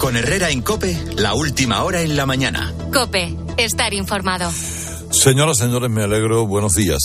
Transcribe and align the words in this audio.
Con 0.00 0.16
Herrera 0.16 0.48
en 0.48 0.62
Cope, 0.62 0.98
la 1.16 1.34
última 1.34 1.84
hora 1.84 2.00
en 2.00 2.16
la 2.16 2.24
mañana. 2.24 2.72
Cope, 2.90 3.36
estar 3.58 3.92
informado. 3.92 4.50
Señoras, 5.10 5.58
señores, 5.58 5.90
me 5.90 6.04
alegro. 6.04 6.46
Buenos 6.46 6.74
días. 6.74 7.02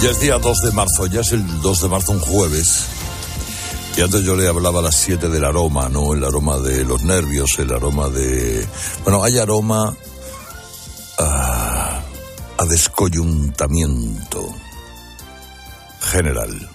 Ya 0.00 0.08
es 0.08 0.20
día 0.20 0.38
2 0.38 0.58
de 0.62 0.72
marzo, 0.72 1.06
ya 1.06 1.20
es 1.20 1.32
el 1.32 1.60
2 1.60 1.82
de 1.82 1.88
marzo, 1.88 2.12
un 2.12 2.20
jueves. 2.20 2.86
Y 3.98 4.00
antes 4.00 4.22
yo 4.22 4.34
le 4.34 4.48
hablaba 4.48 4.78
a 4.78 4.84
las 4.84 4.96
7 4.96 5.28
del 5.28 5.44
aroma, 5.44 5.90
¿no? 5.90 6.14
El 6.14 6.24
aroma 6.24 6.56
de 6.60 6.82
los 6.82 7.02
nervios, 7.02 7.58
el 7.58 7.70
aroma 7.70 8.08
de... 8.08 8.66
Bueno, 9.04 9.22
hay 9.22 9.36
aroma 9.36 9.94
a, 11.18 12.00
a 12.56 12.64
descoyuntamiento 12.64 14.48
general. 16.00 16.70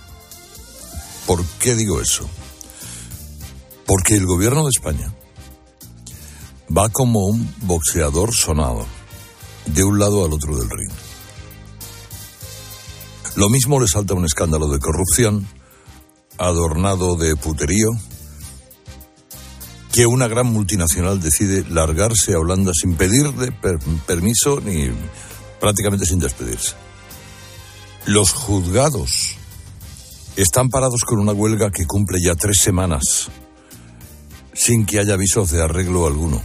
¿Por 1.26 1.44
qué 1.58 1.74
digo 1.74 2.00
eso? 2.00 2.30
Porque 3.86 4.16
el 4.16 4.26
gobierno 4.26 4.64
de 4.64 4.72
España 4.76 5.14
va 6.76 6.90
como 6.90 7.26
un 7.26 7.54
boxeador 7.62 8.34
sonado, 8.34 8.86
de 9.68 9.84
un 9.84 10.00
lado 10.00 10.26
al 10.26 10.34
otro 10.34 10.58
del 10.58 10.70
ring. 10.70 10.92
Lo 13.36 13.50
mismo 13.50 13.80
le 13.80 13.88
salta 13.88 14.14
un 14.14 14.26
escándalo 14.26 14.68
de 14.70 14.80
corrupción, 14.80 15.48
adornado 16.38 17.16
de 17.16 17.36
puterío, 17.36 17.92
que 19.92 20.06
una 20.06 20.28
gran 20.28 20.48
multinacional 20.48 21.22
decide 21.22 21.64
largarse 21.70 22.34
a 22.34 22.40
Holanda 22.40 22.72
sin 22.74 22.96
pedirle 22.96 23.54
permiso 24.06 24.60
ni 24.62 24.90
prácticamente 25.60 26.06
sin 26.06 26.20
despedirse. 26.20 26.76
Los 28.06 28.34
juzgados 28.34 29.36
están 30.36 30.70
parados 30.70 31.02
con 31.06 31.20
una 31.20 31.32
huelga 31.32 31.72
que 31.72 31.86
cumple 31.86 32.20
ya 32.22 32.36
tres 32.36 32.60
semanas 32.60 33.30
sin 34.56 34.86
que 34.86 35.00
haya 35.00 35.14
avisos 35.14 35.52
de 35.52 35.62
arreglo 35.62 36.08
alguno. 36.08 36.42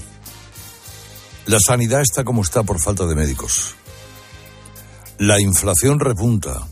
La 1.47 1.59
sanidad 1.65 2.03
está 2.03 2.25
como 2.25 2.43
está 2.43 2.63
por 2.65 2.81
falta 2.81 3.07
de 3.07 3.15
médicos. 3.15 3.75
La 5.19 5.41
inflación 5.41 6.01
repunta. 6.01 6.67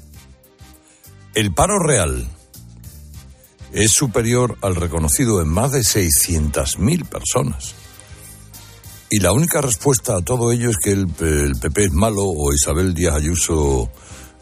El 1.35 1.55
paro 1.55 1.79
real 1.79 2.29
es 3.73 3.93
superior 3.93 4.59
al 4.63 4.75
reconocido 4.75 5.41
en 5.41 5.49
más 5.49 5.73
de 5.73 5.81
600.000 5.81 7.09
personas. 7.09 7.75
Y 9.11 9.21
la 9.21 9.33
única 9.33 9.61
respuesta 9.61 10.17
a 10.17 10.23
todo 10.23 10.53
ello 10.53 10.71
es 10.71 10.77
que 10.77 10.93
el, 10.93 11.07
PP 11.07 11.85
es 11.85 11.93
malo 11.93 12.25
o 12.25 12.53
Isabel 12.53 12.93
Díaz 12.95 13.15
Ayuso 13.15 13.91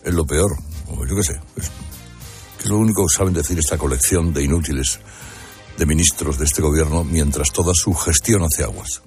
es 0.03 0.15
lo 0.15 0.27
peor. 0.27 0.57
O 0.89 1.05
yo 1.05 1.15
qué 1.17 1.23
sé. 1.23 1.41
Que 2.59 2.65
es 2.65 2.71
lo 2.71 2.79
único 2.79 3.07
que 3.07 3.17
saben 3.17 3.35
decir 3.35 3.59
esta 3.59 3.79
colección 3.79 4.33
de 4.33 4.45
inútiles 4.45 4.99
de 5.79 5.87
ministros 5.87 6.39
de 6.39 6.45
este 6.45 6.63
gobierno 6.63 7.05
mientras 7.05 7.53
toda 7.53 7.73
su 7.75 7.95
gestión 7.95 8.43
hace 8.43 8.65
aguas. 8.65 9.03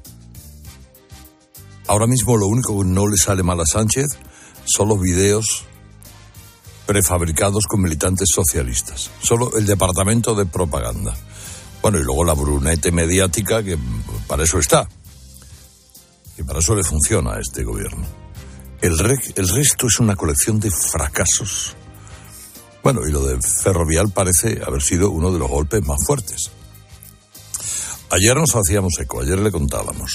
Ahora 1.87 2.07
mismo 2.07 2.37
lo 2.37 2.47
único 2.47 2.79
que 2.79 2.87
no 2.87 3.07
le 3.07 3.17
sale 3.17 3.41
mal 3.41 3.59
a 3.59 3.65
Sánchez 3.65 4.07
son 4.65 4.89
los 4.89 5.01
videos 5.01 5.65
prefabricados 6.85 7.65
con 7.67 7.81
militantes 7.81 8.29
socialistas. 8.33 9.09
Solo 9.21 9.55
el 9.57 9.65
departamento 9.65 10.35
de 10.35 10.45
propaganda. 10.45 11.15
Bueno, 11.81 11.99
y 11.99 12.03
luego 12.03 12.23
la 12.23 12.33
brunete 12.33 12.91
mediática 12.91 13.63
que 13.63 13.77
para 14.27 14.43
eso 14.43 14.59
está. 14.59 14.87
Y 16.37 16.43
para 16.43 16.59
eso 16.59 16.75
le 16.75 16.83
funciona 16.83 17.33
a 17.33 17.39
este 17.39 17.63
gobierno. 17.63 18.05
El, 18.81 18.93
el 19.35 19.49
resto 19.49 19.87
es 19.87 19.99
una 19.99 20.15
colección 20.15 20.59
de 20.59 20.71
fracasos. 20.71 21.75
Bueno, 22.91 23.07
y 23.07 23.11
lo 23.11 23.23
de 23.23 23.37
Ferrovial 23.39 24.11
parece 24.11 24.63
haber 24.65 24.81
sido 24.81 25.11
uno 25.11 25.31
de 25.31 25.37
los 25.37 25.47
golpes 25.47 25.85
más 25.85 25.99
fuertes. 26.07 26.49
Ayer 28.09 28.35
nos 28.35 28.55
hacíamos 28.55 28.93
eco, 28.99 29.21
ayer 29.21 29.37
le 29.37 29.51
contábamos. 29.51 30.11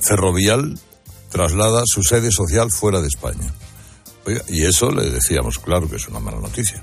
Ferrovial 0.00 0.80
traslada 1.28 1.82
su 1.84 2.02
sede 2.02 2.32
social 2.32 2.70
fuera 2.70 3.02
de 3.02 3.08
España. 3.08 3.52
y 4.48 4.64
eso 4.64 4.90
le 4.92 5.10
decíamos, 5.10 5.58
claro 5.58 5.90
que 5.90 5.96
es 5.96 6.08
una 6.08 6.20
mala 6.20 6.40
noticia. 6.40 6.82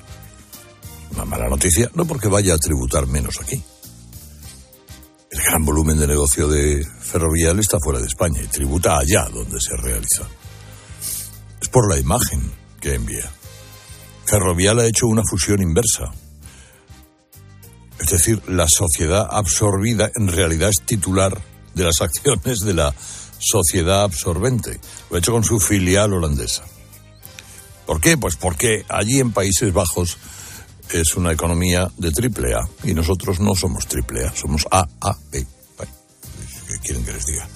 Una 1.13 1.25
mala 1.25 1.49
noticia, 1.49 1.89
no 1.95 2.05
porque 2.05 2.27
vaya 2.27 2.53
a 2.53 2.59
tributar 2.59 3.07
menos 3.07 3.41
aquí. 3.41 3.59
El 5.31 5.41
gran 5.41 5.65
volumen 5.65 5.97
de 5.97 6.05
negocio 6.05 6.47
de 6.47 6.85
Ferrovial 7.01 7.57
está 7.57 7.79
fuera 7.79 7.99
de 7.99 8.05
España 8.05 8.39
y 8.43 8.47
tributa 8.49 8.99
allá 8.99 9.27
donde 9.33 9.59
se 9.59 9.75
realiza. 9.77 10.27
Es 11.59 11.69
por 11.69 11.89
la 11.89 11.97
imagen 11.97 12.53
que 12.79 12.93
envía. 12.93 13.31
Ferrovial 14.27 14.79
ha 14.79 14.85
hecho 14.85 15.07
una 15.07 15.23
fusión 15.23 15.61
inversa. 15.61 16.11
Es 17.99 18.09
decir, 18.09 18.41
la 18.47 18.67
sociedad 18.67 19.27
absorbida 19.31 20.11
en 20.15 20.27
realidad 20.27 20.69
es 20.69 20.85
titular 20.85 21.39
de 21.73 21.83
las 21.83 22.01
acciones 22.01 22.59
de 22.59 22.73
la 22.73 22.93
sociedad 23.39 24.03
absorbente. 24.03 24.79
Lo 25.09 25.15
ha 25.15 25.19
hecho 25.19 25.31
con 25.31 25.43
su 25.43 25.59
filial 25.59 26.13
holandesa. 26.13 26.63
¿Por 27.85 28.01
qué? 28.01 28.17
Pues 28.17 28.35
porque 28.35 28.85
allí 28.89 29.19
en 29.19 29.31
Países 29.31 29.71
Bajos 29.71 30.17
es 30.91 31.15
una 31.15 31.31
economía 31.31 31.89
de 31.97 32.11
triple 32.11 32.53
A 32.53 32.67
y 32.83 32.93
nosotros 32.93 33.39
no 33.39 33.55
somos 33.55 33.87
triple 33.87 34.25
A, 34.25 34.35
somos 34.35 34.67
AAP. 34.69 35.31
¿Qué 35.31 36.79
quieren 36.83 37.05
que 37.05 37.13
les 37.13 37.25
diga? 37.25 37.47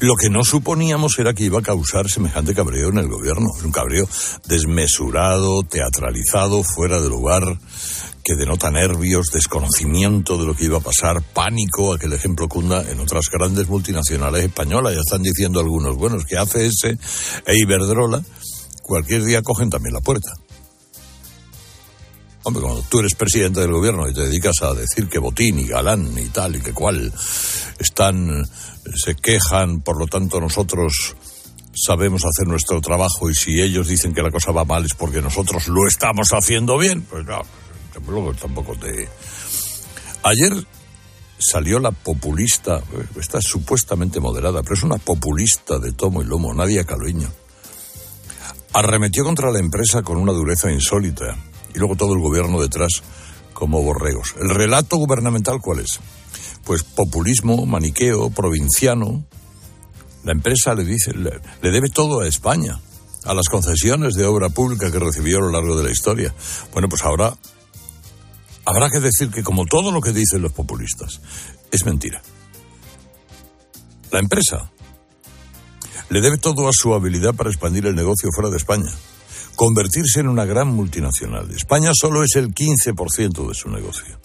Lo 0.00 0.14
que 0.14 0.30
no 0.30 0.44
suponíamos 0.44 1.18
era 1.18 1.34
que 1.34 1.44
iba 1.44 1.58
a 1.58 1.62
causar 1.62 2.08
semejante 2.08 2.54
cabreo 2.54 2.90
en 2.90 2.98
el 2.98 3.08
gobierno. 3.08 3.48
Un 3.64 3.72
cabreo 3.72 4.08
desmesurado, 4.46 5.64
teatralizado, 5.64 6.62
fuera 6.62 7.00
de 7.00 7.08
lugar, 7.08 7.42
que 8.22 8.36
denota 8.36 8.70
nervios, 8.70 9.32
desconocimiento 9.32 10.38
de 10.38 10.46
lo 10.46 10.54
que 10.54 10.66
iba 10.66 10.78
a 10.78 10.82
pasar, 10.82 11.20
pánico, 11.22 11.92
aquel 11.92 12.12
ejemplo 12.12 12.48
cunda 12.48 12.88
en 12.88 13.00
otras 13.00 13.24
grandes 13.32 13.68
multinacionales 13.68 14.44
españolas. 14.44 14.94
Ya 14.94 15.00
están 15.00 15.22
diciendo 15.22 15.58
algunos, 15.58 15.96
bueno, 15.96 16.16
es 16.16 16.24
que 16.26 16.38
ACS 16.38 16.84
e 16.84 17.56
Iberdrola 17.56 18.22
cualquier 18.88 19.24
día 19.24 19.42
cogen 19.42 19.68
también 19.68 19.94
la 19.94 20.00
puerta. 20.00 20.32
Hombre, 22.44 22.62
cuando 22.62 22.82
tú 22.88 23.00
eres 23.00 23.14
presidente 23.14 23.60
del 23.60 23.72
gobierno 23.72 24.08
y 24.08 24.14
te 24.14 24.22
dedicas 24.22 24.62
a 24.62 24.72
decir 24.72 25.08
que 25.08 25.18
Botín 25.18 25.58
y 25.58 25.66
Galán 25.66 26.16
y 26.16 26.28
tal 26.28 26.56
y 26.56 26.60
que 26.60 26.72
cual 26.72 27.12
están, 27.78 28.44
se 28.94 29.14
quejan, 29.14 29.80
por 29.80 29.98
lo 29.98 30.06
tanto 30.06 30.40
nosotros 30.40 31.16
sabemos 31.74 32.24
hacer 32.24 32.46
nuestro 32.46 32.80
trabajo 32.80 33.30
y 33.30 33.34
si 33.34 33.60
ellos 33.60 33.88
dicen 33.88 34.12
que 34.12 34.22
la 34.22 34.30
cosa 34.30 34.52
va 34.52 34.64
mal 34.64 34.84
es 34.84 34.94
porque 34.94 35.22
nosotros 35.22 35.68
lo 35.68 35.86
estamos 35.86 36.28
haciendo 36.32 36.78
bien, 36.78 37.02
pues 37.02 37.24
no, 37.24 37.42
tampoco 38.40 38.74
te... 38.76 39.08
Ayer 40.24 40.52
salió 41.38 41.78
la 41.78 41.92
populista, 41.92 42.82
está 43.18 43.40
supuestamente 43.40 44.20
moderada, 44.20 44.62
pero 44.62 44.74
es 44.74 44.82
una 44.82 44.98
populista 44.98 45.78
de 45.78 45.92
tomo 45.92 46.22
y 46.22 46.24
lomo, 46.24 46.52
Nadia 46.52 46.84
Calviño. 46.84 47.30
Arremetió 48.72 49.24
contra 49.24 49.50
la 49.50 49.60
empresa 49.60 50.02
con 50.02 50.18
una 50.18 50.32
dureza 50.32 50.70
insólita 50.70 51.36
y 51.74 51.78
luego 51.78 51.96
todo 51.96 52.14
el 52.14 52.20
gobierno 52.20 52.60
detrás 52.60 53.02
como 53.52 53.82
borregos. 53.82 54.34
¿El 54.40 54.50
relato 54.50 54.96
gubernamental 54.96 55.60
cuál 55.60 55.80
es? 55.80 56.00
Pues 56.68 56.84
populismo, 56.84 57.66
maniqueo, 57.66 58.30
provinciano. 58.30 59.24
La 60.22 60.30
empresa 60.30 60.74
le 60.74 60.84
dice, 60.84 61.12
le, 61.14 61.40
le 61.62 61.70
debe 61.72 61.88
todo 61.88 62.20
a 62.20 62.28
España, 62.28 62.78
a 63.24 63.34
las 63.34 63.48
concesiones 63.48 64.14
de 64.14 64.24
obra 64.24 64.50
pública 64.50 64.92
que 64.92 65.00
recibió 65.00 65.38
a 65.38 65.40
lo 65.40 65.50
largo 65.50 65.76
de 65.76 65.82
la 65.82 65.90
historia. 65.90 66.32
Bueno, 66.72 66.88
pues 66.88 67.02
ahora 67.02 67.34
Habrá 68.68 68.90
que 68.90 69.00
decir 69.00 69.30
que 69.30 69.42
como 69.42 69.64
todo 69.64 69.90
lo 69.90 70.02
que 70.02 70.12
dicen 70.12 70.42
los 70.42 70.52
populistas, 70.52 71.22
es 71.70 71.86
mentira. 71.86 72.20
La 74.10 74.18
empresa 74.18 74.70
le 76.10 76.20
debe 76.20 76.36
todo 76.36 76.68
a 76.68 76.72
su 76.74 76.92
habilidad 76.92 77.34
para 77.34 77.48
expandir 77.48 77.86
el 77.86 77.94
negocio 77.94 78.28
fuera 78.30 78.50
de 78.50 78.58
España, 78.58 78.92
convertirse 79.56 80.20
en 80.20 80.28
una 80.28 80.44
gran 80.44 80.68
multinacional. 80.68 81.50
España 81.50 81.92
solo 81.98 82.22
es 82.22 82.36
el 82.36 82.52
15% 82.52 83.48
de 83.48 83.54
su 83.54 83.70
negocio. 83.70 84.20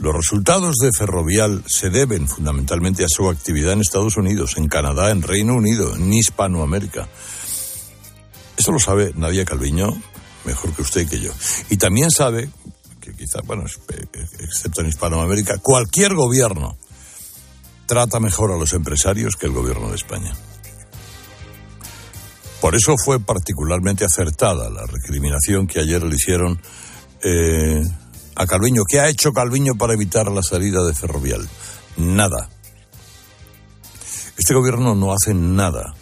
Los 0.00 0.14
resultados 0.14 0.76
de 0.76 0.92
Ferrovial 0.92 1.64
se 1.66 1.90
deben 1.90 2.28
fundamentalmente 2.28 3.04
a 3.04 3.08
su 3.08 3.28
actividad 3.28 3.72
en 3.72 3.80
Estados 3.80 4.16
Unidos, 4.16 4.56
en 4.56 4.68
Canadá, 4.68 5.10
en 5.10 5.22
Reino 5.22 5.54
Unido, 5.54 5.94
en 5.94 6.12
Hispanoamérica. 6.12 7.08
Eso 8.56 8.72
lo 8.72 8.78
sabe 8.78 9.12
Nadia 9.16 9.44
Calviño 9.44 10.00
mejor 10.44 10.74
que 10.74 10.82
usted 10.82 11.02
y 11.02 11.06
que 11.06 11.20
yo. 11.20 11.32
Y 11.68 11.76
también 11.76 12.10
sabe, 12.10 12.48
quizá, 13.16 13.40
bueno, 13.44 13.64
excepto 14.38 14.80
en 14.80 14.88
Hispanoamérica, 14.88 15.58
cualquier 15.58 16.14
gobierno 16.14 16.78
trata 17.86 18.20
mejor 18.20 18.52
a 18.52 18.58
los 18.58 18.72
empresarios 18.72 19.36
que 19.36 19.46
el 19.46 19.52
gobierno 19.52 19.90
de 19.90 19.96
España. 19.96 20.32
Por 22.60 22.74
eso 22.74 22.96
fue 23.02 23.20
particularmente 23.20 24.04
acertada 24.04 24.68
la 24.68 24.84
recriminación 24.86 25.66
que 25.66 25.80
ayer 25.80 26.02
le 26.02 26.16
hicieron 26.16 26.60
eh, 27.22 27.82
a 28.38 28.46
Calviño. 28.46 28.84
¿Qué 28.88 29.00
ha 29.00 29.08
hecho 29.08 29.32
Calviño 29.32 29.74
para 29.74 29.94
evitar 29.94 30.30
la 30.30 30.42
salida 30.42 30.84
de 30.84 30.94
Ferrovial? 30.94 31.46
Nada. 31.96 32.48
Este 34.38 34.54
gobierno 34.54 34.94
no 34.94 35.12
hace 35.12 35.34
nada 35.34 35.94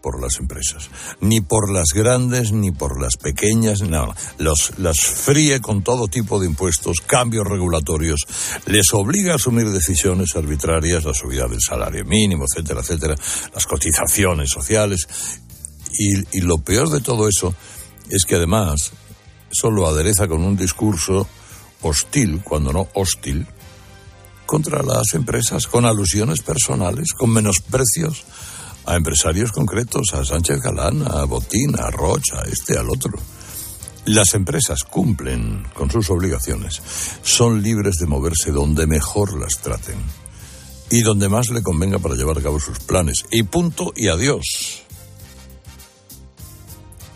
por 0.00 0.22
las 0.22 0.38
empresas, 0.38 0.90
ni 1.20 1.40
por 1.40 1.72
las 1.72 1.88
grandes, 1.92 2.52
ni 2.52 2.70
por 2.70 3.00
las 3.00 3.16
pequeñas, 3.16 3.80
nada. 3.80 4.14
Los, 4.38 4.78
las 4.78 5.00
fríe 5.00 5.60
con 5.60 5.82
todo 5.82 6.06
tipo 6.06 6.38
de 6.38 6.46
impuestos, 6.46 6.98
cambios 7.00 7.46
regulatorios, 7.46 8.20
les 8.66 8.92
obliga 8.92 9.32
a 9.32 9.36
asumir 9.36 9.70
decisiones 9.70 10.36
arbitrarias, 10.36 11.04
la 11.04 11.14
subida 11.14 11.48
del 11.48 11.60
salario 11.60 12.04
mínimo, 12.04 12.44
etcétera, 12.44 12.82
etcétera, 12.82 13.16
las 13.52 13.66
cotizaciones 13.66 14.50
sociales. 14.50 15.08
Y, 15.98 16.38
y 16.38 16.40
lo 16.42 16.58
peor 16.58 16.90
de 16.90 17.00
todo 17.00 17.26
eso 17.26 17.54
es 18.10 18.24
que 18.26 18.36
además 18.36 18.92
eso 19.50 19.70
lo 19.70 19.88
adereza 19.88 20.28
con 20.28 20.44
un 20.44 20.56
discurso 20.56 21.26
hostil, 21.84 22.42
cuando 22.42 22.72
no 22.72 22.88
hostil, 22.94 23.46
contra 24.46 24.82
las 24.82 25.14
empresas, 25.14 25.66
con 25.66 25.84
alusiones 25.84 26.42
personales, 26.42 27.12
con 27.12 27.30
menosprecios 27.30 28.24
a 28.86 28.96
empresarios 28.96 29.52
concretos, 29.52 30.12
a 30.12 30.24
Sánchez 30.24 30.60
Galán, 30.60 31.02
a 31.06 31.24
Botín, 31.24 31.78
a 31.78 31.90
Rocha, 31.90 32.40
a 32.40 32.48
este, 32.48 32.78
al 32.78 32.90
otro. 32.90 33.12
Las 34.06 34.34
empresas 34.34 34.84
cumplen 34.84 35.66
con 35.74 35.90
sus 35.90 36.10
obligaciones, 36.10 36.82
son 37.22 37.62
libres 37.62 37.94
de 37.96 38.06
moverse 38.06 38.50
donde 38.50 38.86
mejor 38.86 39.38
las 39.38 39.58
traten 39.60 39.96
y 40.90 41.00
donde 41.00 41.30
más 41.30 41.48
le 41.48 41.62
convenga 41.62 41.98
para 41.98 42.14
llevar 42.14 42.38
a 42.38 42.42
cabo 42.42 42.60
sus 42.60 42.78
planes. 42.80 43.24
Y 43.30 43.44
punto 43.44 43.92
y 43.96 44.08
adiós. 44.08 44.82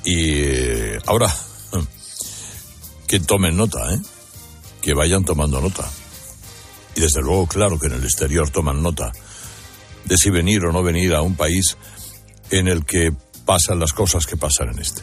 Y 0.05 0.15
eh, 0.17 0.99
ahora, 1.07 1.35
que 3.07 3.21
tomen 3.21 3.57
nota, 3.57 3.93
¿eh? 3.93 4.01
Que 4.89 4.95
vayan 4.95 5.23
tomando 5.23 5.61
nota. 5.61 5.87
Y 6.97 7.01
desde 7.03 7.21
luego, 7.21 7.47
claro 7.47 7.79
que 7.79 7.89
en 7.89 7.93
el 7.93 8.05
exterior 8.05 8.49
toman 8.49 8.83
nota 8.83 9.13
de 10.07 10.17
si 10.17 10.31
venir 10.31 10.65
o 10.65 10.73
no 10.73 10.83
venir 10.83 11.13
a 11.13 11.21
un 11.21 11.37
país 11.37 11.77
en 12.49 12.69
el 12.69 12.87
que 12.87 13.13
pasan 13.45 13.81
las 13.81 13.93
cosas 13.93 14.25
que 14.25 14.39
pasan 14.39 14.71
en 14.71 14.79
este. 14.79 15.03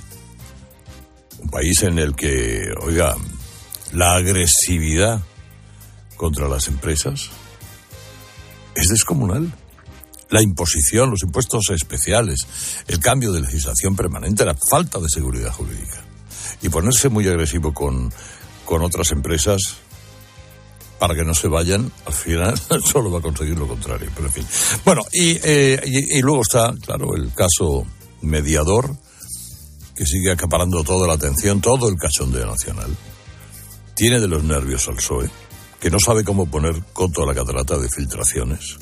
Un 1.38 1.52
país 1.52 1.84
en 1.84 2.00
el 2.00 2.16
que, 2.16 2.68
oiga, 2.82 3.16
la 3.94 4.16
agresividad 4.16 5.22
contra 6.18 6.48
las 6.48 6.68
empresas 6.68 7.30
es 8.74 8.88
descomunal. 8.88 9.54
La 10.32 10.42
imposición, 10.42 11.12
los 11.12 11.22
impuestos 11.22 11.70
especiales, 11.70 12.48
el 12.88 13.00
cambio 13.00 13.32
de 13.32 13.42
legislación 13.42 13.96
permanente, 13.96 14.46
la 14.46 14.56
falta 14.56 14.98
de 14.98 15.10
seguridad 15.10 15.52
jurídica. 15.52 16.04
Y 16.64 16.70
ponerse 16.70 17.10
muy 17.10 17.28
agresivo 17.28 17.72
con, 17.72 18.12
con 18.66 18.82
otras 18.82 19.12
empresas 19.12 19.78
para 21.00 21.14
que 21.14 21.24
no 21.24 21.34
se 21.34 21.48
vayan, 21.48 21.92
al 22.06 22.14
final 22.14 22.60
solo 22.84 23.12
va 23.12 23.20
a 23.20 23.22
conseguir 23.22 23.58
lo 23.58 23.68
contrario. 23.68 24.10
Pero 24.16 24.28
en 24.28 24.34
fin. 24.34 24.48
Bueno, 24.84 25.04
eh, 25.14 25.80
y, 25.86 26.18
y, 26.18 26.22
luego 26.22 26.42
está, 26.42 26.74
claro, 26.84 27.16
el 27.16 27.34
caso 27.34 27.86
mediador, 28.22 28.96
que 29.96 30.06
sigue 30.06 30.32
acaparando 30.32 30.84
toda 30.84 31.08
la 31.08 31.14
atención, 31.14 31.62
todo 31.62 31.90
el 31.90 31.96
cachondeo 31.98 32.46
nacional. 32.48 32.96
Tiene 33.96 34.20
de 34.20 34.28
los 34.28 34.44
nervios 34.44 34.88
al 34.88 34.96
PSOE, 34.96 35.30
que 35.80 35.90
no 35.90 36.00
sabe 36.00 36.24
cómo 36.24 36.50
poner 36.50 36.82
coto 36.92 37.24
a 37.24 37.28
la 37.28 37.34
catarata 37.34 37.78
de 37.78 37.90
filtraciones. 37.90 38.78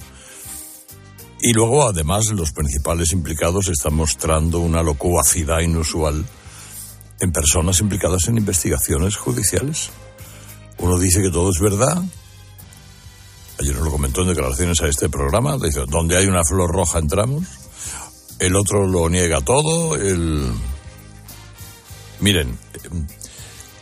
Y 1.42 1.52
luego, 1.52 1.86
además, 1.86 2.32
los 2.32 2.52
principales 2.52 3.12
implicados 3.12 3.68
están 3.68 3.96
mostrando 3.96 4.60
una 4.60 4.82
locuacidad 4.82 5.60
inusual 5.60 6.26
en 7.20 7.32
personas 7.32 7.80
implicadas 7.80 8.28
en 8.28 8.38
investigaciones 8.38 9.16
judiciales. 9.16 9.90
Uno 10.80 10.98
dice 10.98 11.22
que 11.22 11.30
todo 11.30 11.50
es 11.50 11.60
verdad. 11.60 12.02
Ayer 13.60 13.76
nos 13.76 13.86
lo 13.86 13.92
comentó 13.92 14.22
en 14.22 14.30
declaraciones 14.30 14.82
a 14.82 14.88
este 14.88 15.10
programa. 15.10 15.58
Dice, 15.58 15.86
donde 15.88 16.18
hay 16.18 16.28
una 16.28 16.44
flor 16.44 16.72
roja 16.72 17.00
entramos. 17.00 17.46
El 18.40 18.56
otro 18.56 18.88
lo 18.88 19.10
niega 19.10 19.42
todo. 19.42 19.96
El... 19.96 20.52
Miren, 22.20 22.58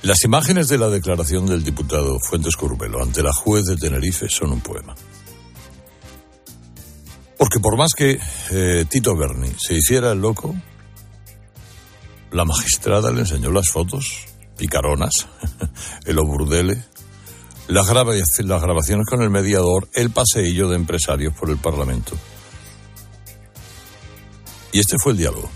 las 0.04 0.24
imágenes 0.24 0.68
de 0.68 0.78
la 0.78 0.90
declaración 0.90 1.46
del 1.46 1.64
diputado 1.64 2.18
Fuentes 2.20 2.56
Curvelo 2.56 3.02
ante 3.02 3.24
la 3.24 3.34
juez 3.34 3.66
de 3.66 3.78
Tenerife 3.78 4.30
son 4.30 4.52
un 4.52 4.62
poema. 4.62 4.96
Porque 7.38 7.60
por 7.60 7.78
más 7.78 7.92
que 7.96 8.20
eh, 8.52 8.86
Tito 8.90 9.16
Berni 9.16 9.52
se 9.60 9.76
hiciera 9.76 10.12
el 10.12 10.22
loco, 10.22 10.56
la 12.32 12.46
magistrada 12.46 13.12
le 13.12 13.22
enseñó 13.22 13.52
las 13.52 13.70
fotos 13.70 14.26
picaronas, 14.58 15.12
el 16.06 16.20
oburdele, 16.20 16.84
las, 17.68 17.88
las 17.88 18.62
grabaciones 18.62 19.06
con 19.08 19.22
el 19.22 19.30
mediador, 19.30 19.88
el 19.94 20.12
paseillo 20.12 20.70
de 20.70 20.76
empresarios 20.76 21.34
por 21.34 21.50
el 21.50 21.58
Parlamento. 21.58 22.14
Y 24.72 24.80
este 24.80 24.98
fue 25.02 25.14
el 25.14 25.18
diálogo. 25.18 25.50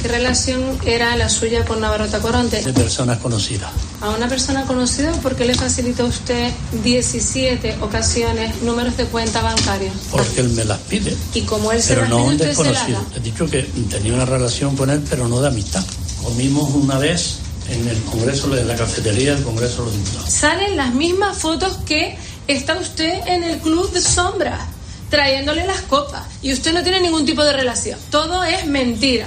¿Qué 0.00 0.08
relación 0.08 0.78
era 0.84 1.16
la 1.16 1.28
suya 1.28 1.64
con 1.64 1.80
Navarro 1.80 2.06
Tacoronte? 2.06 2.62
De 2.62 2.72
personas 2.72 3.18
conocidas. 3.18 3.70
A 4.00 4.10
una 4.10 4.28
persona 4.28 4.64
conocida, 4.64 5.12
¿por 5.12 5.36
qué 5.36 5.44
le 5.46 5.54
facilita 5.54 6.04
usted 6.04 6.52
17 6.84 7.78
ocasiones 7.80 8.62
números 8.62 8.96
de 8.96 9.04
cuenta 9.06 9.42
bancaria? 9.42 9.90
Porque 10.10 10.40
él 10.40 10.50
me 10.50 10.64
las 10.64 10.78
pide. 10.80 11.16
¿Y 11.34 11.42
como 11.42 11.72
él 11.72 11.82
se 11.82 11.94
pero 11.94 12.02
las 12.02 12.10
no 12.10 12.16
pide, 12.18 12.28
un 12.28 12.38
desconocido. 12.38 13.06
He 13.16 13.20
dicho 13.20 13.46
que 13.46 13.62
tenía 13.90 14.14
una 14.14 14.26
relación 14.26 14.76
con 14.76 14.90
él, 14.90 15.02
pero 15.08 15.28
no 15.28 15.40
de 15.40 15.48
amistad. 15.48 15.84
Comimos 16.22 16.74
una 16.74 16.98
vez 16.98 17.38
en 17.68 17.88
el 17.88 18.00
Congreso 18.02 18.48
de 18.48 18.64
la 18.64 18.76
cafetería 18.76 19.34
del 19.34 19.44
Congreso 19.44 19.84
de 19.84 19.86
los 19.86 19.96
Diputados. 19.96 20.30
Salen 20.30 20.76
las 20.76 20.94
mismas 20.94 21.36
fotos 21.38 21.78
que 21.86 22.16
está 22.46 22.78
usted 22.78 23.26
en 23.26 23.42
el 23.42 23.58
Club 23.58 23.90
de 23.92 24.00
Sombra, 24.00 24.66
trayéndole 25.10 25.66
las 25.66 25.82
copas. 25.82 26.24
Y 26.42 26.52
usted 26.52 26.72
no 26.72 26.82
tiene 26.82 27.00
ningún 27.00 27.24
tipo 27.24 27.44
de 27.44 27.52
relación. 27.52 27.98
Todo 28.10 28.44
es 28.44 28.66
mentira. 28.66 29.26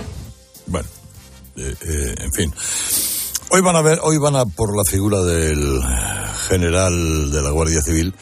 Eh, 1.59 1.75
eh, 1.81 2.15
en 2.19 2.31
fin. 2.31 2.53
Hoy 3.51 3.61
van 3.61 3.75
a 3.75 3.81
ver, 3.81 3.99
hoy 4.01 4.17
van 4.17 4.35
a 4.35 4.45
por 4.45 4.75
la 4.77 4.83
figura 4.89 5.21
del 5.23 5.81
general 6.47 7.31
de 7.31 7.41
la 7.41 7.49
Guardia 7.49 7.81
Civil 7.81 8.13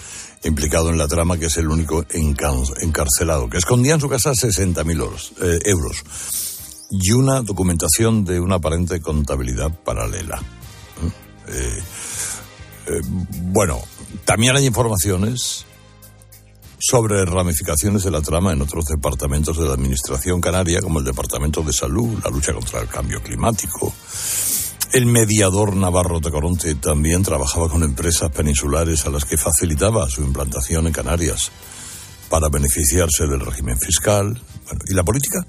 implicado 0.44 0.90
en 0.90 0.98
la 0.98 1.08
trama, 1.08 1.38
que 1.38 1.46
es 1.48 1.58
el 1.58 1.68
único 1.68 2.06
encarcelado, 2.10 3.50
que 3.50 3.58
escondía 3.58 3.94
en 3.94 4.00
su 4.00 4.10
casa 4.10 4.32
60.000 4.32 5.00
euros, 5.00 5.34
eh, 5.42 5.60
euros 5.66 6.04
y 6.90 7.12
una 7.12 7.42
documentación 7.42 8.24
de 8.24 8.40
una 8.40 8.56
aparente 8.56 9.02
contabilidad 9.02 9.72
paralela. 9.84 10.42
eh, 11.50 11.82
bueno, 13.52 13.82
también 14.26 14.56
hay 14.56 14.66
informaciones 14.66 15.66
sobre 16.80 17.26
ramificaciones 17.26 18.04
de 18.04 18.12
la 18.12 18.22
trama 18.22 18.54
en 18.54 18.62
otros 18.62 18.86
departamentos 18.86 19.58
de 19.58 19.66
la 19.66 19.74
Administración 19.74 20.40
Canaria, 20.42 20.82
como 20.82 21.00
el 21.00 21.06
Departamento 21.06 21.62
de 21.64 21.74
Salud, 21.74 22.20
la 22.24 22.30
lucha 22.30 22.54
contra 22.54 22.82
el 22.82 22.88
cambio 22.88 23.22
climático. 23.22 23.94
El 24.94 25.06
mediador 25.06 25.76
Navarro 25.76 26.22
Tacoronte 26.22 26.76
también 26.76 27.24
trabajaba 27.24 27.68
con 27.70 27.84
empresas 27.84 28.32
peninsulares 28.32 29.06
a 29.06 29.10
las 29.10 29.26
que 29.26 29.38
facilitaba 29.38 30.10
su 30.10 30.22
implantación 30.22 30.88
en 30.88 30.94
Canarias 30.94 31.52
para 32.30 32.50
beneficiarse 32.50 33.28
del 33.28 33.42
régimen 33.42 33.78
fiscal. 33.80 34.42
¿Y 34.90 34.94
la 34.94 35.04
política? 35.04 35.46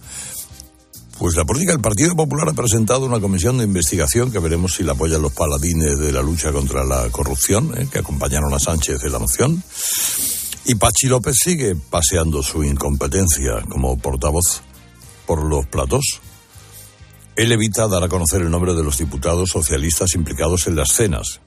Pues 1.19 1.35
la 1.35 1.45
política, 1.45 1.73
el 1.73 1.81
Partido 1.81 2.15
Popular 2.15 2.49
ha 2.49 2.53
presentado 2.53 3.07
una 3.07 3.21
comisión 3.21 3.59
de 3.59 3.65
investigación 3.65 4.31
que 4.31 4.39
veremos 4.39 4.75
si 4.75 4.85
la 4.85 4.93
apoyan 4.93 5.21
los 5.21 5.33
paladines 5.33 5.99
de 5.99 6.13
la 6.13 6.23
lucha 6.23 6.53
contra 6.53 6.85
la 6.85 7.09
corrupción, 7.11 7.75
¿eh? 7.77 7.89
que 7.91 7.99
acompañaron 7.99 8.55
a 8.55 8.59
Sánchez 8.59 9.03
en 9.03 9.13
la 9.13 9.19
moción. 9.19 9.63
Y 10.69 10.75
Pachi 10.75 11.07
López 11.07 11.35
sigue 11.43 11.75
paseando 11.77 12.43
su 12.43 12.63
incompetencia 12.63 13.63
como 13.71 13.97
portavoz 13.97 14.61
por 15.27 15.43
los 15.43 15.65
platos. 15.65 16.21
Él 17.37 17.53
evita 17.53 17.89
dar 17.89 18.05
a 18.05 18.09
conocer 18.11 18.43
el 18.43 18.51
nombre 18.51 18.75
de 18.75 18.85
los 18.85 18.99
diputados 18.99 19.49
socialistas 19.49 20.15
implicados 20.15 20.67
en 20.67 20.77
las 20.77 20.93
cenas. 20.93 21.41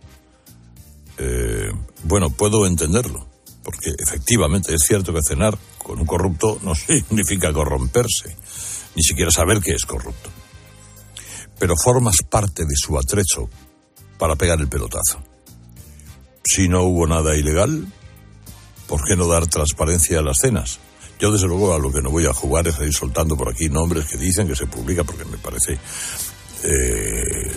Eh, 1.20 1.72
bueno, 2.06 2.32
puedo 2.32 2.66
entenderlo, 2.66 3.28
porque 3.64 3.92
efectivamente 4.00 4.74
es 4.74 4.82
cierto 4.88 5.14
que 5.14 5.22
cenar 5.22 5.56
con 5.78 6.00
un 6.00 6.08
corrupto 6.08 6.58
no 6.64 6.74
significa 6.76 7.54
corromperse, 7.54 8.36
ni 8.96 9.04
siquiera 9.04 9.30
saber 9.30 9.62
que 9.62 9.74
es 9.74 9.86
corrupto. 9.86 10.32
Pero 11.60 11.76
formas 11.78 12.24
parte 12.28 12.66
de 12.66 12.76
su 12.76 12.98
atrecho 12.98 13.48
para 14.18 14.36
pegar 14.36 14.60
el 14.60 14.68
pelotazo. 14.68 15.22
Si 16.44 16.68
no 16.68 16.82
hubo 16.86 17.06
nada 17.06 17.36
ilegal, 17.36 17.86
¿por 18.92 19.06
qué 19.06 19.16
no 19.16 19.26
dar 19.26 19.48
transparencia 19.48 20.20
a 20.20 20.22
las 20.22 20.36
cenas? 20.42 20.78
Yo, 21.18 21.32
desde 21.32 21.48
luego, 21.48 21.74
a 21.74 21.80
lo 21.80 21.94
que 21.94 22.02
no 22.02 22.10
voy 22.10 22.26
a 22.26 22.34
jugar 22.34 22.68
es 22.68 22.78
a 22.78 22.84
ir 22.84 22.94
soltando 22.94 23.38
por 23.38 23.48
aquí 23.48 23.70
nombres 23.70 24.06
que 24.06 24.18
dicen 24.18 24.50
que 24.50 24.56
se 24.56 24.66
publica 24.66 25.06
porque 25.06 25.24
me 25.24 25.38
parece. 25.38 25.80
eh, 26.64 27.54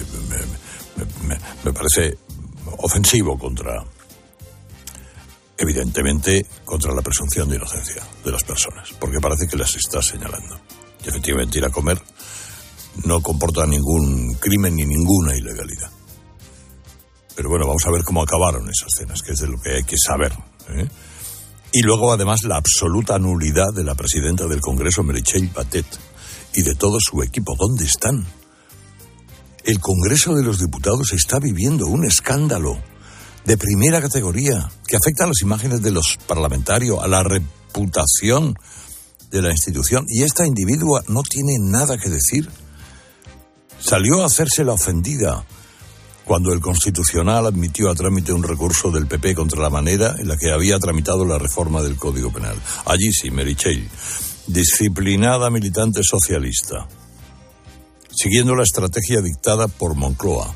me, 1.64 1.72
parece 1.72 2.16
ofensivo 2.78 3.36
contra. 3.36 3.84
Evidentemente, 5.58 6.46
contra 6.64 6.94
la 6.94 7.02
presunción 7.02 7.48
de 7.48 7.56
inocencia 7.56 8.02
de 8.24 8.30
las 8.30 8.44
personas, 8.44 8.90
porque 9.00 9.18
parece 9.18 9.48
que 9.48 9.56
las 9.56 9.74
está 9.74 10.00
señalando. 10.00 10.60
Y 11.04 11.08
efectivamente, 11.08 11.58
ir 11.58 11.64
a 11.64 11.70
comer 11.70 12.00
no 13.06 13.20
comporta 13.20 13.66
ningún 13.66 14.34
crimen 14.34 14.76
ni 14.76 14.84
ninguna 14.84 15.36
ilegalidad. 15.36 15.90
Pero 17.34 17.48
bueno, 17.48 17.66
vamos 17.66 17.84
a 17.86 17.90
ver 17.90 18.04
cómo 18.04 18.22
acabaron 18.22 18.70
esas 18.70 18.92
cenas, 18.96 19.20
que 19.20 19.32
es 19.32 19.38
de 19.40 19.48
lo 19.48 19.60
que 19.60 19.70
hay 19.70 19.82
que 19.82 19.96
saber. 19.98 20.32
¿eh? 20.68 20.88
Y 21.76 21.82
luego, 21.82 22.12
además, 22.12 22.44
la 22.44 22.56
absoluta 22.56 23.18
nulidad 23.18 23.74
de 23.74 23.82
la 23.82 23.96
presidenta 23.96 24.46
del 24.46 24.60
Congreso, 24.60 25.02
Meritxell 25.02 25.48
Batet, 25.48 25.84
y 26.54 26.62
de 26.62 26.76
todo 26.76 26.98
su 27.00 27.20
equipo. 27.20 27.56
¿Dónde 27.58 27.84
están? 27.84 28.24
El 29.64 29.80
Congreso 29.80 30.36
de 30.36 30.44
los 30.44 30.60
Diputados 30.60 31.12
está 31.12 31.40
viviendo 31.40 31.88
un 31.88 32.04
escándalo 32.04 32.78
de 33.44 33.56
primera 33.56 34.00
categoría 34.00 34.70
que 34.86 34.94
afecta 34.94 35.24
a 35.24 35.26
las 35.26 35.42
imágenes 35.42 35.82
de 35.82 35.90
los 35.90 36.16
parlamentarios, 36.28 37.02
a 37.02 37.08
la 37.08 37.24
reputación 37.24 38.54
de 39.32 39.42
la 39.42 39.50
institución. 39.50 40.04
Y 40.06 40.22
esta 40.22 40.46
individua 40.46 41.02
no 41.08 41.24
tiene 41.24 41.56
nada 41.58 41.98
que 41.98 42.08
decir. 42.08 42.48
Salió 43.80 44.22
a 44.22 44.26
hacerse 44.26 44.62
la 44.62 44.74
ofendida 44.74 45.44
cuando 46.24 46.52
el 46.52 46.60
Constitucional 46.60 47.46
admitió 47.46 47.90
a 47.90 47.94
trámite 47.94 48.32
un 48.32 48.42
recurso 48.42 48.90
del 48.90 49.06
PP 49.06 49.34
contra 49.34 49.60
la 49.60 49.70
manera 49.70 50.16
en 50.18 50.28
la 50.28 50.36
que 50.36 50.50
había 50.50 50.78
tramitado 50.78 51.24
la 51.24 51.38
reforma 51.38 51.82
del 51.82 51.96
Código 51.96 52.32
Penal. 52.32 52.56
Allí 52.86 53.12
sí, 53.12 53.30
Merichel, 53.30 53.88
disciplinada 54.46 55.50
militante 55.50 56.00
socialista, 56.02 56.88
siguiendo 58.10 58.54
la 58.54 58.62
estrategia 58.62 59.20
dictada 59.20 59.68
por 59.68 59.94
Moncloa. 59.94 60.54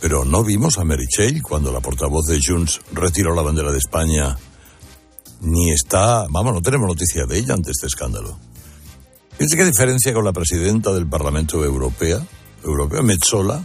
Pero 0.00 0.24
no 0.24 0.42
vimos 0.42 0.78
a 0.78 0.84
Merichel 0.84 1.42
cuando 1.42 1.70
la 1.70 1.80
portavoz 1.80 2.26
de 2.26 2.40
Junts 2.42 2.80
retiró 2.92 3.34
la 3.34 3.42
bandera 3.42 3.70
de 3.70 3.78
España, 3.78 4.38
ni 5.42 5.70
está, 5.70 6.26
vamos, 6.30 6.54
no 6.54 6.62
tenemos 6.62 6.88
noticia 6.88 7.26
de 7.26 7.38
ella 7.38 7.54
ante 7.54 7.70
este 7.72 7.86
escándalo. 7.86 8.38
Fíjense 9.32 9.56
qué 9.56 9.64
diferencia 9.64 10.14
con 10.14 10.24
la 10.24 10.32
presidenta 10.32 10.92
del 10.92 11.06
Parlamento 11.06 11.62
Europeo, 11.62 12.26
Europeo, 12.62 13.02
Metzola, 13.02 13.62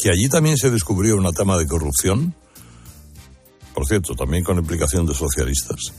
que 0.00 0.10
allí 0.10 0.28
también 0.28 0.56
se 0.56 0.70
descubrió 0.70 1.16
una 1.16 1.32
tama 1.32 1.58
de 1.58 1.66
corrupción, 1.66 2.34
por 3.74 3.86
cierto, 3.86 4.14
también 4.14 4.42
con 4.42 4.58
implicación 4.58 5.06
de 5.06 5.14
socialistas. 5.14 5.92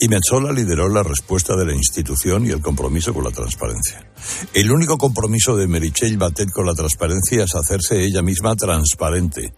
Y 0.00 0.08
Metzola 0.08 0.52
lideró 0.52 0.88
la 0.88 1.02
respuesta 1.02 1.54
de 1.54 1.66
la 1.66 1.74
institución 1.74 2.46
y 2.46 2.50
el 2.50 2.60
compromiso 2.60 3.14
con 3.14 3.24
la 3.24 3.30
transparencia. 3.30 4.10
El 4.52 4.72
único 4.72 4.98
compromiso 4.98 5.54
de 5.54 5.68
Merichel 5.68 6.16
Batet 6.16 6.50
con 6.50 6.66
la 6.66 6.74
transparencia 6.74 7.44
es 7.44 7.54
hacerse 7.54 8.02
ella 8.02 8.22
misma 8.22 8.56
transparente 8.56 9.52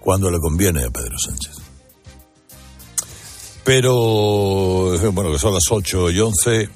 cuando 0.00 0.30
le 0.30 0.38
conviene 0.38 0.84
a 0.84 0.90
Pedro 0.90 1.16
Sánchez. 1.18 1.54
Pero, 3.62 4.98
bueno, 5.12 5.32
que 5.32 5.38
son 5.38 5.54
las 5.54 5.70
8 5.70 6.10
y 6.10 6.20
11 6.20 6.68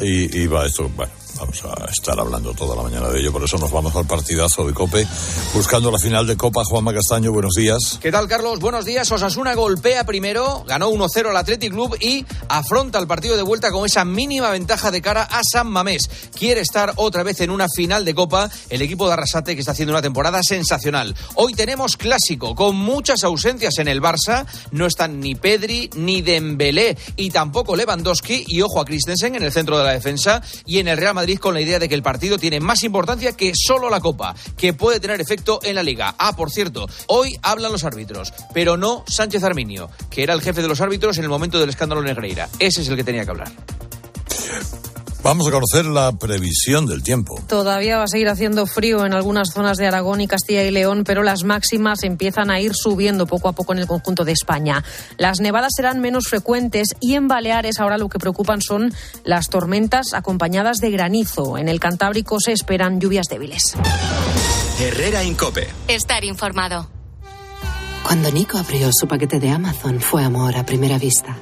y, 0.00 0.40
y 0.40 0.46
va 0.46 0.66
esto, 0.66 0.90
bueno, 0.96 1.12
Vamos 1.36 1.64
a 1.64 1.90
estar 1.90 2.18
hablando 2.18 2.54
toda 2.54 2.76
la 2.76 2.82
mañana 2.82 3.08
de 3.08 3.18
ello, 3.18 3.32
por 3.32 3.42
eso 3.42 3.58
nos 3.58 3.72
vamos 3.72 3.94
al 3.96 4.06
partidazo 4.06 4.64
de 4.66 4.72
Cope, 4.72 5.04
buscando 5.52 5.90
la 5.90 5.98
final 5.98 6.26
de 6.26 6.36
Copa. 6.36 6.62
Juanma 6.64 6.94
Castaño, 6.94 7.32
buenos 7.32 7.54
días. 7.54 7.98
¿Qué 8.00 8.12
tal, 8.12 8.28
Carlos? 8.28 8.60
Buenos 8.60 8.84
días. 8.84 9.10
Osasuna 9.10 9.54
golpea 9.54 10.04
primero, 10.04 10.64
ganó 10.66 10.90
1-0 10.90 11.30
al 11.30 11.36
Athletic 11.36 11.72
Club 11.72 11.96
y 12.00 12.24
afronta 12.48 13.00
el 13.00 13.08
partido 13.08 13.36
de 13.36 13.42
vuelta 13.42 13.72
con 13.72 13.84
esa 13.84 14.04
mínima 14.04 14.50
ventaja 14.50 14.92
de 14.92 15.02
cara 15.02 15.24
a 15.24 15.40
San 15.42 15.66
Mamés. 15.66 16.08
Quiere 16.38 16.60
estar 16.60 16.92
otra 16.96 17.24
vez 17.24 17.40
en 17.40 17.50
una 17.50 17.66
final 17.68 18.04
de 18.04 18.14
Copa 18.14 18.48
el 18.70 18.82
equipo 18.82 19.08
de 19.08 19.14
Arrasate 19.14 19.54
que 19.54 19.60
está 19.60 19.72
haciendo 19.72 19.92
una 19.92 20.02
temporada 20.02 20.40
sensacional. 20.42 21.16
Hoy 21.34 21.54
tenemos 21.54 21.96
clásico 21.96 22.54
con 22.54 22.76
muchas 22.76 23.24
ausencias 23.24 23.78
en 23.78 23.88
el 23.88 24.00
Barça. 24.00 24.46
No 24.70 24.86
están 24.86 25.18
ni 25.18 25.34
Pedri 25.34 25.90
ni 25.96 26.22
Dembélé 26.22 26.96
y 27.16 27.30
tampoco 27.30 27.74
Lewandowski 27.74 28.44
y 28.46 28.62
ojo 28.62 28.80
a 28.80 28.84
Christensen 28.84 29.34
en 29.34 29.42
el 29.42 29.52
centro 29.52 29.76
de 29.78 29.84
la 29.84 29.92
defensa 29.92 30.40
y 30.64 30.78
en 30.78 30.86
el 30.86 30.96
Real 30.96 31.14
Madrid 31.14 31.23
con 31.40 31.54
la 31.54 31.60
idea 31.60 31.78
de 31.78 31.88
que 31.88 31.94
el 31.94 32.02
partido 32.02 32.38
tiene 32.38 32.60
más 32.60 32.84
importancia 32.84 33.32
que 33.32 33.52
solo 33.54 33.88
la 33.88 34.00
Copa, 34.00 34.34
que 34.56 34.74
puede 34.74 35.00
tener 35.00 35.20
efecto 35.20 35.58
en 35.62 35.74
la 35.74 35.82
Liga. 35.82 36.14
Ah, 36.18 36.36
por 36.36 36.50
cierto, 36.50 36.86
hoy 37.06 37.38
hablan 37.42 37.72
los 37.72 37.84
árbitros, 37.84 38.32
pero 38.52 38.76
no 38.76 39.04
Sánchez 39.06 39.42
Arminio, 39.42 39.90
que 40.10 40.22
era 40.22 40.34
el 40.34 40.42
jefe 40.42 40.60
de 40.60 40.68
los 40.68 40.82
árbitros 40.82 41.16
en 41.16 41.24
el 41.24 41.30
momento 41.30 41.58
del 41.58 41.70
escándalo 41.70 42.02
Negreira. 42.02 42.48
Ese 42.58 42.82
es 42.82 42.88
el 42.88 42.96
que 42.96 43.04
tenía 43.04 43.24
que 43.24 43.30
hablar. 43.30 43.52
Vamos 45.24 45.48
a 45.48 45.52
conocer 45.52 45.86
la 45.86 46.12
previsión 46.12 46.84
del 46.84 47.02
tiempo. 47.02 47.40
Todavía 47.48 47.96
va 47.96 48.04
a 48.04 48.08
seguir 48.08 48.28
haciendo 48.28 48.66
frío 48.66 49.06
en 49.06 49.14
algunas 49.14 49.54
zonas 49.54 49.78
de 49.78 49.86
Aragón 49.86 50.20
y 50.20 50.28
Castilla 50.28 50.62
y 50.64 50.70
León, 50.70 51.02
pero 51.02 51.22
las 51.22 51.44
máximas 51.44 52.02
empiezan 52.02 52.50
a 52.50 52.60
ir 52.60 52.74
subiendo 52.74 53.26
poco 53.26 53.48
a 53.48 53.52
poco 53.54 53.72
en 53.72 53.78
el 53.78 53.86
conjunto 53.86 54.26
de 54.26 54.32
España. 54.32 54.84
Las 55.16 55.40
nevadas 55.40 55.72
serán 55.74 56.02
menos 56.02 56.28
frecuentes 56.28 56.88
y 57.00 57.14
en 57.14 57.26
Baleares 57.26 57.80
ahora 57.80 57.96
lo 57.96 58.10
que 58.10 58.18
preocupan 58.18 58.60
son 58.60 58.92
las 59.24 59.48
tormentas 59.48 60.12
acompañadas 60.12 60.76
de 60.76 60.90
granizo. 60.90 61.56
En 61.56 61.70
el 61.70 61.80
Cantábrico 61.80 62.38
se 62.38 62.52
esperan 62.52 63.00
lluvias 63.00 63.28
débiles. 63.28 63.76
Herrera 64.78 65.24
Incope. 65.24 65.68
Estar 65.88 66.22
informado. 66.24 66.90
Cuando 68.04 68.30
Nico 68.30 68.58
abrió 68.58 68.90
su 68.92 69.08
paquete 69.08 69.40
de 69.40 69.48
Amazon 69.48 70.02
fue 70.02 70.22
amor 70.22 70.54
a 70.54 70.66
primera 70.66 70.98
vista. 70.98 71.34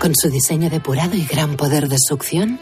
Con 0.00 0.16
su 0.16 0.30
diseño 0.30 0.68
depurado 0.68 1.14
y 1.14 1.24
gran 1.24 1.56
poder 1.56 1.88
de 1.88 1.96
succión, 1.96 2.58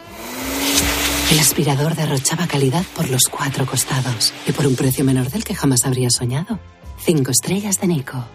el 1.31 1.39
aspirador 1.39 1.95
derrochaba 1.95 2.45
calidad 2.45 2.83
por 2.93 3.09
los 3.09 3.21
cuatro 3.31 3.65
costados 3.65 4.33
y 4.45 4.51
por 4.51 4.67
un 4.67 4.75
precio 4.75 5.05
menor 5.05 5.29
del 5.29 5.45
que 5.45 5.55
jamás 5.55 5.85
habría 5.85 6.09
soñado. 6.09 6.59
Cinco 6.99 7.31
estrellas 7.31 7.79
de 7.79 7.87
Nico. 7.87 8.25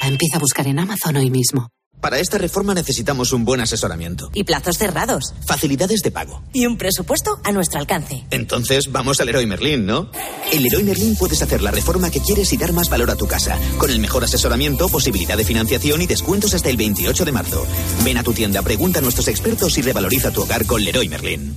Empieza 0.00 0.36
a 0.36 0.40
buscar 0.40 0.68
en 0.68 0.78
Amazon 0.78 1.16
hoy 1.16 1.30
mismo. 1.30 1.68
Para 2.00 2.20
esta 2.20 2.38
reforma 2.38 2.74
necesitamos 2.74 3.32
un 3.32 3.44
buen 3.44 3.60
asesoramiento. 3.60 4.30
Y 4.32 4.44
plazos 4.44 4.78
cerrados. 4.78 5.34
Facilidades 5.46 6.00
de 6.02 6.10
pago. 6.10 6.42
Y 6.52 6.66
un 6.66 6.78
presupuesto 6.78 7.40
a 7.44 7.50
nuestro 7.52 7.80
alcance. 7.80 8.24
Entonces 8.30 8.92
vamos 8.92 9.20
al 9.20 9.26
Leroy 9.26 9.46
Merlin, 9.46 9.84
¿no? 9.84 10.10
En 10.52 10.62
Leroy 10.62 10.84
Merlin 10.84 11.16
puedes 11.16 11.42
hacer 11.42 11.60
la 11.60 11.72
reforma 11.72 12.10
que 12.10 12.20
quieres 12.20 12.52
y 12.52 12.56
dar 12.56 12.72
más 12.72 12.88
valor 12.88 13.10
a 13.10 13.16
tu 13.16 13.26
casa. 13.26 13.58
Con 13.78 13.90
el 13.90 13.98
mejor 13.98 14.24
asesoramiento, 14.24 14.88
posibilidad 14.88 15.36
de 15.36 15.44
financiación 15.44 16.00
y 16.00 16.06
descuentos 16.06 16.54
hasta 16.54 16.70
el 16.70 16.76
28 16.76 17.24
de 17.24 17.32
marzo. 17.32 17.66
Ven 18.04 18.18
a 18.18 18.22
tu 18.22 18.32
tienda, 18.32 18.62
pregunta 18.62 19.00
a 19.00 19.02
nuestros 19.02 19.28
expertos 19.28 19.76
y 19.76 19.82
revaloriza 19.82 20.30
tu 20.30 20.42
hogar 20.42 20.66
con 20.66 20.84
Leroy 20.84 21.08
Merlin. 21.08 21.56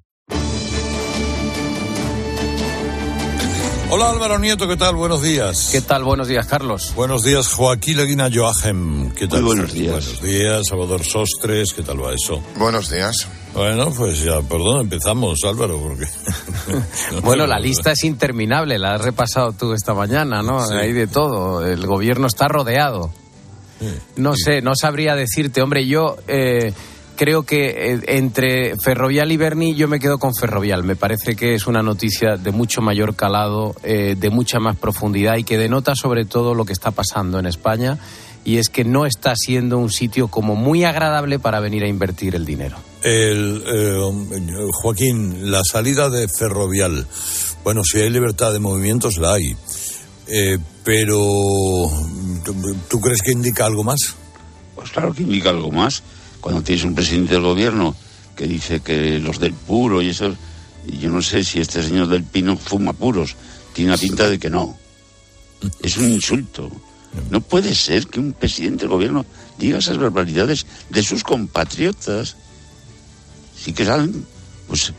Hola 3.93 4.09
Álvaro 4.09 4.39
Nieto, 4.39 4.69
¿qué 4.69 4.77
tal? 4.77 4.95
Buenos 4.95 5.21
días. 5.21 5.67
¿Qué 5.69 5.81
tal? 5.81 6.05
Buenos 6.05 6.29
días, 6.29 6.47
Carlos. 6.47 6.93
Buenos 6.95 7.23
días, 7.23 7.49
Joaquín 7.49 7.97
Leguina 7.97 8.29
Joachim. 8.33 9.11
¿Qué 9.11 9.27
tal? 9.27 9.41
Muy 9.41 9.55
buenos 9.55 9.73
días. 9.73 9.91
Buenos 9.91 10.21
días, 10.21 10.61
Salvador 10.69 11.03
Sostres, 11.03 11.73
¿qué 11.73 11.81
tal 11.81 12.01
va 12.01 12.13
eso? 12.13 12.41
Buenos 12.55 12.89
días. 12.89 13.27
Bueno, 13.53 13.91
pues 13.91 14.23
ya, 14.23 14.41
perdón, 14.43 14.83
empezamos, 14.83 15.39
Álvaro, 15.43 15.77
porque... 15.77 16.05
bueno, 17.21 17.45
la 17.45 17.59
lista 17.59 17.91
es 17.91 18.05
interminable, 18.05 18.79
la 18.79 18.93
has 18.93 19.01
repasado 19.01 19.51
tú 19.51 19.73
esta 19.73 19.93
mañana, 19.93 20.41
¿no? 20.41 20.65
Sí. 20.65 20.73
Hay 20.73 20.93
de 20.93 21.07
todo, 21.07 21.67
el 21.67 21.85
gobierno 21.85 22.27
está 22.27 22.47
rodeado. 22.47 23.11
Sí. 23.81 23.87
No 24.15 24.37
sé, 24.37 24.61
no 24.61 24.73
sabría 24.73 25.15
decirte, 25.15 25.61
hombre, 25.61 25.85
yo... 25.85 26.15
Eh, 26.29 26.73
creo 27.21 27.43
que 27.43 27.93
eh, 27.93 27.99
entre 28.07 28.75
Ferrovial 28.77 29.31
y 29.31 29.37
Berni 29.37 29.75
yo 29.75 29.87
me 29.87 29.99
quedo 29.99 30.17
con 30.17 30.33
Ferrovial. 30.33 30.83
Me 30.83 30.95
parece 30.95 31.35
que 31.35 31.53
es 31.53 31.67
una 31.67 31.83
noticia 31.83 32.35
de 32.35 32.49
mucho 32.49 32.81
mayor 32.81 33.15
calado, 33.15 33.75
eh, 33.83 34.15
de 34.17 34.31
mucha 34.31 34.57
más 34.59 34.75
profundidad 34.75 35.37
y 35.37 35.43
que 35.43 35.59
denota 35.59 35.93
sobre 35.93 36.25
todo 36.25 36.55
lo 36.55 36.65
que 36.65 36.73
está 36.73 36.89
pasando 36.89 37.37
en 37.37 37.45
España 37.45 37.99
y 38.43 38.57
es 38.57 38.69
que 38.69 38.83
no 38.85 39.05
está 39.05 39.35
siendo 39.35 39.77
un 39.77 39.91
sitio 39.91 40.29
como 40.29 40.55
muy 40.55 40.83
agradable 40.83 41.37
para 41.37 41.59
venir 41.59 41.83
a 41.83 41.87
invertir 41.87 42.33
el 42.33 42.43
dinero. 42.43 42.77
El, 43.03 43.63
eh, 43.67 43.99
Joaquín, 44.81 45.51
la 45.51 45.61
salida 45.63 46.09
de 46.09 46.27
Ferrovial. 46.27 47.05
Bueno, 47.63 47.83
si 47.83 47.99
hay 47.99 48.09
libertad 48.09 48.51
de 48.51 48.57
movimientos, 48.57 49.17
la 49.17 49.33
hay. 49.33 49.55
Eh, 50.25 50.57
pero, 50.83 51.19
¿tú 52.89 52.99
crees 52.99 53.21
que 53.21 53.31
indica 53.31 53.67
algo 53.67 53.83
más? 53.83 54.15
Pues 54.73 54.89
claro 54.89 55.13
que 55.13 55.21
indica 55.21 55.51
algo 55.51 55.69
más. 55.69 56.01
Cuando 56.41 56.61
tienes 56.63 56.83
un 56.83 56.95
presidente 56.95 57.33
del 57.35 57.43
gobierno 57.43 57.95
que 58.35 58.47
dice 58.47 58.81
que 58.81 59.19
los 59.19 59.39
del 59.39 59.53
puro 59.53 60.01
y 60.01 60.09
eso, 60.09 60.35
y 60.87 60.97
yo 60.97 61.09
no 61.09 61.21
sé 61.21 61.43
si 61.43 61.59
este 61.61 61.83
señor 61.83 62.07
del 62.07 62.23
pino 62.23 62.57
fuma 62.57 62.93
puros. 62.93 63.35
Tiene 63.73 63.91
la 63.91 63.97
pinta 63.97 64.27
de 64.27 64.39
que 64.39 64.49
no. 64.49 64.77
Es 65.81 65.97
un 65.97 66.11
insulto. 66.11 66.71
No 67.29 67.41
puede 67.41 67.75
ser 67.75 68.07
que 68.07 68.19
un 68.19 68.33
presidente 68.33 68.81
del 68.81 68.89
gobierno 68.89 69.25
diga 69.57 69.77
esas 69.77 69.97
barbaridades 69.97 70.65
de 70.89 71.03
sus 71.03 71.23
compatriotas. 71.23 72.35
Sí 73.55 73.73
que 73.73 73.85
salen, 73.85 74.25
pues 74.67 74.91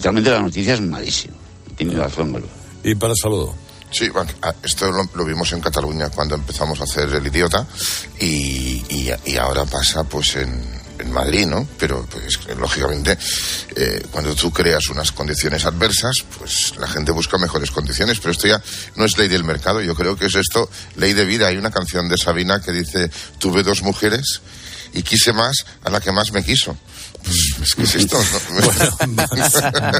realmente 0.00 0.30
la 0.30 0.40
noticia 0.40 0.74
es 0.74 0.80
malísima. 0.80 1.34
Tiene 1.76 1.94
razón, 1.94 2.28
Álvaro. 2.28 2.48
Y 2.82 2.94
para 2.96 3.14
saludo. 3.14 3.54
Sí, 3.92 4.10
ah, 4.42 4.54
esto 4.62 4.90
lo, 4.90 5.08
lo 5.14 5.24
vimos 5.24 5.52
en 5.52 5.60
Cataluña 5.60 6.08
cuando 6.10 6.34
empezamos 6.34 6.80
a 6.80 6.84
hacer 6.84 7.14
el 7.14 7.26
idiota 7.26 7.66
y 8.18 9.36
ahora 9.36 9.64
pasa 9.64 10.04
pues 10.04 10.36
en, 10.36 10.82
en 11.02 11.12
Madrid, 11.12 11.46
¿no? 11.46 11.66
Pero 11.78 12.06
pues 12.10 12.38
lógicamente 12.56 13.18
eh, 13.76 14.02
cuando 14.10 14.34
tú 14.34 14.50
creas 14.50 14.88
unas 14.88 15.12
condiciones 15.12 15.64
adversas, 15.64 16.16
pues 16.38 16.74
la 16.78 16.88
gente 16.88 17.12
busca 17.12 17.38
mejores 17.38 17.70
condiciones, 17.70 18.18
pero 18.18 18.32
esto 18.32 18.46
ya 18.48 18.62
no 18.96 19.04
es 19.04 19.18
ley 19.18 19.28
del 19.28 19.44
mercado, 19.44 19.80
yo 19.80 19.94
creo 19.94 20.16
que 20.16 20.26
es 20.26 20.34
esto 20.34 20.68
ley 20.96 21.12
de 21.12 21.24
vida. 21.24 21.48
Hay 21.48 21.56
una 21.56 21.70
canción 21.70 22.08
de 22.08 22.16
Sabina 22.16 22.60
que 22.60 22.72
dice, 22.72 23.10
tuve 23.38 23.62
dos 23.62 23.82
mujeres 23.82 24.40
y 24.92 25.02
quise 25.02 25.32
más 25.32 25.64
a 25.84 25.90
la 25.90 26.00
que 26.00 26.12
más 26.12 26.32
me 26.32 26.44
quiso. 26.44 26.76
Es 27.24 27.74
que 27.74 27.82
es. 27.82 28.06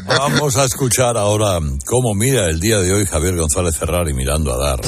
Vamos 0.06 0.56
a 0.56 0.64
escuchar 0.64 1.16
ahora 1.16 1.60
cómo 1.84 2.14
mira 2.14 2.48
el 2.48 2.60
día 2.60 2.78
de 2.80 2.92
hoy 2.92 3.06
Javier 3.06 3.36
González 3.36 3.76
Ferrari 3.76 4.12
mirando 4.12 4.52
a 4.52 4.56
dar. 4.56 4.80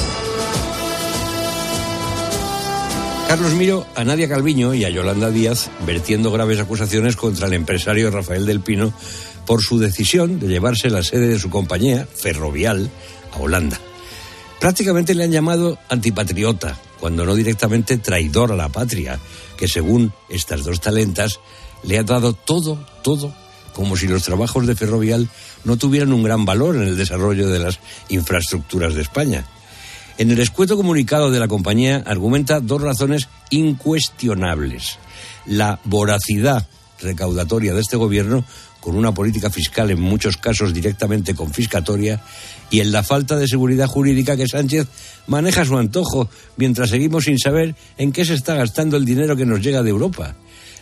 Carlos 3.27 3.53
Miro 3.53 3.85
a 3.95 4.03
Nadia 4.03 4.29
Calviño 4.29 4.73
y 4.73 4.85
a 4.85 4.89
Yolanda 4.89 5.31
Díaz 5.31 5.69
vertiendo 5.85 6.31
graves 6.31 6.59
acusaciones 6.59 7.15
contra 7.15 7.47
el 7.47 7.53
empresario 7.53 8.11
Rafael 8.11 8.45
del 8.45 8.61
Pino 8.61 8.93
por 9.45 9.61
su 9.61 9.79
decisión 9.79 10.39
de 10.39 10.47
llevarse 10.47 10.89
la 10.89 11.03
sede 11.03 11.27
de 11.27 11.39
su 11.39 11.49
compañía, 11.49 12.07
Ferrovial, 12.13 12.89
a 13.33 13.39
Holanda. 13.39 13.79
Prácticamente 14.59 15.13
le 15.15 15.23
han 15.23 15.31
llamado 15.31 15.77
antipatriota, 15.89 16.77
cuando 16.99 17.25
no 17.25 17.35
directamente 17.35 17.97
traidor 17.97 18.51
a 18.51 18.55
la 18.55 18.69
patria, 18.69 19.19
que 19.57 19.67
según 19.67 20.13
estas 20.29 20.63
dos 20.63 20.79
talentas 20.79 21.39
le 21.85 21.97
ha 21.97 22.03
dado 22.03 22.33
todo, 22.33 22.85
todo, 23.03 23.33
como 23.73 23.97
si 23.97 24.07
los 24.07 24.23
trabajos 24.23 24.65
de 24.67 24.75
Ferrovial 24.75 25.29
no 25.63 25.77
tuvieran 25.77 26.13
un 26.13 26.23
gran 26.23 26.45
valor 26.45 26.75
en 26.75 26.83
el 26.83 26.97
desarrollo 26.97 27.49
de 27.49 27.59
las 27.59 27.79
infraestructuras 28.09 28.95
de 28.95 29.01
España. 29.01 29.45
En 30.17 30.31
el 30.31 30.39
escueto 30.39 30.77
comunicado 30.77 31.29
de 31.29 31.39
la 31.39 31.47
compañía 31.47 32.01
argumenta 32.05 32.61
dos 32.61 32.81
razones 32.81 33.27
incuestionables. 33.49 34.97
La 35.45 35.79
voracidad 35.83 36.67
recaudatoria 37.01 37.73
de 37.73 37.81
este 37.81 37.97
gobierno, 37.97 38.45
con 38.79 38.95
una 38.95 39.13
política 39.13 39.49
fiscal 39.49 39.91
en 39.91 39.99
muchos 39.99 40.37
casos 40.37 40.73
directamente 40.73 41.35
confiscatoria, 41.35 42.21
y 42.69 42.79
en 42.79 42.91
la 42.91 43.03
falta 43.03 43.35
de 43.35 43.47
seguridad 43.47 43.87
jurídica 43.87 44.37
que 44.37 44.47
Sánchez 44.47 44.87
maneja 45.27 45.61
a 45.61 45.65
su 45.65 45.77
antojo, 45.77 46.29
mientras 46.55 46.89
seguimos 46.89 47.25
sin 47.25 47.37
saber 47.37 47.75
en 47.97 48.11
qué 48.11 48.23
se 48.23 48.35
está 48.35 48.55
gastando 48.55 48.95
el 48.95 49.05
dinero 49.05 49.35
que 49.35 49.45
nos 49.45 49.61
llega 49.61 49.83
de 49.83 49.89
Europa. 49.89 50.35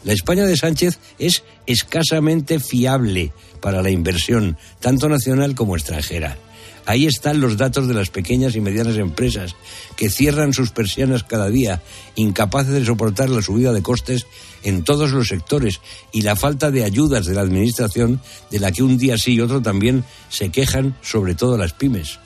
La 0.04 0.14
España 0.14 0.46
de 0.46 0.58
Sánchez 0.58 1.00
es 1.18 1.44
escasamente 1.66 2.60
fiable 2.60 3.32
para 3.62 3.82
la 3.82 3.90
inversión, 3.90 4.58
tanto 4.80 5.08
nacional 5.08 5.56
como 5.56 5.76
extranjera. 5.76 6.38
Ahí 6.86 7.06
están 7.06 7.40
los 7.40 7.56
datos 7.56 7.88
de 7.88 7.94
las 7.94 8.10
pequeñas 8.10 8.56
y 8.56 8.62
medianas 8.62 8.98
empresas 8.98 9.56
que 9.96 10.10
cierran 10.10 10.52
sus 10.52 10.72
persianas 10.72 11.24
cada 11.24 11.50
día, 11.50 11.82
incapaces 12.16 12.74
de 12.74 12.86
soportar 12.86 13.30
la 13.30 13.42
subida 13.42 13.72
de 13.72 13.82
costes 13.82 14.26
en 14.64 14.84
todos 14.84 15.12
los 15.12 15.30
sectores 15.30 15.80
y 16.12 16.24
la 16.24 16.36
falta 16.36 16.72
de 16.72 16.84
ayudas 16.84 17.26
de 17.26 17.36
la 17.36 17.42
Administración 17.42 18.20
de 18.52 18.60
la 18.60 18.74
que 18.74 18.84
un 18.84 18.98
día 18.98 19.18
sí 19.18 19.36
y 19.36 19.40
otro 19.40 19.62
también 19.62 20.04
se 20.30 20.50
quejan 20.50 20.98
sobre 21.02 21.36
todo 21.36 21.58
las 21.58 21.74
pymes. 21.74 22.20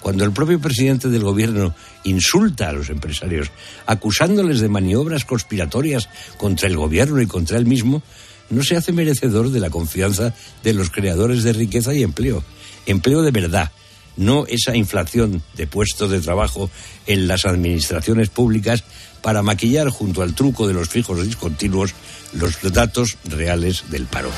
Cuando 0.00 0.24
el 0.24 0.32
propio 0.32 0.60
presidente 0.60 1.08
del 1.08 1.22
gobierno 1.22 1.74
insulta 2.04 2.68
a 2.68 2.72
los 2.72 2.88
empresarios, 2.88 3.50
acusándoles 3.86 4.60
de 4.60 4.68
maniobras 4.68 5.24
conspiratorias 5.24 6.08
contra 6.38 6.68
el 6.68 6.76
gobierno 6.76 7.20
y 7.20 7.26
contra 7.26 7.58
él 7.58 7.66
mismo, 7.66 8.02
no 8.48 8.62
se 8.62 8.76
hace 8.76 8.92
merecedor 8.92 9.50
de 9.50 9.60
la 9.60 9.70
confianza 9.70 10.34
de 10.62 10.74
los 10.74 10.90
creadores 10.90 11.42
de 11.42 11.52
riqueza 11.52 11.94
y 11.94 12.02
empleo. 12.02 12.42
Empleo 12.86 13.22
de 13.22 13.30
verdad, 13.30 13.70
no 14.16 14.44
esa 14.46 14.74
inflación 14.76 15.42
de 15.54 15.66
puestos 15.66 16.10
de 16.10 16.20
trabajo 16.20 16.70
en 17.06 17.28
las 17.28 17.44
administraciones 17.44 18.28
públicas 18.28 18.84
para 19.22 19.42
maquillar 19.42 19.88
junto 19.90 20.22
al 20.22 20.34
truco 20.34 20.66
de 20.66 20.74
los 20.74 20.88
fijos 20.88 21.24
discontinuos 21.24 21.94
los 22.32 22.60
datos 22.72 23.18
reales 23.24 23.84
del 23.90 24.06
paro. 24.06 24.30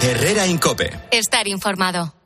Herrera 0.00 0.46
Incope. 0.46 0.90
Estar 1.12 1.46
informado. 1.46 2.21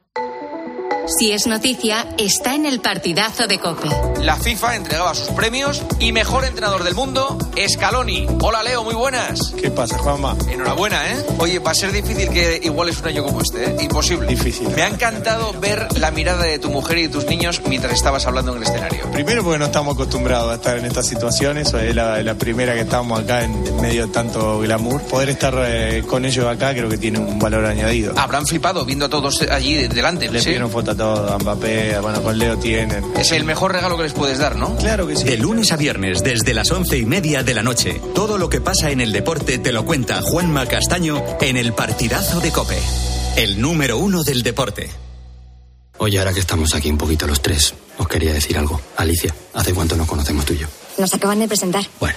Si 1.06 1.30
es 1.30 1.46
noticia, 1.46 2.04
está 2.18 2.56
en 2.56 2.66
el 2.66 2.80
partidazo 2.80 3.46
de 3.46 3.60
Cope. 3.60 3.88
La 4.22 4.34
FIFA 4.34 4.74
entregaba 4.74 5.14
sus 5.14 5.28
premios 5.28 5.80
y 6.00 6.10
mejor 6.10 6.44
entrenador 6.44 6.82
del 6.82 6.96
mundo, 6.96 7.38
Scaloni. 7.68 8.26
Hola 8.40 8.64
Leo, 8.64 8.82
muy 8.82 8.94
buenas. 8.94 9.52
¿Qué 9.56 9.70
pasa, 9.70 9.98
Juanma? 9.98 10.36
Enhorabuena, 10.50 11.12
¿eh? 11.12 11.24
Oye, 11.38 11.60
va 11.60 11.70
a 11.70 11.74
ser 11.74 11.92
difícil 11.92 12.28
que 12.30 12.60
iguales 12.60 12.98
un 12.98 13.06
año 13.06 13.22
como 13.22 13.40
este, 13.40 13.66
¿eh? 13.66 13.76
Imposible. 13.82 14.26
Difícil. 14.26 14.68
Me 14.70 14.82
ha 14.82 14.88
encantado 14.88 15.52
ver 15.60 15.86
la 15.96 16.10
mirada 16.10 16.42
de 16.42 16.58
tu 16.58 16.70
mujer 16.70 16.98
y 16.98 17.02
de 17.02 17.08
tus 17.10 17.26
niños 17.26 17.62
mientras 17.68 17.92
estabas 17.94 18.26
hablando 18.26 18.56
en 18.56 18.58
el 18.58 18.64
escenario. 18.64 19.08
Primero 19.12 19.44
porque 19.44 19.60
no 19.60 19.66
estamos 19.66 19.94
acostumbrados 19.94 20.50
a 20.50 20.54
estar 20.56 20.76
en 20.76 20.86
estas 20.86 21.06
situaciones, 21.06 21.72
es 21.72 21.94
la, 21.94 22.20
la 22.20 22.34
primera 22.34 22.74
que 22.74 22.80
estamos 22.80 23.20
acá 23.20 23.44
en 23.44 23.80
medio 23.80 24.08
de 24.08 24.12
tanto 24.12 24.58
glamour. 24.58 25.00
Poder 25.02 25.28
estar 25.28 25.54
eh, 25.58 26.02
con 26.04 26.24
ellos 26.24 26.46
acá 26.46 26.72
creo 26.72 26.88
que 26.88 26.98
tiene 26.98 27.20
un 27.20 27.38
valor 27.38 27.64
añadido. 27.64 28.12
Habrán 28.18 28.44
flipado 28.44 28.84
viendo 28.84 29.06
a 29.06 29.08
todos 29.08 29.42
allí 29.42 29.86
delante. 29.86 30.28
Le 30.28 30.40
¿sí? 30.40 30.46
pidieron 30.46 30.68
foto 30.68 30.95
a 31.04 31.38
Mbappé, 31.38 31.98
bueno, 32.00 32.22
con 32.22 32.38
Leo 32.38 32.56
tienen. 32.58 33.04
Es 33.16 33.32
el 33.32 33.44
mejor 33.44 33.72
regalo 33.72 33.96
que 33.96 34.04
les 34.04 34.12
puedes 34.12 34.38
dar, 34.38 34.56
¿no? 34.56 34.76
Claro 34.76 35.06
que 35.06 35.16
sí. 35.16 35.24
De 35.24 35.36
lunes 35.36 35.72
a 35.72 35.76
viernes, 35.76 36.22
desde 36.22 36.54
las 36.54 36.70
once 36.70 36.98
y 36.98 37.04
media 37.04 37.42
de 37.42 37.54
la 37.54 37.62
noche, 37.62 38.00
todo 38.14 38.38
lo 38.38 38.48
que 38.48 38.60
pasa 38.60 38.90
en 38.90 39.00
el 39.00 39.12
deporte 39.12 39.58
te 39.58 39.72
lo 39.72 39.84
cuenta 39.84 40.20
Juanma 40.22 40.66
Castaño 40.66 41.22
en 41.40 41.56
el 41.56 41.72
partidazo 41.72 42.40
de 42.40 42.50
Cope. 42.50 42.78
El 43.36 43.60
número 43.60 43.98
uno 43.98 44.24
del 44.24 44.42
deporte. 44.42 44.90
Oye, 45.98 46.18
ahora 46.18 46.32
que 46.32 46.40
estamos 46.40 46.74
aquí 46.74 46.90
un 46.90 46.98
poquito 46.98 47.26
los 47.26 47.40
tres, 47.40 47.74
os 47.98 48.08
quería 48.08 48.32
decir 48.32 48.58
algo. 48.58 48.80
Alicia, 48.96 49.34
¿hace 49.54 49.72
cuánto 49.72 49.96
nos 49.96 50.06
conocemos 50.06 50.44
tú 50.44 50.52
y 50.54 50.58
yo? 50.58 50.66
Nos 50.98 51.12
acaban 51.12 51.38
de 51.38 51.48
presentar. 51.48 51.84
Bueno, 52.00 52.16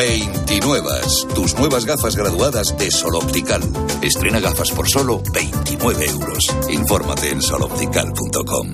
29. 0.00 0.88
Tus 1.34 1.58
nuevas 1.58 1.84
gafas 1.84 2.16
graduadas 2.16 2.74
de 2.78 2.90
Sol 2.90 3.16
Optical. 3.16 3.60
Estrena 4.00 4.40
gafas 4.40 4.70
por 4.72 4.88
solo 4.88 5.20
29 5.34 6.06
euros. 6.06 6.40
Infórmate 6.70 7.28
en 7.28 7.42
soloptical.com. 7.42 8.66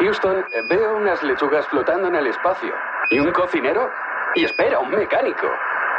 Houston, 0.00 0.38
eh, 0.40 0.62
veo 0.68 0.96
unas 0.96 1.22
lechugas 1.22 1.64
flotando 1.68 2.08
en 2.08 2.16
el 2.16 2.26
espacio. 2.26 2.74
¿Y 3.10 3.20
un 3.20 3.30
cocinero? 3.30 3.86
Y 4.34 4.44
espera, 4.44 4.80
un 4.80 4.90
mecánico. 4.90 5.46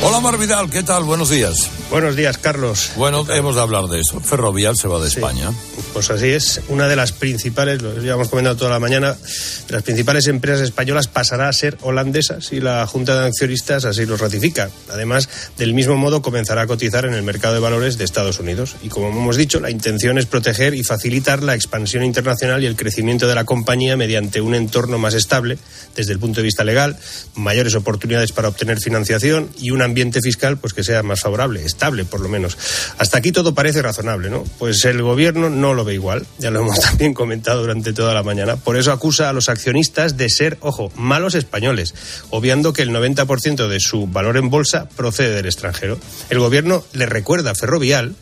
Hola 0.00 0.20
Mar 0.20 0.38
Vidal, 0.38 0.70
¿qué 0.70 0.84
tal? 0.84 1.02
Buenos 1.02 1.28
días. 1.28 1.68
Buenos 1.90 2.14
días, 2.14 2.38
Carlos. 2.38 2.92
Bueno, 2.94 3.26
hemos 3.30 3.56
de 3.56 3.62
hablar 3.62 3.88
de 3.88 4.00
eso. 4.00 4.20
Ferrovial 4.20 4.76
se 4.76 4.86
va 4.86 5.00
de 5.00 5.08
España. 5.08 5.50
Pues 5.92 6.08
así 6.10 6.28
es. 6.28 6.60
Una 6.68 6.86
de 6.86 6.94
las 6.94 7.10
principales, 7.10 7.82
lo 7.82 7.98
llevamos 7.98 8.28
comentando 8.28 8.56
toda 8.56 8.70
la 8.70 8.78
mañana, 8.78 9.14
de 9.14 9.72
las 9.72 9.82
principales 9.82 10.28
empresas 10.28 10.60
españolas 10.60 11.08
pasará 11.08 11.48
a 11.48 11.52
ser 11.52 11.76
holandesa 11.82 12.40
si 12.40 12.60
la 12.60 12.86
Junta 12.86 13.18
de 13.18 13.26
Accionistas 13.26 13.84
así 13.86 14.06
lo 14.06 14.16
ratifica. 14.16 14.70
Además, 14.92 15.28
del 15.56 15.74
mismo 15.74 15.96
modo 15.96 16.22
comenzará 16.22 16.62
a 16.62 16.66
cotizar 16.68 17.04
en 17.04 17.14
el 17.14 17.24
mercado 17.24 17.54
de 17.54 17.60
valores 17.60 17.98
de 17.98 18.04
Estados 18.04 18.38
Unidos. 18.38 18.76
Y 18.82 18.90
como 18.90 19.08
hemos 19.08 19.36
dicho, 19.36 19.58
la 19.58 19.70
intención 19.70 20.16
es 20.18 20.26
proteger 20.26 20.74
y 20.74 20.84
facilitar 20.84 21.42
la 21.42 21.56
expansión 21.56 22.04
internacional 22.04 22.62
y 22.62 22.66
el 22.66 22.76
crecimiento 22.76 23.26
de 23.26 23.34
la 23.34 23.44
compañía 23.44 23.96
mediante 23.96 24.40
un 24.40 24.54
entorno 24.54 24.98
más 24.98 25.14
estable 25.14 25.58
desde 25.96 26.12
el 26.12 26.20
punto 26.20 26.36
de 26.36 26.44
vista 26.44 26.62
legal, 26.62 26.96
mayores 27.34 27.74
oportunidades 27.74 28.30
para 28.30 28.48
obtener 28.48 28.78
financiación 28.78 29.48
y 29.58 29.72
un 29.72 29.87
ambiente 29.88 30.20
fiscal 30.20 30.58
pues 30.58 30.72
que 30.72 30.84
sea 30.84 31.02
más 31.02 31.20
favorable 31.20 31.64
estable, 31.64 32.04
por 32.04 32.20
lo 32.20 32.28
menos. 32.28 32.56
Hasta 32.98 33.18
aquí 33.18 33.32
todo 33.32 33.54
parece 33.54 33.82
razonable, 33.82 34.30
¿no? 34.30 34.44
Pues 34.58 34.84
el 34.84 35.02
gobierno 35.02 35.50
no 35.50 35.74
lo 35.74 35.84
ve 35.84 35.94
igual, 35.94 36.26
ya 36.38 36.50
lo 36.50 36.60
hemos 36.62 36.80
también 36.80 37.14
comentado 37.14 37.60
durante 37.60 37.92
toda 37.92 38.14
la 38.14 38.22
mañana. 38.22 38.56
Por 38.56 38.76
eso 38.76 38.92
acusa 38.92 39.28
a 39.28 39.32
los 39.32 39.48
accionistas 39.48 40.16
de 40.16 40.28
ser, 40.28 40.58
ojo, 40.60 40.92
malos 40.96 41.34
españoles, 41.34 41.94
obviando 42.30 42.72
que 42.72 42.82
el 42.82 42.90
90% 42.90 43.68
de 43.68 43.80
su 43.80 44.06
valor 44.06 44.36
en 44.36 44.50
bolsa 44.50 44.88
procede 44.96 45.34
del 45.34 45.46
extranjero. 45.46 45.98
El 46.30 46.38
gobierno 46.38 46.84
le 46.92 47.06
recuerda 47.06 47.52
a 47.52 47.54
Ferrovial 47.54 48.14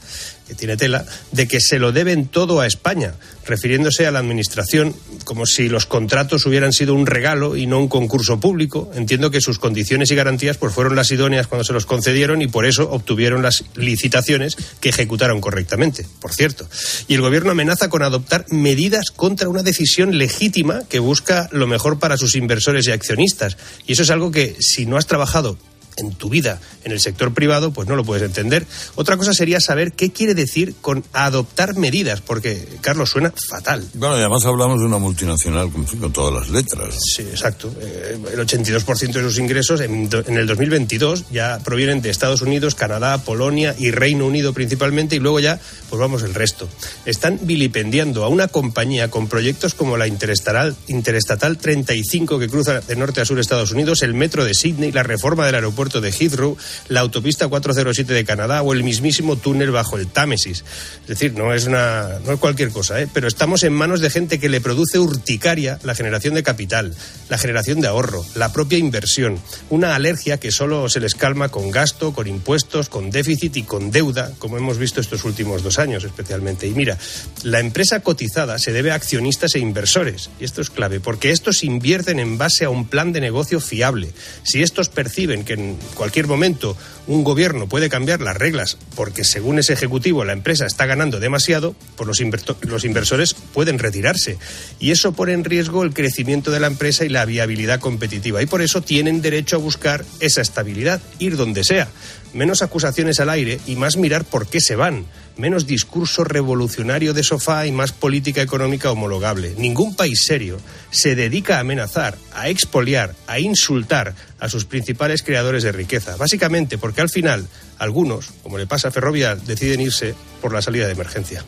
que 0.47 0.55
tiene 0.55 0.77
tela, 0.77 1.05
de 1.33 1.49
que 1.49 1.61
se 1.61 1.79
lo 1.79 1.93
deben 1.93 2.29
todo 2.29 2.61
a 2.61 2.67
España, 2.67 3.15
refiriéndose 3.47 4.07
a 4.07 4.11
la 4.11 4.21
Administración 4.21 4.95
como 5.25 5.47
si 5.47 5.69
los 5.69 5.87
contratos 5.87 6.47
hubieran 6.47 6.73
sido 6.73 6.95
un 6.95 7.07
regalo 7.07 7.57
y 7.57 7.67
no 7.67 7.81
un 7.81 7.89
concurso 7.89 8.39
público. 8.39 8.91
Entiendo 8.95 9.31
que 9.31 9.41
sus 9.41 9.59
condiciones 9.59 10.11
y 10.11 10.15
garantías 10.15 10.57
pues, 10.57 10.73
fueron 10.73 10.97
las 10.97 11.11
idóneas 11.11 11.47
cuando 11.47 11.65
se 11.65 11.73
los 11.73 11.87
concedieron 11.87 12.43
y 12.43 12.49
por 12.49 12.67
eso 12.67 12.91
obtuvieron 12.91 13.43
las 13.43 13.65
licitaciones 13.75 14.57
que 14.81 14.91
ejecutaron 14.91 15.41
correctamente, 15.41 16.07
por 16.21 16.33
cierto. 16.33 16.69
Y 17.09 17.15
el 17.15 17.21
Gobierno 17.21 17.51
amenaza 17.51 17.89
con 17.89 18.03
adoptar 18.03 18.47
medidas 18.51 19.11
contra 19.11 19.49
una 19.49 19.63
decisión 19.63 20.17
legítima 20.17 20.83
que 20.89 20.99
busca 20.99 21.49
lo 21.53 21.67
mejor 21.67 21.99
para 21.99 22.17
sus 22.17 22.37
inversores 22.37 22.87
y 22.87 22.93
accionistas. 22.93 23.57
Y 23.87 23.93
eso 23.93 24.03
es 24.03 24.11
algo 24.11 24.31
que, 24.31 24.57
si 24.61 24.87
no 24.87 24.97
has 24.97 25.07
trabajado 25.07 25.59
en 25.97 26.15
tu 26.15 26.29
vida 26.29 26.61
en 26.85 26.93
el 26.93 27.01
sector 27.01 27.35
privado, 27.35 27.73
pues 27.73 27.89
no 27.89 27.97
lo 27.97 28.05
puedes 28.05 28.23
entender. 28.23 28.67
Otra 28.95 29.17
cosa 29.17 29.33
sería 29.33 29.61
saber 29.61 29.93
qué 29.93 30.11
quiere 30.13 30.35
decir 30.35 30.75
con 30.81 31.05
adoptar 31.13 31.77
medidas, 31.77 32.21
porque, 32.21 32.69
Carlos, 32.81 33.11
suena 33.11 33.33
fatal. 33.49 33.85
Bueno, 33.95 34.15
además 34.15 34.45
hablamos 34.45 34.81
de 34.81 34.87
una 34.87 34.99
multinacional 34.99 35.71
con, 35.71 35.85
con 35.85 36.13
todas 36.13 36.33
las 36.33 36.51
letras. 36.51 36.95
Sí, 37.15 37.23
exacto. 37.23 37.73
Eh, 37.81 38.19
el 38.33 38.39
82% 38.39 39.13
de 39.13 39.23
sus 39.23 39.39
ingresos 39.39 39.81
en, 39.81 40.09
en, 40.13 40.37
el 40.37 40.47
2022 40.47 41.31
ya 41.31 41.59
provienen 41.65 42.03
de 42.03 42.11
Estados 42.11 42.43
Unidos, 42.43 42.75
Canadá, 42.75 43.19
Polonia 43.19 43.75
y 43.79 43.91
Reino 43.91 44.27
Unido 44.27 44.53
principalmente, 44.53 45.17
y 45.17 45.19
luego 45.19 45.41
ya, 45.41 45.59
pues 45.91 45.99
vamos, 45.99 46.23
el 46.23 46.35
resto. 46.35 46.69
Están 47.05 47.41
vilipendiando 47.43 48.25
a 48.25 48.29
una 48.29 48.49
compañía 48.49 49.11
con 49.11 49.29
proyectos 49.29 49.75
como 49.75 49.97
la 49.97 50.07
Interestatal, 50.07 50.77
Interestatal 50.89 51.59
35 51.59 52.39
que 52.39 52.49
cruza 52.49 52.81
de 52.81 52.97
norte 52.97 53.21
a 53.21 53.25
sur 53.25 53.39
Estados 53.39 53.73
Unidos, 53.73 54.03
el 54.03 54.15
metro 54.15 54.45
de 54.45 54.55
Sydney, 54.55 54.93
la 54.93 55.03
reforma 55.03 55.47
del 55.47 55.57
aeropuerto 55.57 55.86
de 55.87 56.11
Heathrow, 56.11 56.57
la 56.88 57.01
autopista 57.01 57.49
407 57.49 58.12
de 58.12 58.25
Canadá 58.25 58.62
o 58.62 58.72
el 58.72 58.83
mismísimo 58.83 59.37
túnel 59.37 59.70
bajo 59.70 59.96
el 59.96 60.09
Támesis. 60.09 60.64
Es 61.03 61.07
decir, 61.07 61.35
no 61.35 61.55
es, 61.55 61.66
una, 61.66 62.18
no 62.25 62.33
es 62.33 62.40
cualquier 62.40 62.70
cosa, 62.70 63.01
¿eh? 63.01 63.09
pero 63.12 63.29
estamos 63.29 63.62
en 63.62 63.72
manos 63.72 64.01
de 64.01 64.11
gente 64.11 64.38
que 64.38 64.49
le 64.49 64.61
produce 64.61 64.99
urticaria 64.99 65.79
la 65.85 65.94
generación 65.94 66.35
de 66.35 66.42
capital, 66.42 66.94
la 67.29 67.38
generación 67.38 67.81
de 67.81 67.88
ahorro, 67.88 68.25
la 68.35 68.53
propia 68.53 68.79
inversión, 68.79 69.38
una 69.70 69.94
alergia 69.94 70.38
que 70.38 70.51
solo 70.51 70.88
se 70.88 71.01
les 71.01 71.14
calma 71.14 71.49
con 71.49 71.70
gasto, 71.70 72.12
con 72.12 72.27
impuestos, 72.27 72.88
con 72.88 73.11
déficit 73.11 73.57
y 73.57 73.62
con 73.62 73.90
deuda, 73.90 74.33
como 74.38 74.59
hemos 74.59 74.79
visto 74.79 75.01
estos 75.01 75.25
últimos 75.25 75.62
dos 75.62 75.79
años 75.79 76.05
especialmente. 76.05 76.66
Y 76.66 76.72
mira, 76.72 76.99
la 77.42 77.61
empresa 77.61 78.01
cotizada 78.01 78.59
se 78.59 78.72
debe 78.72 78.90
a 78.90 78.94
accionistas 78.96 79.55
e 79.55 79.61
inversores, 79.61 80.31
y 80.40 80.44
esto 80.44 80.61
es 80.61 80.70
clave, 80.70 81.01
porque 81.01 81.31
estos 81.31 81.62
invierten 81.64 82.18
en 82.18 82.38
base 82.38 82.64
a 82.64 82.70
un 82.70 82.87
plan 82.87 83.12
de 83.12 83.20
negocio 83.20 83.61
fiable. 83.61 84.12
Si 84.42 84.62
estos 84.62 84.88
perciben 84.88 85.44
que 85.44 85.55
en 85.55 85.76
cualquier 85.95 86.27
momento 86.27 86.77
un 87.07 87.25
gobierno 87.25 87.69
puede 87.69 87.89
cambiar 87.89 88.21
las 88.21 88.37
reglas 88.37 88.79
porque 88.95 89.25
según 89.25 89.59
ese 89.59 89.73
ejecutivo 89.73 90.25
la 90.25 90.33
empresa 90.33 90.67
está 90.67 90.87
ganando 90.87 91.21
demasiado, 91.21 91.75
pues 91.97 92.07
los, 92.07 92.21
los 92.62 92.85
inversores 92.85 93.35
pueden 93.35 93.79
retirarse. 93.79 94.39
Y 94.81 94.91
eso 94.91 95.12
pone 95.12 95.33
en 95.33 95.45
riesgo 95.45 95.83
el 95.85 95.95
crecimiento 95.95 96.51
de 96.51 96.61
la 96.61 96.67
empresa 96.67 97.05
y 97.05 97.09
la 97.09 97.25
viabilidad 97.25 97.81
competitiva. 97.81 98.43
Y 98.43 98.47
por 98.47 98.62
eso 98.62 98.83
tienen 98.83 99.23
derecho 99.23 99.57
a 99.57 99.61
buscar 99.61 100.05
esa 100.21 100.41
estabilidad, 100.41 101.01
ir 101.19 101.37
donde 101.37 101.65
sea. 101.65 101.89
Menos 102.35 102.62
acusaciones 102.62 103.21
al 103.21 103.31
aire 103.31 103.61
y 103.67 103.77
más 103.77 103.97
mirar 103.97 104.25
por 104.25 104.47
qué 104.47 104.61
se 104.61 104.77
van 104.77 105.07
menos 105.37 105.66
discurso 105.66 106.25
revolucionario 106.25 107.14
de 107.14 107.22
sofá 107.22 107.66
y 107.66 107.72
más 107.72 107.92
política 107.92 108.42
económica 108.42 108.90
homologable. 108.90 109.55
Ningún 109.59 109.94
país 109.94 110.22
serio 110.25 110.59
se 110.90 111.14
dedica 111.14 111.57
a 111.57 111.61
amenazar, 111.61 112.16
a 112.35 112.49
expoliar, 112.49 113.14
a 113.27 113.38
insultar 113.38 114.14
a 114.40 114.49
sus 114.49 114.64
principales 114.64 115.22
creadores 115.22 115.62
de 115.62 115.72
riqueza. 115.72 116.16
Básicamente 116.16 116.79
porque 116.79 117.01
al 117.01 117.11
final 117.11 117.46
algunos, 117.79 118.31
como 118.42 118.59
le 118.59 118.66
pasa 118.66 118.88
a 118.88 118.90
Ferrovial, 118.90 119.44
deciden 119.44 119.81
irse 119.81 120.14
por 120.40 120.53
la 120.53 120.62
salida 120.62 120.87
de 120.87 120.92
emergencia. 120.92 121.44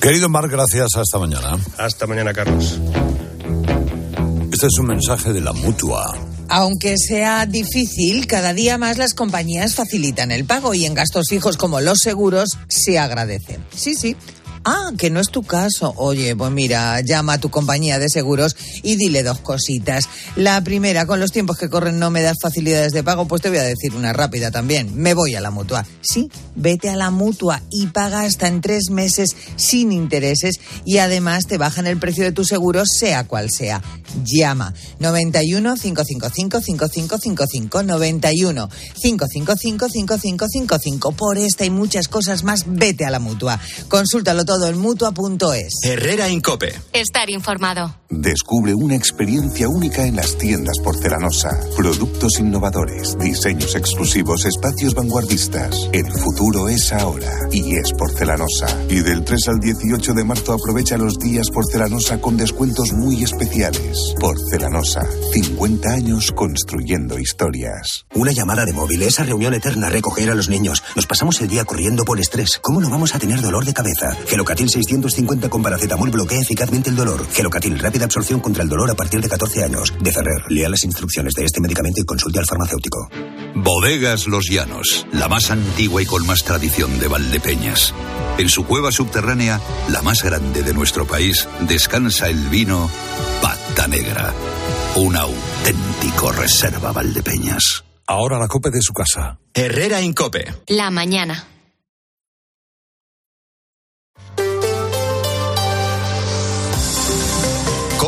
Querido 0.00 0.28
Marc, 0.28 0.50
gracias. 0.50 0.88
Hasta 0.96 1.18
mañana. 1.18 1.56
Hasta 1.78 2.06
mañana, 2.06 2.32
Carlos. 2.32 2.78
Este 4.52 4.66
es 4.66 4.78
un 4.78 4.86
mensaje 4.86 5.32
de 5.32 5.40
la 5.40 5.52
mutua. 5.52 6.35
Aunque 6.48 6.96
sea 6.96 7.46
difícil, 7.46 8.26
cada 8.26 8.52
día 8.52 8.78
más 8.78 8.98
las 8.98 9.14
compañías 9.14 9.74
facilitan 9.74 10.30
el 10.30 10.44
pago 10.44 10.74
y 10.74 10.84
en 10.84 10.94
gastos 10.94 11.26
fijos 11.28 11.56
como 11.56 11.80
los 11.80 11.98
seguros 11.98 12.56
se 12.68 12.98
agradece. 12.98 13.58
Sí, 13.74 13.94
sí. 13.94 14.16
Ah, 14.68 14.90
que 14.98 15.10
no 15.10 15.20
es 15.20 15.30
tu 15.30 15.44
caso. 15.44 15.94
Oye, 15.96 16.34
pues 16.34 16.50
mira, 16.50 17.00
llama 17.00 17.34
a 17.34 17.38
tu 17.38 17.50
compañía 17.50 18.00
de 18.00 18.08
seguros 18.08 18.56
y 18.82 18.96
dile 18.96 19.22
dos 19.22 19.38
cositas. 19.38 20.08
La 20.34 20.60
primera, 20.64 21.06
con 21.06 21.20
los 21.20 21.30
tiempos 21.30 21.56
que 21.56 21.70
corren 21.70 22.00
no 22.00 22.10
me 22.10 22.20
das 22.20 22.38
facilidades 22.42 22.92
de 22.92 23.04
pago, 23.04 23.28
pues 23.28 23.42
te 23.42 23.48
voy 23.48 23.58
a 23.58 23.62
decir 23.62 23.94
una 23.94 24.12
rápida 24.12 24.50
también. 24.50 24.90
Me 24.96 25.14
voy 25.14 25.36
a 25.36 25.40
la 25.40 25.52
mutua. 25.52 25.86
Sí, 26.00 26.32
vete 26.56 26.88
a 26.88 26.96
la 26.96 27.12
mutua 27.12 27.62
y 27.70 27.86
paga 27.86 28.22
hasta 28.22 28.48
en 28.48 28.60
tres 28.60 28.90
meses 28.90 29.36
sin 29.54 29.92
intereses 29.92 30.56
y 30.84 30.98
además 30.98 31.46
te 31.46 31.58
bajan 31.58 31.86
el 31.86 32.00
precio 32.00 32.24
de 32.24 32.32
tu 32.32 32.44
seguro 32.44 32.82
sea 32.86 33.22
cual 33.22 33.50
sea. 33.52 33.80
Llama 34.24 34.74
91 34.98 35.76
555 35.76 36.60
5555 36.60 37.82
91 37.84 38.68
555 39.00 39.88
5555 39.88 41.12
por 41.12 41.38
esta 41.38 41.64
y 41.64 41.70
muchas 41.70 42.08
cosas 42.08 42.42
más 42.42 42.64
vete 42.66 43.04
a 43.04 43.10
la 43.10 43.20
mutua. 43.20 43.60
Consúltalo 43.86 44.44
todo 44.44 44.55
en 44.64 44.78
mutua.es. 44.78 45.80
Herrera 45.84 46.28
Incope. 46.30 46.72
Estar 46.92 47.28
informado. 47.28 47.94
Descubre 48.08 48.72
una 48.72 48.94
experiencia 48.94 49.68
única 49.68 50.06
en 50.06 50.16
las 50.16 50.38
tiendas 50.38 50.78
porcelanosa. 50.78 51.50
Productos 51.76 52.38
innovadores, 52.38 53.18
diseños 53.18 53.74
exclusivos, 53.74 54.46
espacios 54.46 54.94
vanguardistas. 54.94 55.90
El 55.92 56.10
futuro 56.10 56.68
es 56.68 56.92
ahora 56.92 57.32
y 57.50 57.76
es 57.76 57.92
porcelanosa. 57.92 58.66
Y 58.88 59.00
del 59.00 59.24
3 59.24 59.48
al 59.48 59.58
18 59.60 60.14
de 60.14 60.24
marzo 60.24 60.52
aprovecha 60.52 60.96
los 60.96 61.18
días 61.18 61.50
porcelanosa 61.50 62.20
con 62.20 62.36
descuentos 62.36 62.92
muy 62.92 63.22
especiales. 63.22 64.14
Porcelanosa, 64.18 65.02
50 65.32 65.90
años 65.90 66.32
construyendo 66.32 67.18
historias. 67.18 68.06
Una 68.14 68.32
llamada 68.32 68.64
de 68.64 68.72
móvil, 68.72 69.02
esa 69.02 69.24
reunión 69.24 69.52
eterna, 69.52 69.90
recoger 69.90 70.30
a 70.30 70.34
los 70.34 70.48
niños. 70.48 70.82
Nos 70.94 71.06
pasamos 71.06 71.40
el 71.40 71.48
día 71.48 71.64
corriendo 71.64 72.04
por 72.04 72.20
estrés. 72.20 72.58
¿Cómo 72.62 72.80
no 72.80 72.88
vamos 72.88 73.14
a 73.14 73.18
tener 73.18 73.42
dolor 73.42 73.64
de 73.64 73.74
cabeza? 73.74 74.16
Gelocatil 74.46 74.70
650 74.70 75.48
con 75.48 75.60
paracetamol 75.60 76.08
bloquea 76.08 76.38
eficazmente 76.38 76.88
el 76.88 76.94
dolor. 76.94 77.26
Gelocatil, 77.32 77.76
rápida 77.80 78.04
absorción 78.04 78.38
contra 78.38 78.62
el 78.62 78.68
dolor 78.68 78.88
a 78.88 78.94
partir 78.94 79.20
de 79.20 79.28
14 79.28 79.64
años. 79.64 79.92
De 79.98 80.12
Ferrer, 80.12 80.44
lea 80.50 80.68
las 80.68 80.84
instrucciones 80.84 81.34
de 81.34 81.44
este 81.44 81.60
medicamento 81.60 82.00
y 82.00 82.04
consulte 82.04 82.38
al 82.38 82.46
farmacéutico. 82.46 83.10
Bodegas 83.56 84.28
Los 84.28 84.48
Llanos, 84.48 85.04
la 85.12 85.26
más 85.26 85.50
antigua 85.50 86.00
y 86.00 86.06
con 86.06 86.24
más 86.28 86.44
tradición 86.44 86.96
de 87.00 87.08
Valdepeñas. 87.08 87.92
En 88.38 88.48
su 88.48 88.64
cueva 88.64 88.92
subterránea, 88.92 89.60
la 89.88 90.02
más 90.02 90.22
grande 90.22 90.62
de 90.62 90.74
nuestro 90.74 91.08
país, 91.08 91.48
descansa 91.62 92.28
el 92.28 92.48
vino 92.48 92.88
Pata 93.42 93.88
Negra. 93.88 94.32
Un 94.94 95.16
auténtico 95.16 96.30
reserva 96.30 96.92
Valdepeñas. 96.92 97.82
Ahora 98.06 98.38
la 98.38 98.46
cope 98.46 98.70
de 98.70 98.80
su 98.80 98.92
casa. 98.92 99.40
Herrera 99.52 100.00
Incope. 100.02 100.54
La 100.68 100.92
mañana. 100.92 101.55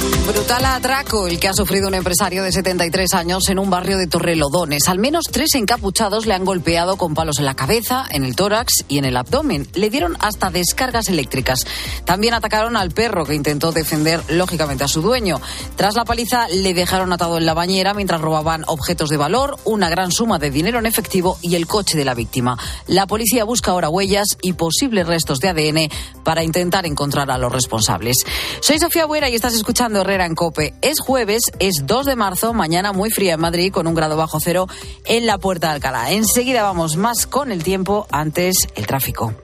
Brutal 0.00 0.64
atraco 0.64 1.26
el 1.26 1.38
que 1.38 1.48
ha 1.48 1.52
sufrido 1.52 1.88
un 1.88 1.94
empresario 1.94 2.42
de 2.42 2.52
73 2.52 3.12
años 3.14 3.48
en 3.48 3.58
un 3.58 3.68
barrio 3.68 3.98
de 3.98 4.06
Torrelodones. 4.06 4.88
Al 4.88 4.98
menos 4.98 5.24
tres 5.30 5.54
encapuchados 5.54 6.24
le 6.24 6.34
han 6.34 6.44
golpeado 6.44 6.96
con 6.96 7.14
palos 7.14 7.38
en 7.38 7.44
la 7.44 7.54
cabeza, 7.54 8.06
en 8.10 8.24
el 8.24 8.36
tórax 8.36 8.84
y 8.88 8.98
en 8.98 9.04
el 9.04 9.16
abdomen. 9.16 9.68
Le 9.74 9.90
dieron 9.90 10.16
hasta 10.20 10.50
descargas 10.50 11.08
eléctricas. 11.08 11.66
También 12.04 12.32
atacaron 12.32 12.76
al 12.76 12.92
perro 12.92 13.26
que 13.26 13.34
intentó 13.34 13.72
defender 13.72 14.22
lógicamente 14.28 14.84
a 14.84 14.88
su 14.88 15.02
dueño. 15.02 15.40
Tras 15.76 15.96
la 15.96 16.04
paliza 16.04 16.48
le 16.48 16.72
dejaron 16.72 17.12
atado 17.12 17.36
en 17.36 17.44
la 17.44 17.54
bañera 17.54 17.92
mientras 17.92 18.20
robaban 18.20 18.64
objetos 18.68 19.10
de 19.10 19.16
valor, 19.18 19.58
una 19.64 19.90
gran 19.90 20.12
suma 20.12 20.38
de 20.38 20.50
dinero 20.50 20.78
en 20.78 20.86
efectivo 20.86 21.38
y 21.42 21.56
el 21.56 21.66
coche 21.66 21.98
de 21.98 22.04
la 22.04 22.14
víctima. 22.14 22.56
La 22.86 23.06
policía 23.06 23.44
busca 23.44 23.72
ahora 23.72 23.90
huellas 23.90 24.38
y 24.40 24.54
posibles 24.54 25.06
restos 25.06 25.40
de 25.40 25.48
ADN 25.48 25.90
para 26.24 26.44
intentar 26.44 26.86
encontrar 26.86 27.30
a 27.30 27.38
los 27.38 27.52
responsables. 27.52 28.18
Soy 28.60 28.78
Sofía 28.78 29.06
Buera 29.06 29.28
y 29.28 29.34
estás 29.34 29.54
escuchando 29.54 29.89
Herrera 29.98 30.26
en 30.26 30.36
Cope. 30.36 30.74
Es 30.80 31.00
jueves, 31.00 31.42
es 31.58 31.82
2 31.84 32.06
de 32.06 32.16
marzo, 32.16 32.52
mañana 32.52 32.92
muy 32.92 33.10
fría 33.10 33.34
en 33.34 33.40
Madrid 33.40 33.72
con 33.72 33.86
un 33.86 33.94
grado 33.94 34.16
bajo 34.16 34.38
cero 34.38 34.68
en 35.04 35.26
la 35.26 35.38
Puerta 35.38 35.68
de 35.68 35.74
Alcalá. 35.74 36.12
Enseguida 36.12 36.62
vamos 36.62 36.96
más 36.96 37.26
con 37.26 37.50
el 37.50 37.64
tiempo, 37.64 38.06
antes 38.10 38.68
el 38.76 38.86
tráfico. 38.86 39.34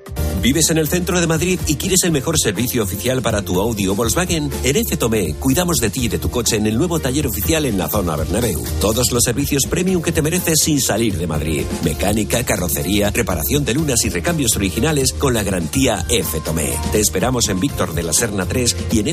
¿Vives 0.43 0.71
en 0.71 0.79
el 0.79 0.87
centro 0.87 1.21
de 1.21 1.27
Madrid 1.27 1.59
y 1.67 1.75
quieres 1.77 2.05
el 2.05 2.13
mejor 2.13 2.39
servicio 2.39 2.83
oficial 2.83 3.21
para 3.21 3.43
tu 3.43 3.61
Audi 3.61 3.89
o 3.89 3.97
Volkswagen? 3.97 4.49
En 4.63 4.77
F 4.77 4.97
Tomé 4.97 5.35
cuidamos 5.35 5.79
de 5.79 5.91
ti 5.91 6.05
y 6.05 6.09
de 6.09 6.19
tu 6.19 6.31
coche 6.31 6.57
en 6.57 6.67
el 6.67 6.77
nuevo 6.77 7.01
taller 7.01 7.27
oficial 7.27 7.65
en 7.65 7.79
la 7.79 7.89
zona 7.89 8.15
Bernabéu. 8.15 8.63
Todos 8.81 9.11
los 9.11 9.25
servicios 9.25 9.65
premium 9.69 10.03
que 10.03 10.13
te 10.13 10.23
mereces 10.23 10.61
sin 10.63 10.81
salir 10.81 11.19
de 11.19 11.27
Madrid. 11.27 11.65
Mecánica, 11.83 12.45
carrocería, 12.45 13.11
reparación 13.11 13.65
de 13.65 13.75
lunas 13.75 14.05
y 14.05 14.09
recambios 14.09 14.55
originales 14.55 15.13
con 15.15 15.35
la 15.35 15.43
garantía 15.43 16.07
F 16.11 16.41
Tomé. 16.41 16.75
Te 16.93 17.01
esperamos 17.01 17.49
en 17.49 17.59
Víctor 17.59 17.95
de 17.95 18.05
la 18.05 18.13
Serna 18.13 18.47
3 18.47 18.77
y 18.93 19.01
en 19.01 19.09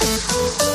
Música 0.00 0.69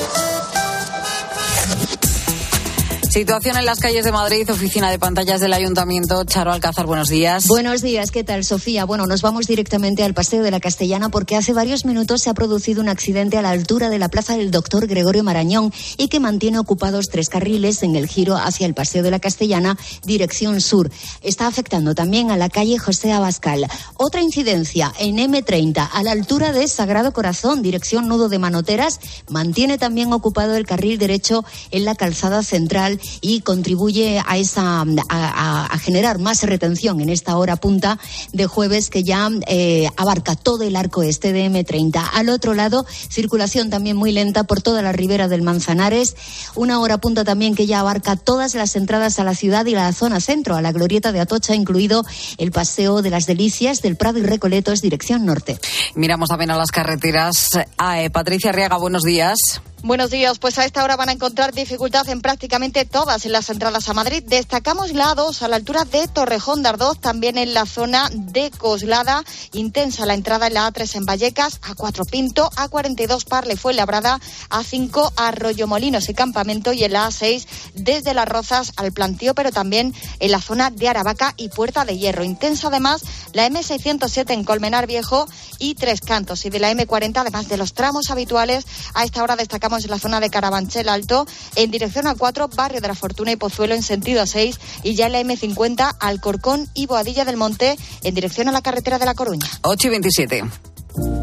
Situación 3.15 3.55
en 3.55 3.65
las 3.65 3.79
calles 3.79 4.03
de 4.03 4.11
Madrid, 4.11 4.51
oficina 4.51 4.91
de 4.91 4.99
pantallas 4.99 5.39
del 5.39 5.53
Ayuntamiento. 5.53 6.25
Charo 6.25 6.51
Alcázar, 6.51 6.85
buenos 6.85 7.07
días. 7.07 7.47
Buenos 7.47 7.81
días, 7.81 8.11
¿qué 8.11 8.25
tal, 8.25 8.43
Sofía? 8.43 8.83
Bueno, 8.83 9.05
nos 9.05 9.21
vamos 9.21 9.47
directamente 9.47 10.03
al 10.03 10.13
Paseo 10.13 10.43
de 10.43 10.51
la 10.51 10.59
Castellana 10.59 11.07
porque 11.07 11.37
hace 11.37 11.53
varios 11.53 11.85
minutos 11.85 12.23
se 12.23 12.29
ha 12.29 12.33
producido 12.33 12.81
un 12.81 12.89
accidente 12.89 13.37
a 13.37 13.41
la 13.41 13.51
altura 13.51 13.89
de 13.89 13.99
la 13.99 14.09
plaza 14.09 14.35
del 14.35 14.51
doctor 14.51 14.85
Gregorio 14.85 15.23
Marañón 15.23 15.71
y 15.97 16.09
que 16.09 16.19
mantiene 16.19 16.59
ocupados 16.59 17.07
tres 17.07 17.29
carriles 17.29 17.83
en 17.83 17.95
el 17.95 18.07
giro 18.09 18.35
hacia 18.35 18.67
el 18.67 18.73
Paseo 18.73 19.01
de 19.01 19.11
la 19.11 19.19
Castellana, 19.19 19.77
dirección 20.03 20.59
sur. 20.59 20.91
Está 21.21 21.47
afectando 21.47 21.95
también 21.95 22.31
a 22.31 22.37
la 22.37 22.49
calle 22.49 22.77
José 22.79 23.13
Abascal. 23.13 23.65
Otra 23.95 24.19
incidencia 24.19 24.91
en 24.99 25.19
M30, 25.19 25.89
a 25.89 26.03
la 26.03 26.11
altura 26.11 26.51
de 26.51 26.67
Sagrado 26.67 27.13
Corazón, 27.13 27.61
dirección 27.61 28.09
nudo 28.09 28.27
de 28.27 28.39
Manoteras, 28.39 28.99
mantiene 29.29 29.77
también 29.77 30.11
ocupado 30.11 30.57
el 30.57 30.65
carril 30.65 30.97
derecho 30.97 31.45
en 31.71 31.85
la 31.85 31.95
calzada 31.95 32.43
central 32.43 32.99
y 33.21 33.41
contribuye 33.41 34.21
a 34.25 34.37
esa 34.37 34.85
a, 35.09 35.77
generar 35.79 36.19
más 36.19 36.43
retención 36.43 37.01
en 37.01 37.09
esta 37.09 37.37
hora 37.37 37.55
punta 37.57 37.99
de 38.33 38.47
jueves 38.47 38.89
que 38.89 39.03
ya 39.03 39.29
eh, 39.47 39.87
abarca 39.97 40.35
todo 40.35 40.63
el 40.63 40.75
arco 40.75 41.03
este 41.03 41.33
de 41.33 41.49
M30. 41.49 42.09
Al 42.13 42.29
otro 42.29 42.53
lado, 42.53 42.85
circulación 42.87 43.69
también 43.69 43.97
muy 43.97 44.11
lenta 44.11 44.43
por 44.45 44.61
toda 44.61 44.81
la 44.81 44.91
ribera 44.91 45.27
del 45.27 45.41
Manzanares, 45.41 46.15
una 46.55 46.79
hora 46.79 46.97
punta 46.97 47.23
también 47.23 47.55
que 47.55 47.65
ya 47.65 47.79
abarca 47.79 48.15
todas 48.15 48.55
las 48.55 48.75
entradas 48.75 49.19
a 49.19 49.23
la 49.23 49.35
ciudad 49.35 49.65
y 49.65 49.71
la 49.71 49.91
zona 49.93 50.19
centro, 50.19 50.55
a 50.55 50.61
la 50.61 50.71
glorieta 50.71 51.11
de 51.11 51.19
Atocha, 51.19 51.55
incluido 51.55 52.03
el 52.37 52.51
paseo 52.51 53.01
de 53.01 53.09
las 53.09 53.25
Delicias 53.25 53.81
del 53.81 53.95
Prado 53.95 54.19
y 54.19 54.23
Recoletos, 54.23 54.81
dirección 54.81 55.25
norte. 55.25 55.57
Miramos 55.95 56.29
también 56.29 56.51
a 56.51 56.57
las 56.57 56.71
carreteras. 56.71 57.49
Eh, 57.95 58.09
Patricia 58.09 58.49
Arriaga, 58.49 58.77
buenos 58.77 59.03
días. 59.03 59.61
Buenos 59.83 60.09
días. 60.09 60.39
Pues 60.39 60.57
a 60.57 60.65
esta 60.65 60.83
hora 60.83 60.95
van 60.95 61.09
a 61.09 61.11
encontrar 61.11 61.53
dificultad 61.53 62.09
en 62.09 62.21
prácticamente 62.21 62.85
todas 62.85 63.23
las 63.25 63.49
entradas 63.51 63.87
a 63.87 63.93
Madrid. 63.93 64.23
Destacamos 64.25 64.93
la 64.93 65.13
A2 65.13 65.43
a 65.43 65.47
la 65.47 65.57
altura 65.57 65.85
de 65.85 66.07
Torrejón 66.07 66.63
de 66.63 66.71
también 66.99 67.37
en 67.37 67.53
la 67.53 67.67
zona 67.67 68.09
de 68.11 68.49
Coslada. 68.49 69.23
Intensa 69.53 70.07
la 70.07 70.15
entrada 70.15 70.47
en 70.47 70.55
la 70.55 70.67
A3 70.67 70.95
en 70.95 71.05
Vallecas, 71.05 71.61
A4 71.61 72.09
Pinto, 72.09 72.49
A42 72.55 73.25
Parle 73.25 73.57
fue 73.57 73.73
labrada, 73.75 74.19
A5 74.49 75.13
Arroyo 75.17 75.67
Molinos 75.67 76.09
y 76.09 76.15
Campamento 76.15 76.73
y 76.73 76.83
en 76.83 76.93
la 76.93 77.07
A6 77.07 77.45
desde 77.75 78.15
Las 78.15 78.27
Rozas 78.27 78.73
al 78.77 78.91
Plantío, 78.91 79.35
pero 79.35 79.51
también 79.51 79.93
en 80.19 80.31
la 80.31 80.41
zona 80.41 80.71
de 80.71 80.89
Aravaca 80.89 81.35
y 81.37 81.49
Puerta 81.49 81.85
de 81.85 81.97
Hierro. 81.97 82.23
Intensa 82.23 82.69
además 82.69 83.03
la 83.33 83.47
M607 83.47 84.31
en 84.31 84.43
Colmenar 84.43 84.87
Viejo 84.87 85.27
y 85.59 85.75
Tres 85.75 86.01
Cantos. 86.01 86.45
Y 86.45 86.49
de 86.49 86.59
la 86.59 86.71
M40, 86.71 87.17
además 87.17 87.47
de 87.49 87.57
los 87.57 87.73
tramos 87.73 88.09
habituales, 88.09 88.65
a 88.93 89.03
esta 89.03 89.21
hora 89.21 89.35
destacamos 89.35 89.64
en 89.65 89.89
la 89.89 89.99
zona 89.99 90.19
de 90.19 90.29
Carabanchel 90.29 90.89
Alto, 90.89 91.25
en 91.55 91.71
dirección 91.71 92.05
a 92.07 92.15
4, 92.15 92.49
Barrio 92.49 92.81
de 92.81 92.87
la 92.87 92.95
Fortuna 92.95 93.31
y 93.31 93.35
Pozuelo 93.35 93.73
en 93.73 93.81
sentido 93.81 94.21
a 94.21 94.27
6, 94.27 94.59
y 94.83 94.95
ya 94.95 95.07
en 95.07 95.11
la 95.13 95.21
M50, 95.21 95.97
Alcorcón 95.99 96.69
y 96.75 96.85
Boadilla 96.85 97.25
del 97.25 97.35
Monte, 97.35 97.75
en 98.03 98.13
dirección 98.13 98.47
a 98.47 98.51
la 98.51 98.61
carretera 98.61 98.99
de 98.99 99.05
La 99.05 99.15
Coruña. 99.15 99.47
8 99.63 99.87
y 99.87 99.89
27. 99.89 100.43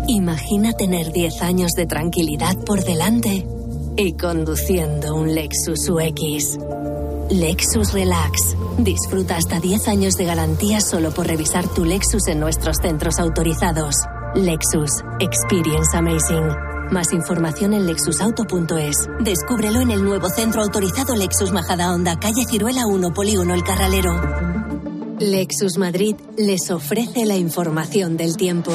Imagina 0.09 0.73
tener 0.73 1.13
10 1.13 1.41
años 1.43 1.71
de 1.77 1.87
tranquilidad 1.87 2.57
por 2.65 2.85
delante 2.85 3.47
y 3.97 4.13
conduciendo 4.15 5.15
un 5.15 5.35
Lexus 5.35 5.89
UX. 5.89 6.59
Lexus 7.31 7.93
Relax. 7.93 8.57
Disfruta 8.79 9.37
hasta 9.37 9.61
10 9.61 9.89
años 9.89 10.15
de 10.15 10.25
garantía 10.25 10.81
solo 10.81 11.13
por 11.13 11.29
revisar 11.29 11.69
tu 11.69 11.85
Lexus 11.85 12.27
en 12.27 12.41
nuestros 12.41 12.77
centros 12.83 13.19
autorizados. 13.19 13.95
Lexus. 14.35 14.91
Experience 15.21 15.97
Amazing. 15.97 16.72
Más 16.93 17.11
información 17.15 17.73
en 17.73 17.87
lexusauto.es. 17.87 19.09
Descúbrelo 19.21 19.81
en 19.81 19.91
el 19.91 20.05
nuevo 20.05 20.29
centro 20.29 20.63
autorizado 20.63 21.17
Lexus 21.17 21.51
Majada 21.51 21.91
Honda, 21.91 22.21
calle 22.21 22.45
Ciruela 22.45 22.87
1, 22.87 23.15
Polígono 23.15 23.55
El 23.55 23.65
Carralero. 23.65 24.21
Lexus 25.19 25.79
Madrid 25.79 26.17
les 26.37 26.71
ofrece 26.71 27.25
la 27.25 27.37
información 27.37 28.19
del 28.19 28.37
tiempo. 28.37 28.75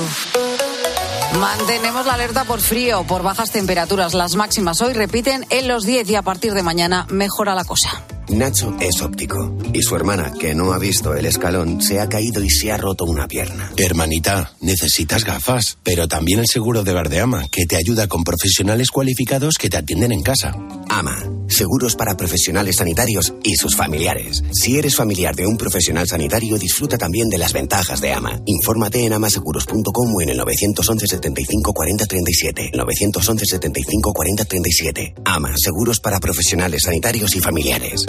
Mantenemos 1.40 2.08
la 2.08 2.16
alerta 2.16 2.44
por 2.44 2.60
frío, 2.60 3.04
por 3.04 3.22
bajas 3.22 3.52
temperaturas. 3.52 4.16
Las 4.16 4.36
máximas 4.36 4.82
hoy 4.82 4.94
repiten 4.94 5.46
en 5.52 5.68
los 5.68 5.86
10 5.86 6.10
y 6.10 6.16
a 6.16 6.24
partir 6.24 6.54
de 6.56 6.64
mañana 6.64 7.06
mejora 7.12 7.54
la 7.54 7.66
cosa. 7.66 8.04
Nacho 8.30 8.76
es 8.80 9.02
óptico 9.02 9.58
y 9.74 9.82
su 9.82 9.96
hermana, 9.96 10.34
que 10.40 10.54
no 10.54 10.74
ha 10.74 10.80
visto 10.80 11.16
el 11.16 11.26
escalón, 11.26 11.82
se 11.82 12.00
ha 12.00 12.10
caído 12.10 12.44
y 12.44 12.50
se 12.50 12.72
ha 12.72 12.78
roto 12.78 13.06
una 13.06 13.28
pierna. 13.28 13.72
Hermanita, 13.78 14.52
necesitas 14.62 15.24
gafas, 15.24 15.78
pero 15.84 16.08
también 16.08 16.40
el 16.40 16.48
seguro 16.48 16.84
de 16.84 16.94
Gardeama, 16.94 17.48
que 17.50 17.66
te 17.66 17.76
ayuda 17.76 18.08
con 18.08 18.24
profesionales 18.24 18.90
cualificados 18.92 19.56
que 19.56 19.70
te 19.70 19.78
atienden 19.78 20.12
en 20.12 20.24
casa. 20.24 20.56
AMA, 20.90 21.24
seguros 21.48 21.96
para 21.96 22.16
profesionales 22.16 22.78
sanitarios 22.78 23.34
y 23.44 23.56
sus 23.56 23.76
familiares. 23.76 24.44
Si 24.52 24.78
eres 24.78 24.96
familiar 24.96 25.36
de 25.36 25.48
un 25.48 25.58
profesional 25.58 26.08
sanitario, 26.08 26.58
disfruta 26.58 26.98
también 26.98 27.30
de 27.30 27.38
las 27.38 27.54
ventajas 27.54 28.02
de 28.02 28.14
AMA. 28.14 28.42
Infórmate 28.46 29.06
en 29.06 29.14
amaseguros.com 29.14 30.16
o 30.16 30.22
en 30.22 30.30
el 30.30 30.38
911 30.38 31.08
75 31.08 31.74
40 31.74 32.06
37. 32.06 32.72
911 32.74 33.46
75 33.46 34.14
40 34.14 34.46
37. 34.46 35.14
AMA, 35.26 35.54
seguros 35.58 36.00
para 36.00 36.20
profesionales 36.20 36.84
sanitarios 36.84 37.36
y 37.36 37.40
familiares. 37.40 38.06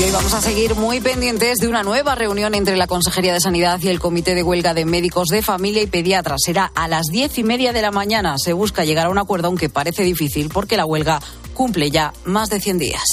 Y 0.00 0.02
hoy 0.02 0.12
vamos 0.12 0.32
a 0.32 0.40
seguir 0.40 0.76
muy 0.76 0.98
pendientes 0.98 1.58
de 1.58 1.68
una 1.68 1.82
nueva 1.82 2.14
reunión 2.14 2.54
entre 2.54 2.74
la 2.78 2.86
Consejería 2.86 3.34
de 3.34 3.40
Sanidad 3.40 3.78
y 3.82 3.88
el 3.88 4.00
Comité 4.00 4.34
de 4.34 4.42
Huelga 4.42 4.72
de 4.72 4.86
Médicos 4.86 5.28
de 5.28 5.42
Familia 5.42 5.82
y 5.82 5.86
Pediatras. 5.88 6.40
Será 6.42 6.72
a 6.74 6.88
las 6.88 7.08
diez 7.08 7.36
y 7.36 7.42
media 7.42 7.74
de 7.74 7.82
la 7.82 7.90
mañana. 7.90 8.38
Se 8.38 8.54
busca 8.54 8.86
llegar 8.86 9.08
a 9.08 9.10
un 9.10 9.18
acuerdo, 9.18 9.48
aunque 9.48 9.68
parece 9.68 10.02
difícil, 10.02 10.48
porque 10.48 10.78
la 10.78 10.86
huelga 10.86 11.20
cumple 11.52 11.90
ya 11.90 12.14
más 12.24 12.48
de 12.48 12.60
100 12.60 12.78
días. 12.78 13.04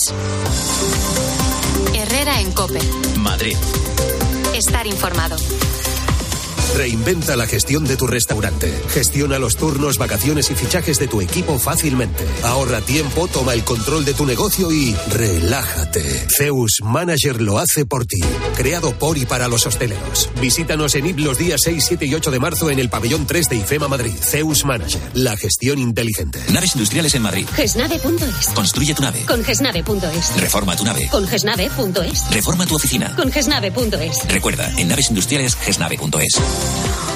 Herrera 1.94 2.40
en 2.40 2.54
Cope. 2.54 2.80
Madrid. 3.18 3.58
Estar 4.56 4.88
informado. 4.88 5.36
Reinventa 6.76 7.36
la 7.36 7.48
gestión 7.48 7.86
de 7.86 7.98
tu 7.98 8.08
restaurante. 8.08 8.74
Gestiona 8.90 9.40
los 9.40 9.56
turnos, 9.56 9.98
vacaciones 9.98 10.50
y 10.52 10.56
fichajes 10.56 11.00
de 11.00 11.08
tu 11.08 11.22
equipo 11.22 11.60
fácilmente. 11.60 12.26
Ahorra 12.44 12.82
tiempo, 12.82 13.28
toma 13.28 13.54
el 13.54 13.64
control 13.64 14.06
de 14.06 14.14
tu 14.14 14.26
negocio 14.26 14.72
y 14.72 14.96
relájate. 15.10 16.28
Zeus 16.38 16.82
Manager 16.84 17.42
lo 17.42 17.60
hace 17.60 17.86
por 17.86 18.06
ti. 18.06 18.20
Creado 18.56 18.98
por 18.98 19.18
y 19.18 19.26
para 19.26 19.48
los 19.48 19.66
hosteleros. 19.66 20.30
Visítanos 20.40 20.96
en 20.96 21.08
IP 21.08 21.20
los 21.20 21.38
días 21.38 21.62
6, 21.64 21.84
7 21.88 22.06
y 22.06 22.14
8 22.14 22.32
de 22.32 22.40
marzo 22.40 22.70
en 22.70 22.80
el 22.80 22.90
pabellón 22.90 23.26
3 23.26 23.50
de 23.50 23.56
IFEMA 23.58 23.88
Madrid. 23.88 24.14
Zeus 24.20 24.66
Manager. 24.66 25.02
La 25.14 25.38
gestión 25.38 25.80
inteligente. 25.80 26.40
Naves 26.52 26.76
industriales 26.76 27.14
en 27.16 27.22
Madrid. 27.22 27.48
Gesnave.es. 27.56 28.50
Construye 28.54 28.94
tu 28.94 29.02
nave. 29.02 29.24
Con 29.26 29.44
Gesnave.es. 29.44 30.36
Reforma 30.42 30.76
tu 30.76 30.84
nave. 30.84 31.08
Con 31.10 31.28
Gesnave.es. 31.28 32.32
Reforma 32.32 32.66
tu 32.66 32.76
oficina. 32.76 33.16
Con 33.16 33.32
Gesnave.es. 33.32 34.28
Recuerda, 34.28 34.72
en 34.78 34.88
naves 34.88 35.10
industriales, 35.10 35.56
gesnave.es. 35.56 36.36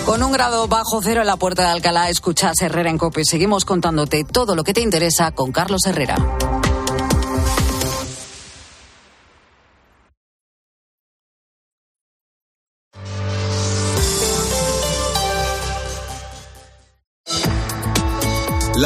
Con 0.06 0.24
un 0.24 0.32
grado 0.32 0.68
bajo 0.68 1.02
cero 1.02 1.22
en 1.22 1.28
la 1.28 1.38
puerta 1.38 1.64
de 1.64 1.70
Alcalá, 1.70 2.10
escuchas 2.10 2.62
Herrera 2.62 2.90
en 2.90 2.98
Cope. 2.98 3.24
Seguimos 3.24 3.66
contándote 3.66 4.24
todo 4.24 4.56
lo 4.56 4.64
que 4.64 4.74
te 4.74 4.82
interesa 4.82 5.32
con 5.32 5.52
Carlos 5.52 5.86
Herrera. 5.86 6.16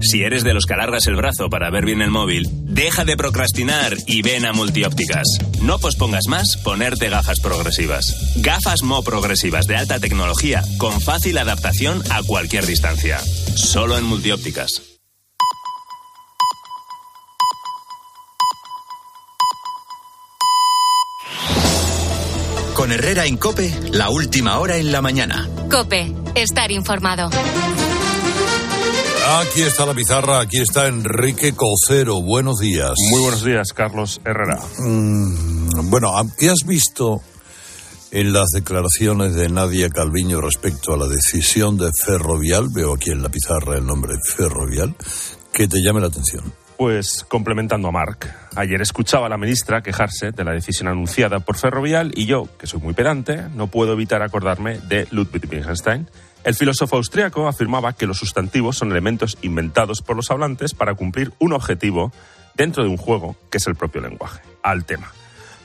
Si 0.00 0.22
eres 0.22 0.42
de 0.44 0.54
los 0.54 0.66
que 0.66 0.74
alargas 0.74 1.06
el 1.06 1.16
brazo 1.16 1.48
para 1.48 1.70
ver 1.70 1.84
bien 1.84 2.02
el 2.02 2.10
móvil, 2.10 2.48
deja 2.64 3.04
de 3.04 3.16
procrastinar 3.16 3.96
y 4.06 4.22
ven 4.22 4.44
a 4.44 4.52
Multiópticas. 4.52 5.26
No 5.62 5.78
pospongas 5.78 6.26
más 6.28 6.56
ponerte 6.56 7.08
gafas 7.08 7.40
progresivas. 7.40 8.34
Gafas 8.36 8.82
Mo 8.82 9.02
progresivas 9.02 9.66
de 9.66 9.76
alta 9.76 10.00
tecnología 10.00 10.62
con 10.78 11.00
fácil 11.00 11.38
adaptación 11.38 12.02
a 12.10 12.22
cualquier 12.22 12.66
distancia. 12.66 13.18
Solo 13.54 13.96
en 13.96 14.04
Multiópticas. 14.04 14.82
Con 22.74 22.90
Herrera 22.90 23.26
en 23.26 23.36
Cope, 23.36 23.72
la 23.92 24.10
última 24.10 24.58
hora 24.58 24.76
en 24.76 24.90
la 24.90 25.00
mañana. 25.00 25.48
Cope, 25.70 26.12
estar 26.34 26.72
informado. 26.72 27.30
Aquí 29.24 29.62
está 29.62 29.86
la 29.86 29.94
pizarra, 29.94 30.40
aquí 30.40 30.58
está 30.58 30.88
Enrique 30.88 31.54
Cocero. 31.54 32.20
Buenos 32.20 32.58
días. 32.58 32.92
Muy 33.10 33.20
buenos 33.20 33.44
días, 33.44 33.72
Carlos 33.72 34.20
Herrera. 34.24 34.58
Mm, 34.80 35.90
bueno, 35.90 36.10
¿qué 36.38 36.50
has 36.50 36.66
visto 36.66 37.22
en 38.10 38.32
las 38.32 38.48
declaraciones 38.48 39.34
de 39.34 39.48
Nadia 39.48 39.90
Calviño 39.90 40.40
respecto 40.40 40.92
a 40.92 40.96
la 40.96 41.06
decisión 41.06 41.78
de 41.78 41.90
Ferrovial? 42.04 42.68
Veo 42.74 42.94
aquí 42.94 43.10
en 43.10 43.22
la 43.22 43.28
pizarra 43.28 43.76
el 43.78 43.86
nombre 43.86 44.14
Ferrovial, 44.36 44.96
que 45.52 45.68
te 45.68 45.80
llame 45.80 46.00
la 46.00 46.08
atención. 46.08 46.52
Pues 46.76 47.24
complementando 47.28 47.88
a 47.88 47.92
Marc, 47.92 48.28
ayer 48.56 48.82
escuchaba 48.82 49.26
a 49.26 49.28
la 49.28 49.38
ministra 49.38 49.82
quejarse 49.82 50.32
de 50.32 50.42
la 50.42 50.50
decisión 50.50 50.88
anunciada 50.88 51.38
por 51.38 51.56
Ferrovial 51.56 52.10
y 52.16 52.26
yo, 52.26 52.48
que 52.58 52.66
soy 52.66 52.80
muy 52.80 52.92
pedante, 52.92 53.40
no 53.54 53.68
puedo 53.68 53.92
evitar 53.92 54.20
acordarme 54.20 54.80
de 54.80 55.06
Ludwig 55.12 55.48
Wittgenstein. 55.48 56.08
El 56.44 56.54
filósofo 56.54 56.96
austriaco 56.96 57.46
afirmaba 57.46 57.92
que 57.92 58.06
los 58.06 58.18
sustantivos 58.18 58.76
son 58.76 58.90
elementos 58.90 59.38
inventados 59.42 60.02
por 60.02 60.16
los 60.16 60.30
hablantes 60.30 60.74
para 60.74 60.94
cumplir 60.94 61.32
un 61.38 61.52
objetivo 61.52 62.12
dentro 62.54 62.82
de 62.82 62.90
un 62.90 62.96
juego 62.96 63.36
que 63.50 63.58
es 63.58 63.66
el 63.68 63.76
propio 63.76 64.00
lenguaje. 64.00 64.40
Al 64.62 64.84
tema. 64.84 65.12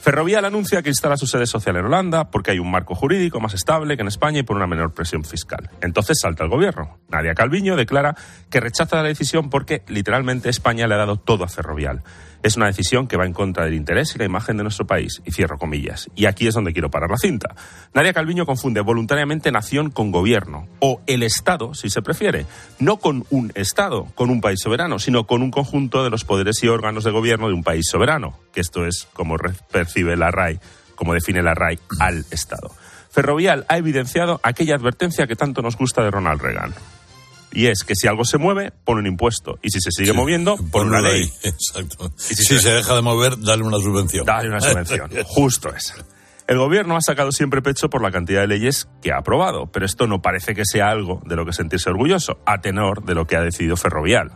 Ferrovial 0.07 0.45
anuncia 0.45 0.81
que 0.81 0.87
instala 0.87 1.17
su 1.17 1.27
sede 1.27 1.45
social 1.45 1.75
en 1.75 1.83
Holanda 1.83 2.31
porque 2.31 2.51
hay 2.51 2.59
un 2.59 2.71
marco 2.71 2.95
jurídico 2.95 3.41
más 3.41 3.53
estable 3.53 3.97
que 3.97 4.03
en 4.03 4.07
España 4.07 4.39
y 4.39 4.43
por 4.43 4.55
una 4.55 4.65
menor 4.65 4.93
presión 4.93 5.25
fiscal. 5.25 5.69
Entonces 5.81 6.19
salta 6.21 6.45
el 6.45 6.49
gobierno. 6.49 6.97
Nadia 7.09 7.33
Calviño 7.33 7.75
declara 7.75 8.15
que 8.49 8.61
rechaza 8.61 8.95
la 8.95 9.03
decisión 9.03 9.49
porque 9.49 9.83
literalmente 9.89 10.47
España 10.47 10.87
le 10.87 10.93
ha 10.93 10.99
dado 10.99 11.17
todo 11.17 11.43
a 11.43 11.49
Ferrovial. 11.49 12.03
Es 12.43 12.55
una 12.55 12.67
decisión 12.67 13.07
que 13.07 13.17
va 13.17 13.25
en 13.25 13.33
contra 13.33 13.65
del 13.65 13.73
interés 13.73 14.15
y 14.15 14.19
la 14.19 14.25
imagen 14.25 14.55
de 14.55 14.63
nuestro 14.63 14.87
país. 14.87 15.21
Y 15.25 15.31
cierro 15.31 15.57
comillas. 15.57 16.09
Y 16.15 16.25
aquí 16.25 16.47
es 16.47 16.53
donde 16.53 16.71
quiero 16.71 16.89
parar 16.89 17.09
la 17.09 17.17
cinta. 17.17 17.55
Nadia 17.93 18.13
Calviño 18.13 18.45
confunde 18.45 18.79
voluntariamente 18.81 19.51
nación 19.51 19.89
con 19.89 20.11
gobierno, 20.11 20.67
o 20.79 21.01
el 21.07 21.23
Estado, 21.23 21.73
si 21.73 21.89
se 21.89 22.01
prefiere. 22.01 22.45
No 22.79 22.97
con 22.97 23.25
un 23.31 23.51
Estado, 23.55 24.07
con 24.15 24.29
un 24.29 24.39
país 24.39 24.59
soberano, 24.61 24.99
sino 24.99 25.25
con 25.25 25.41
un 25.41 25.51
conjunto 25.51 26.03
de 26.03 26.09
los 26.09 26.23
poderes 26.23 26.63
y 26.63 26.67
órganos 26.67 27.03
de 27.03 27.11
gobierno 27.11 27.47
de 27.47 27.53
un 27.53 27.63
país 27.63 27.85
soberano, 27.89 28.39
que 28.57 28.61
esto 28.61 28.87
es 28.87 29.07
como 29.13 29.35
percibe 29.71 30.17
la 30.17 30.31
RAI, 30.31 30.59
como 30.95 31.13
define 31.13 31.43
la 31.43 31.53
RAI 31.53 31.77
al 31.99 32.25
Estado. 32.31 32.71
Ferrovial 33.11 33.67
ha 33.69 33.77
evidenciado 33.77 34.39
aquella 34.41 34.73
advertencia 34.73 35.27
que 35.27 35.35
tanto 35.35 35.61
nos 35.61 35.77
gusta 35.77 36.01
de 36.01 36.09
Ronald 36.09 36.41
Reagan. 36.41 36.73
Y 37.51 37.67
es 37.67 37.83
que 37.83 37.93
si 37.93 38.07
algo 38.07 38.25
se 38.25 38.39
mueve, 38.39 38.71
pone 38.83 39.01
un 39.01 39.05
impuesto. 39.05 39.59
Y 39.61 39.69
si 39.69 39.79
se 39.79 39.91
sigue 39.91 40.11
moviendo, 40.11 40.57
pone 40.71 40.89
una 40.89 41.01
ley. 41.01 41.31
Exacto. 41.43 42.11
Y 42.31 42.33
si, 42.33 42.57
se... 42.57 42.71
deja 42.71 42.95
de 42.95 43.03
mover, 43.03 43.39
dale 43.39 43.61
una 43.61 43.77
subvención. 43.77 44.25
Dale 44.25 44.49
una 44.49 44.59
subvención. 44.59 45.11
Justo 45.25 45.69
esa. 45.69 45.93
El 46.47 46.57
gobierno 46.57 46.95
ha 46.95 47.01
sacado 47.01 47.31
siempre 47.31 47.61
pecho 47.61 47.91
por 47.91 48.01
la 48.01 48.09
cantidad 48.09 48.41
de 48.41 48.47
leyes 48.47 48.87
que 49.03 49.11
ha 49.11 49.19
aprobado, 49.19 49.67
pero 49.71 49.85
esto 49.85 50.07
no 50.07 50.23
parece 50.23 50.55
que 50.55 50.63
sea 50.65 50.89
algo 50.89 51.21
de 51.27 51.35
lo 51.35 51.45
que 51.45 51.53
sentirse 51.53 51.91
orgulloso, 51.91 52.39
a 52.47 52.59
tenor 52.59 53.05
de 53.05 53.13
lo 53.13 53.27
que 53.27 53.35
ha 53.35 53.41
decidido 53.41 53.77
Ferrovial. 53.77 54.31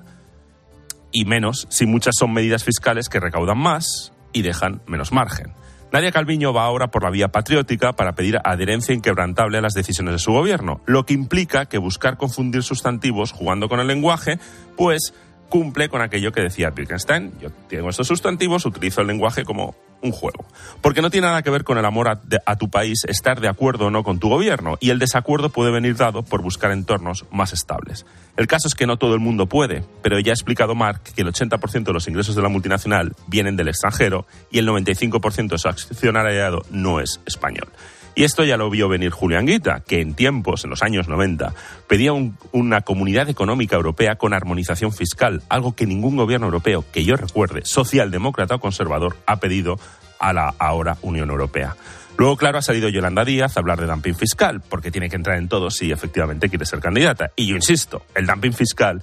Y 1.12 1.25
menos 1.25 1.67
si 1.69 1.86
muchas 1.86 2.15
son 2.17 2.34
medidas 2.34 2.63
fiscales 2.63 3.10
que 3.10 3.19
recaudan 3.19 3.57
más 3.57 4.11
y 4.34 4.41
dejan 4.41 4.82
menos 4.88 5.12
margen. 5.12 5.54
Nadia 5.91 6.12
Calviño 6.12 6.54
va 6.54 6.63
ahora 6.63 6.88
por 6.88 7.04
la 7.04 7.10
vía 7.10 7.30
patriótica 7.30 7.91
para 7.94 8.13
pedir 8.13 8.39
adherencia 8.46 8.96
inquebrantable 8.96 9.58
a 9.58 9.62
las 9.62 9.74
decisiones 9.74 10.13
de 10.13 10.20
su 10.20 10.32
gobierno, 10.32 10.80
lo 10.86 11.06
que 11.06 11.13
implica 11.13 11.65
que 11.65 11.78
buscar 11.78 12.15
confundir 12.15 12.63
sustantivos 12.63 13.34
jugando 13.34 13.67
con 13.67 13.82
el 13.82 13.88
lenguaje, 13.88 14.39
pues 14.78 15.13
cumple 15.50 15.89
con 15.89 16.02
aquello 16.02 16.32
que 16.32 16.41
decía 16.41 16.74
Wittgenstein. 16.76 17.34
Yo 17.41 17.50
tengo 17.67 17.89
estos 17.89 18.08
sustantivos, 18.08 18.65
utilizo 18.65 19.02
el 19.02 19.08
lenguaje 19.08 19.44
como 19.44 19.76
un 20.02 20.12
juego. 20.13 20.46
Porque 20.82 21.02
no 21.02 21.10
tiene 21.10 21.28
nada 21.28 21.44
que 21.44 21.50
ver 21.50 21.65
con 21.65 21.78
el 21.78 21.86
amor 21.86 22.08
a, 22.08 22.56
tu 22.56 22.70
país 22.70 23.04
estar 23.06 23.41
de 23.41 23.50
acuerdo 23.50 23.88
o 23.88 23.91
no 23.91 24.04
con 24.04 24.17
tu 24.17 24.30
gobierno, 24.30 24.78
y 24.80 24.89
el 24.91 24.98
desacuerdo 24.98 25.50
puede 25.50 25.72
venir 25.72 25.98
dado 25.98 26.24
por 26.24 26.41
buscar 26.41 26.72
entornos 26.72 27.26
más 27.32 27.52
estables. 27.52 28.06
El 28.38 28.48
caso 28.48 28.67
es 28.67 28.76
que 28.76 28.88
no 28.88 28.98
todo 28.98 29.13
el 29.13 29.20
mundo 29.20 29.48
puede, 29.48 29.84
pero 30.02 30.20
ya 30.20 30.32
ha 30.32 30.34
explicado 30.34 30.76
Mark 30.76 31.02
que 31.15 31.22
el 31.22 31.28
80% 31.28 31.84
de 31.84 31.94
los 31.94 32.08
ingresos 32.08 32.36
de 32.36 32.41
la 32.41 32.50
multinacional 32.50 33.13
vienen 33.28 33.56
del 33.56 33.67
extranjero 33.67 34.26
y 34.50 34.60
el 34.60 34.67
95% 34.67 35.50
de 35.50 35.58
su 35.58 35.67
accionariado 35.67 36.63
no 36.72 37.00
es 37.00 37.20
español. 37.26 37.67
Y 38.13 38.24
esto 38.24 38.44
ya 38.44 38.58
lo 38.58 38.70
vio 38.70 38.89
venir 38.89 39.12
Julián 39.12 39.46
Guita, 39.46 39.82
que 39.88 40.02
en 40.02 40.15
tiempos, 40.15 40.63
en 40.63 40.70
los 40.70 40.84
años 40.84 41.08
90, 41.08 41.54
pedía 41.88 42.12
una 42.52 42.82
comunidad 42.82 43.30
económica 43.30 43.78
europea 43.78 44.15
con 44.15 44.34
armonización 44.34 44.91
fiscal, 44.91 45.41
algo 45.48 45.76
que 45.76 45.86
ningún 45.86 46.17
gobierno 46.17 46.48
europeo, 46.48 46.84
que 46.91 47.06
yo 47.06 47.15
recuerde, 47.15 47.62
socialdemócrata 47.63 48.56
o 48.56 48.60
conservador, 48.60 49.15
ha 49.26 49.38
pedido 49.38 49.80
a 50.20 50.34
la 50.34 50.54
ahora 50.60 50.98
Unión 51.02 51.30
Europea. 51.30 51.76
Luego, 52.17 52.38
claro, 52.38 52.60
ha 52.60 52.62
salido 52.62 52.89
Yolanda 52.89 53.26
Díaz 53.26 53.58
a 53.58 53.60
hablar 53.62 53.80
de 53.80 53.88
dumping 53.88 54.15
fiscal, 54.15 54.62
porque 54.62 54.91
tiene 54.91 55.10
que 55.10 55.15
entrar 55.15 55.38
en 55.38 55.47
todo 55.47 55.69
si 55.69 55.91
efectivamente 55.91 56.50
quiere 56.50 56.65
ser 56.65 56.80
candidata. 56.80 57.32
Y 57.36 57.47
yo 57.47 57.56
insisto, 57.56 58.04
el 58.15 58.26
dumping 58.26 58.54
fiscal 58.54 59.02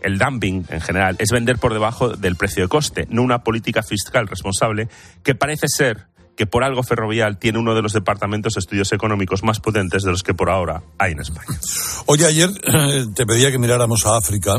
el 0.00 0.18
dumping 0.18 0.64
en 0.68 0.80
general 0.80 1.16
es 1.18 1.30
vender 1.30 1.58
por 1.58 1.72
debajo 1.72 2.10
del 2.10 2.36
precio 2.36 2.62
de 2.62 2.68
coste, 2.68 3.06
no 3.10 3.22
una 3.22 3.42
política 3.42 3.82
fiscal 3.82 4.28
responsable 4.28 4.88
que 5.22 5.34
parece 5.34 5.66
ser 5.68 6.06
que 6.36 6.46
por 6.46 6.62
algo 6.62 6.84
Ferrovial 6.84 7.36
tiene 7.38 7.58
uno 7.58 7.74
de 7.74 7.82
los 7.82 7.92
departamentos 7.92 8.54
de 8.54 8.60
estudios 8.60 8.92
económicos 8.92 9.42
más 9.42 9.58
potentes 9.58 10.04
de 10.04 10.12
los 10.12 10.22
que 10.22 10.34
por 10.34 10.50
ahora 10.50 10.82
hay 10.96 11.12
en 11.12 11.20
España. 11.20 11.58
Oye, 12.06 12.26
ayer 12.26 12.48
eh, 12.62 13.06
te 13.12 13.26
pedía 13.26 13.50
que 13.50 13.58
miráramos 13.58 14.06
a 14.06 14.16
África 14.16 14.54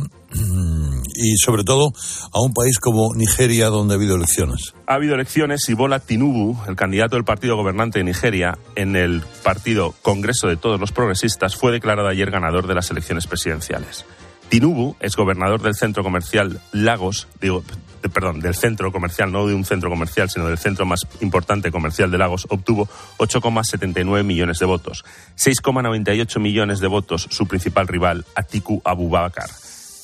y 1.19 1.37
sobre 1.37 1.63
todo 1.63 1.91
a 2.33 2.41
un 2.41 2.53
país 2.53 2.79
como 2.79 3.13
Nigeria 3.13 3.67
donde 3.67 3.93
ha 3.93 3.97
habido 3.97 4.15
elecciones. 4.15 4.73
Ha 4.87 4.95
habido 4.95 5.15
elecciones 5.15 5.67
y 5.69 5.73
Bola 5.73 5.99
Tinubu, 5.99 6.57
el 6.67 6.75
candidato 6.75 7.15
del 7.15 7.25
partido 7.25 7.57
gobernante 7.57 7.99
de 7.99 8.05
Nigeria 8.05 8.57
en 8.75 8.95
el 8.95 9.21
partido 9.43 9.93
Congreso 10.01 10.47
de 10.47 10.57
Todos 10.57 10.79
los 10.79 10.91
Progresistas, 10.91 11.55
fue 11.55 11.71
declarado 11.71 12.07
ayer 12.07 12.31
ganador 12.31 12.67
de 12.67 12.75
las 12.75 12.89
elecciones 12.89 13.27
presidenciales. 13.27 14.05
Tinubu 14.49 14.95
es 14.99 15.15
gobernador 15.15 15.61
del 15.61 15.75
centro 15.75 16.03
comercial 16.03 16.59
Lagos, 16.71 17.27
digo, 17.39 17.63
perdón, 18.13 18.39
del 18.39 18.55
centro 18.55 18.91
comercial, 18.91 19.31
no 19.31 19.45
de 19.45 19.53
un 19.53 19.65
centro 19.65 19.89
comercial, 19.89 20.29
sino 20.29 20.47
del 20.47 20.57
centro 20.57 20.85
más 20.85 21.05
importante 21.21 21.71
comercial 21.71 22.09
de 22.09 22.17
Lagos, 22.17 22.47
obtuvo 22.49 22.87
8,79 23.17 24.23
millones 24.23 24.57
de 24.59 24.65
votos. 24.65 25.03
6,98 25.37 26.39
millones 26.39 26.79
de 26.79 26.87
votos 26.87 27.27
su 27.29 27.45
principal 27.45 27.87
rival, 27.87 28.25
Atiku 28.35 28.81
Abubakar. 28.83 29.49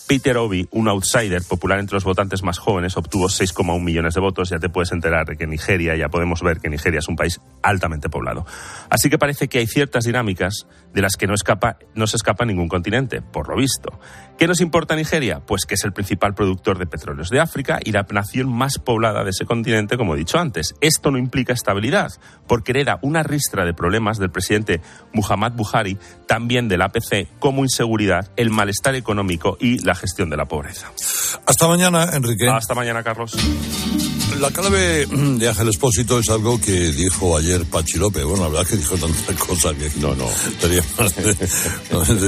Peter 0.07 0.37
Obi, 0.37 0.67
un 0.69 0.87
outsider 0.87 1.41
popular 1.41 1.79
entre 1.79 1.95
los 1.95 2.03
votantes 2.03 2.43
más 2.43 2.59
jóvenes, 2.59 2.95
obtuvo 2.95 3.25
6,1 3.27 3.81
millones 3.81 4.13
de 4.13 4.21
votos. 4.21 4.49
Ya 4.49 4.59
te 4.59 4.69
puedes 4.69 4.91
enterar 4.91 5.25
de 5.25 5.35
que 5.35 5.47
Nigeria, 5.47 5.95
ya 5.95 6.09
podemos 6.09 6.43
ver 6.43 6.59
que 6.59 6.69
Nigeria 6.69 6.99
es 6.99 7.07
un 7.07 7.15
país 7.15 7.41
altamente 7.63 8.07
poblado. 8.07 8.45
Así 8.89 9.09
que 9.09 9.17
parece 9.17 9.47
que 9.47 9.57
hay 9.57 9.67
ciertas 9.67 10.03
dinámicas 10.03 10.67
de 10.93 11.01
las 11.01 11.15
que 11.15 11.25
no, 11.25 11.33
escapa, 11.33 11.79
no 11.95 12.05
se 12.05 12.17
escapa 12.17 12.45
ningún 12.45 12.67
continente, 12.67 13.23
por 13.23 13.49
lo 13.49 13.55
visto. 13.55 13.99
¿Qué 14.37 14.47
nos 14.47 14.61
importa 14.61 14.95
Nigeria? 14.95 15.39
Pues 15.39 15.65
que 15.65 15.73
es 15.73 15.83
el 15.85 15.93
principal 15.93 16.35
productor 16.35 16.77
de 16.77 16.85
petróleos 16.85 17.29
de 17.29 17.39
África 17.39 17.79
y 17.83 17.91
la 17.91 18.05
nación 18.11 18.53
más 18.53 18.77
poblada 18.77 19.23
de 19.23 19.31
ese 19.31 19.45
continente, 19.45 19.97
como 19.97 20.13
he 20.13 20.19
dicho 20.19 20.37
antes. 20.37 20.75
Esto 20.81 21.09
no 21.09 21.17
implica 21.17 21.53
estabilidad, 21.53 22.11
porque 22.47 22.73
hereda 22.73 22.99
una 23.01 23.23
ristra 23.23 23.65
de 23.65 23.73
problemas 23.73 24.19
del 24.19 24.29
presidente 24.29 24.81
Muhammad 25.13 25.53
Buhari, 25.53 25.97
también 26.27 26.67
del 26.67 26.83
APC, 26.83 27.27
como 27.39 27.63
inseguridad, 27.63 28.31
el 28.35 28.51
malestar 28.51 28.93
económico 28.95 29.57
y 29.59 29.79
la 29.79 29.94
gestión 29.95 30.29
de 30.29 30.37
la 30.37 30.45
pobreza. 30.45 30.91
Hasta 31.45 31.67
mañana, 31.67 32.09
Enrique. 32.13 32.47
Hasta 32.49 32.73
mañana, 32.73 33.03
Carlos. 33.03 33.35
La 34.39 34.51
clave 34.51 35.05
de 35.05 35.47
Ángel 35.47 35.69
Espósito 35.69 36.19
es 36.19 36.29
algo 36.29 36.59
que 36.59 36.91
dijo 36.91 37.37
ayer 37.37 37.63
Pachi 37.65 37.97
López. 37.97 38.25
Bueno, 38.25 38.43
la 38.43 38.49
verdad 38.49 38.63
es 38.63 38.69
que 38.69 38.77
dijo 38.77 38.97
tantas 38.97 39.37
cosas 39.37 39.73
que 39.75 39.89
no, 39.99 40.13
no. 40.15 40.27
Tenía 40.59 40.83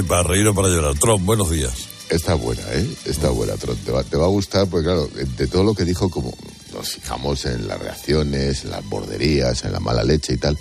para 0.08 0.24
reír 0.24 0.48
o 0.48 0.54
para 0.56 0.70
llorar. 0.70 0.98
Trump, 0.98 1.26
buenos 1.26 1.50
días. 1.50 1.74
Está 2.10 2.36
buena, 2.36 2.62
¿eh? 2.72 2.88
Está 3.06 3.30
buena, 3.30 3.56
Trump. 3.56 3.84
Te 3.84 3.92
va, 3.92 4.04
te 4.04 4.16
va 4.16 4.26
a 4.26 4.30
gustar, 4.30 4.68
porque 4.68 4.86
claro, 4.86 5.08
de 5.08 5.48
todo 5.48 5.64
lo 5.64 5.74
que 5.74 5.84
dijo, 5.84 6.10
como 6.10 6.34
nos 6.74 6.90
fijamos 6.92 7.46
en 7.46 7.68
las 7.68 7.80
reacciones, 7.80 8.64
en 8.64 8.70
las 8.70 8.86
borderías, 8.86 9.66
en 9.66 9.74
la 9.74 9.80
mala 9.82 10.04
leche 10.04 10.34
y 10.34 10.38
tal, 10.38 10.58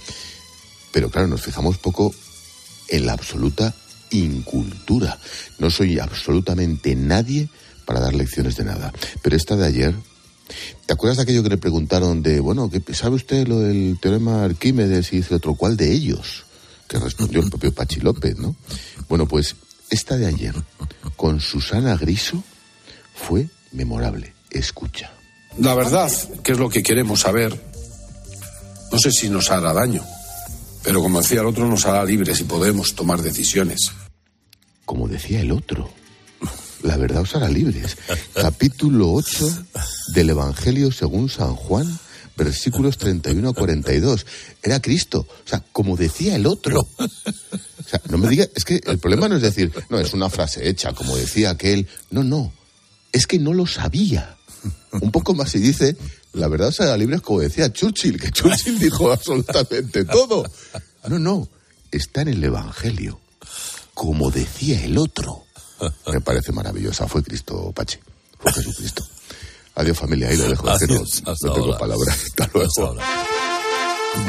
pero 0.90 1.10
claro, 1.10 1.28
nos 1.28 1.42
fijamos 1.42 1.78
poco 1.78 2.12
en 2.88 3.06
la 3.06 3.12
absoluta 3.12 3.74
incultura. 4.10 5.18
No 5.58 5.70
soy 5.70 5.98
absolutamente 5.98 6.94
nadie 6.94 7.48
para 7.84 8.00
dar 8.00 8.14
lecciones 8.14 8.56
de 8.56 8.64
nada. 8.64 8.92
Pero 9.22 9.36
esta 9.36 9.56
de 9.56 9.66
ayer, 9.66 9.94
¿te 10.86 10.92
acuerdas 10.92 11.16
de 11.16 11.22
aquello 11.22 11.42
que 11.42 11.50
le 11.50 11.58
preguntaron 11.58 12.22
de, 12.22 12.40
bueno, 12.40 12.68
¿qué, 12.70 12.82
¿sabe 12.94 13.16
usted 13.16 13.46
lo 13.48 13.60
del 13.60 13.98
teorema 14.00 14.44
Arquímedes? 14.44 15.12
Y 15.12 15.18
dice 15.18 15.34
otro, 15.34 15.54
¿cuál 15.54 15.76
de 15.76 15.92
ellos? 15.92 16.44
Que 16.88 16.98
respondió 16.98 17.40
el 17.40 17.48
propio 17.48 17.72
Pachi 17.72 18.00
López, 18.00 18.36
¿no? 18.36 18.56
Bueno, 19.08 19.26
pues 19.26 19.56
esta 19.90 20.16
de 20.16 20.26
ayer, 20.26 20.54
con 21.16 21.40
Susana 21.40 21.96
Griso, 21.96 22.42
fue 23.14 23.48
memorable. 23.72 24.34
Escucha. 24.50 25.12
La 25.58 25.74
verdad, 25.74 26.10
que 26.42 26.52
es 26.52 26.58
lo 26.58 26.68
que 26.68 26.82
queremos 26.82 27.20
saber, 27.20 27.58
no 28.92 28.98
sé 28.98 29.10
si 29.10 29.28
nos 29.28 29.50
hará 29.50 29.72
daño, 29.72 30.04
pero 30.86 31.02
como 31.02 31.20
decía 31.20 31.40
el 31.40 31.46
otro, 31.46 31.68
nos 31.68 31.84
hará 31.84 32.04
libres 32.04 32.38
y 32.38 32.44
podemos 32.44 32.94
tomar 32.94 33.20
decisiones. 33.20 33.90
Como 34.84 35.08
decía 35.08 35.40
el 35.40 35.50
otro, 35.50 35.92
la 36.84 36.96
verdad 36.96 37.22
os 37.22 37.34
hará 37.34 37.48
libres. 37.48 37.96
Capítulo 38.32 39.12
8 39.12 39.64
del 40.14 40.30
Evangelio 40.30 40.92
según 40.92 41.28
San 41.28 41.56
Juan, 41.56 41.98
versículos 42.36 42.98
31 42.98 43.48
a 43.48 43.52
42. 43.52 44.26
Era 44.62 44.80
Cristo. 44.80 45.26
O 45.28 45.48
sea, 45.48 45.60
como 45.72 45.96
decía 45.96 46.36
el 46.36 46.46
otro. 46.46 46.88
O 46.98 47.88
sea, 47.88 48.00
no 48.08 48.18
me 48.18 48.28
diga, 48.28 48.46
es 48.54 48.64
que 48.64 48.80
el 48.86 48.98
problema 48.98 49.28
no 49.28 49.36
es 49.36 49.42
decir, 49.42 49.72
no, 49.90 49.98
es 49.98 50.12
una 50.12 50.30
frase 50.30 50.68
hecha, 50.68 50.92
como 50.92 51.16
decía 51.16 51.50
aquel. 51.50 51.88
No, 52.10 52.22
no. 52.22 52.52
Es 53.10 53.26
que 53.26 53.40
no 53.40 53.54
lo 53.54 53.66
sabía. 53.66 54.36
Un 55.00 55.10
poco 55.10 55.34
más 55.34 55.52
y 55.56 55.58
dice, 55.58 55.96
la 56.36 56.48
verdad 56.48 56.68
os 56.68 56.80
hará 56.80 56.96
libres 56.96 57.20
como 57.22 57.40
decía 57.40 57.72
Churchill, 57.72 58.20
que 58.20 58.30
Churchill 58.30 58.78
dijo 58.78 59.10
absolutamente 59.12 60.04
todo. 60.04 60.44
No, 61.08 61.18
no. 61.18 61.48
Está 61.90 62.22
en 62.22 62.28
el 62.28 62.44
Evangelio. 62.44 63.20
Como 63.94 64.30
decía 64.30 64.84
el 64.84 64.98
otro. 64.98 65.44
Me 66.12 66.20
parece 66.20 66.52
maravillosa. 66.52 67.06
Fue 67.08 67.22
Cristo, 67.22 67.72
Pachi. 67.72 67.98
Fue 68.38 68.52
Jesucristo. 68.52 69.06
Adiós, 69.76 69.98
familia. 69.98 70.28
Ahí 70.28 70.36
lo 70.36 70.48
dejo. 70.48 70.68
Es 70.72 70.78
que 70.80 70.86
no, 70.86 70.94
Adiós, 70.94 71.22
hasta 71.26 71.48
no 71.48 71.54
tengo 71.54 71.78
palabras. 71.78 72.24
Hasta 72.38 72.50
luego. 72.52 72.96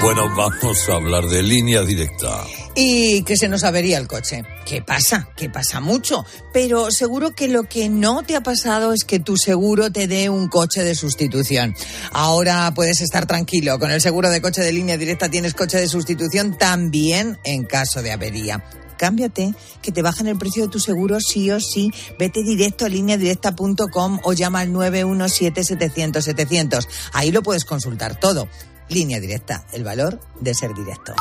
Bueno, 0.01 0.29
vamos 0.35 0.89
a 0.89 0.93
hablar 0.93 1.27
de 1.27 1.41
línea 1.41 1.81
directa. 1.81 2.43
Y 2.75 3.23
que 3.23 3.35
se 3.35 3.47
nos 3.47 3.63
avería 3.63 3.97
el 3.97 4.07
coche. 4.07 4.43
¿Qué 4.65 4.81
pasa? 4.81 5.29
Que 5.35 5.49
pasa 5.49 5.79
mucho. 5.79 6.23
Pero 6.53 6.91
seguro 6.91 7.31
que 7.31 7.47
lo 7.47 7.63
que 7.63 7.89
no 7.89 8.23
te 8.23 8.35
ha 8.35 8.41
pasado 8.41 8.93
es 8.93 9.03
que 9.03 9.19
tu 9.19 9.37
seguro 9.37 9.91
te 9.91 10.07
dé 10.07 10.29
un 10.29 10.49
coche 10.49 10.83
de 10.83 10.93
sustitución. 10.93 11.73
Ahora 12.11 12.71
puedes 12.75 13.01
estar 13.01 13.25
tranquilo. 13.25 13.79
Con 13.79 13.91
el 13.91 14.01
seguro 14.01 14.29
de 14.29 14.41
coche 14.41 14.61
de 14.61 14.71
línea 14.71 14.97
directa 14.97 15.29
tienes 15.29 15.55
coche 15.55 15.79
de 15.79 15.87
sustitución 15.87 16.57
también 16.57 17.39
en 17.43 17.65
caso 17.65 18.01
de 18.01 18.11
avería. 18.11 18.63
Cámbiate, 18.97 19.53
que 19.81 19.91
te 19.91 20.01
bajan 20.01 20.27
el 20.27 20.37
precio 20.37 20.65
de 20.65 20.71
tu 20.71 20.79
seguro 20.79 21.19
sí 21.19 21.51
o 21.51 21.59
sí. 21.59 21.91
Vete 22.19 22.43
directo 22.43 22.85
a 22.85 22.89
lineadirecta.com 22.89 24.19
o 24.23 24.33
llama 24.33 24.61
al 24.61 24.73
917-700-700. 24.73 26.87
Ahí 27.13 27.31
lo 27.31 27.43
puedes 27.43 27.65
consultar 27.65 28.19
todo. 28.19 28.47
Línea 28.89 29.19
directa, 29.19 29.65
el 29.73 29.83
valor 29.83 30.19
de 30.39 30.53
ser 30.53 30.73
directo. 30.73 31.13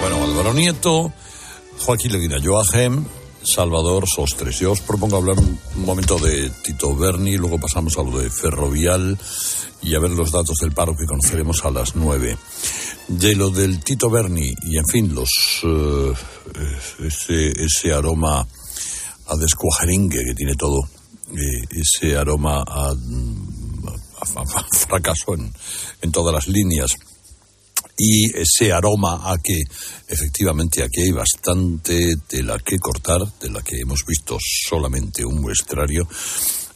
Bueno, 0.00 0.24
Álvaro 0.24 0.54
Nieto, 0.54 1.12
Joaquín 1.84 2.12
Leguina 2.12 2.38
Joachim, 2.42 3.04
Salvador 3.42 4.04
Sostres. 4.08 4.58
Yo 4.58 4.72
os 4.72 4.80
propongo 4.80 5.16
hablar 5.16 5.38
un, 5.38 5.58
momento 5.84 6.18
de 6.18 6.50
Tito 6.62 6.94
Berni, 6.96 7.36
luego 7.36 7.58
pasamos 7.58 7.96
a 7.98 8.02
lo 8.02 8.18
de 8.18 8.30
Ferrovial 8.30 9.18
y 9.82 9.94
a 9.94 10.00
ver 10.00 10.10
los 10.10 10.32
datos 10.32 10.56
del 10.60 10.72
paro 10.72 10.94
que 10.96 11.06
conoceremos 11.06 11.64
a 11.64 11.70
las 11.70 11.96
nueve. 11.96 12.36
De 13.08 13.34
lo 13.34 13.50
del 13.50 13.82
Tito 13.82 14.10
Berni 14.10 14.52
y, 14.62 14.76
en 14.76 14.86
fin, 14.86 15.14
los 15.14 15.30
eh, 15.64 16.12
ese, 17.04 17.64
ese 17.64 17.92
aroma 17.92 18.46
a 19.28 19.36
descuajerengue 19.36 20.24
que 20.24 20.34
tiene 20.34 20.54
todo, 20.54 20.80
ese 21.70 22.16
aroma 22.16 22.62
a, 22.66 22.94
fracaso 24.72 25.34
en, 25.34 25.52
en 26.02 26.12
todas 26.12 26.34
las 26.34 26.48
líneas 26.48 26.96
y 27.98 28.30
ese 28.36 28.72
aroma 28.72 29.30
a 29.30 29.36
que 29.42 29.60
efectivamente 30.06 30.82
aquí 30.82 31.02
hay 31.02 31.10
bastante 31.10 32.14
de 32.28 32.42
la 32.42 32.58
que 32.58 32.78
cortar, 32.78 33.20
de 33.40 33.50
la 33.50 33.60
que 33.62 33.80
hemos 33.80 34.04
visto 34.06 34.38
solamente 34.40 35.24
un 35.24 35.40
muestrario, 35.40 36.06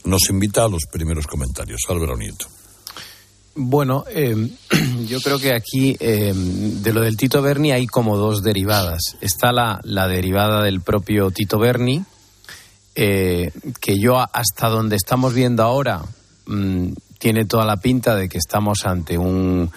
nos 0.03 0.29
invita 0.29 0.65
a 0.65 0.67
los 0.67 0.83
primeros 0.91 1.25
comentarios. 1.25 1.81
Álvaro 1.87 2.17
Nieto. 2.17 2.47
Bueno, 3.55 4.03
eh, 4.09 4.35
yo 5.07 5.21
creo 5.21 5.39
que 5.39 5.53
aquí 5.53 5.95
eh, 5.99 6.33
de 6.35 6.93
lo 6.93 7.01
del 7.01 7.15
Tito 7.15 7.41
Berni 7.41 7.71
hay 7.71 7.87
como 7.87 8.17
dos 8.17 8.43
derivadas. 8.43 9.15
Está 9.21 9.53
la, 9.53 9.79
la 9.83 10.07
derivada 10.07 10.61
del 10.63 10.81
propio 10.81 11.31
Tito 11.31 11.57
Berni, 11.57 12.03
eh, 12.95 13.51
que 13.81 13.99
yo 13.99 14.19
hasta 14.19 14.69
donde 14.69 14.95
estamos 14.95 15.33
viendo 15.33 15.63
ahora 15.63 16.01
mm, 16.45 16.89
tiene 17.19 17.45
toda 17.45 17.65
la 17.65 17.77
pinta 17.77 18.15
de 18.15 18.29
que 18.29 18.37
estamos 18.37 18.85
ante 18.85 19.17
un 19.17 19.71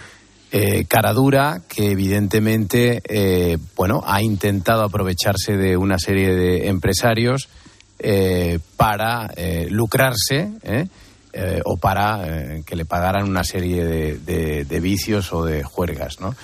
eh, 0.52 0.84
cara 0.86 1.12
dura 1.12 1.62
que 1.68 1.90
evidentemente 1.90 3.02
eh, 3.08 3.58
bueno 3.76 4.02
ha 4.06 4.22
intentado 4.22 4.82
aprovecharse 4.82 5.56
de 5.56 5.76
una 5.76 5.98
serie 5.98 6.34
de 6.34 6.68
empresarios 6.68 7.48
eh, 7.98 8.58
para 8.76 9.30
eh, 9.36 9.66
lucrarse 9.70 10.50
o 11.66 11.76
para 11.76 12.62
que 12.64 12.76
le 12.76 12.86
pagaran 12.86 13.28
una 13.28 13.44
serie 13.44 13.84
de, 13.84 14.16
de- 14.18 14.64
de 14.64 14.80
vicios 14.80 15.34
o 15.34 15.44
de 15.44 15.62
juergas 15.62 16.18
¿no? 16.18 16.34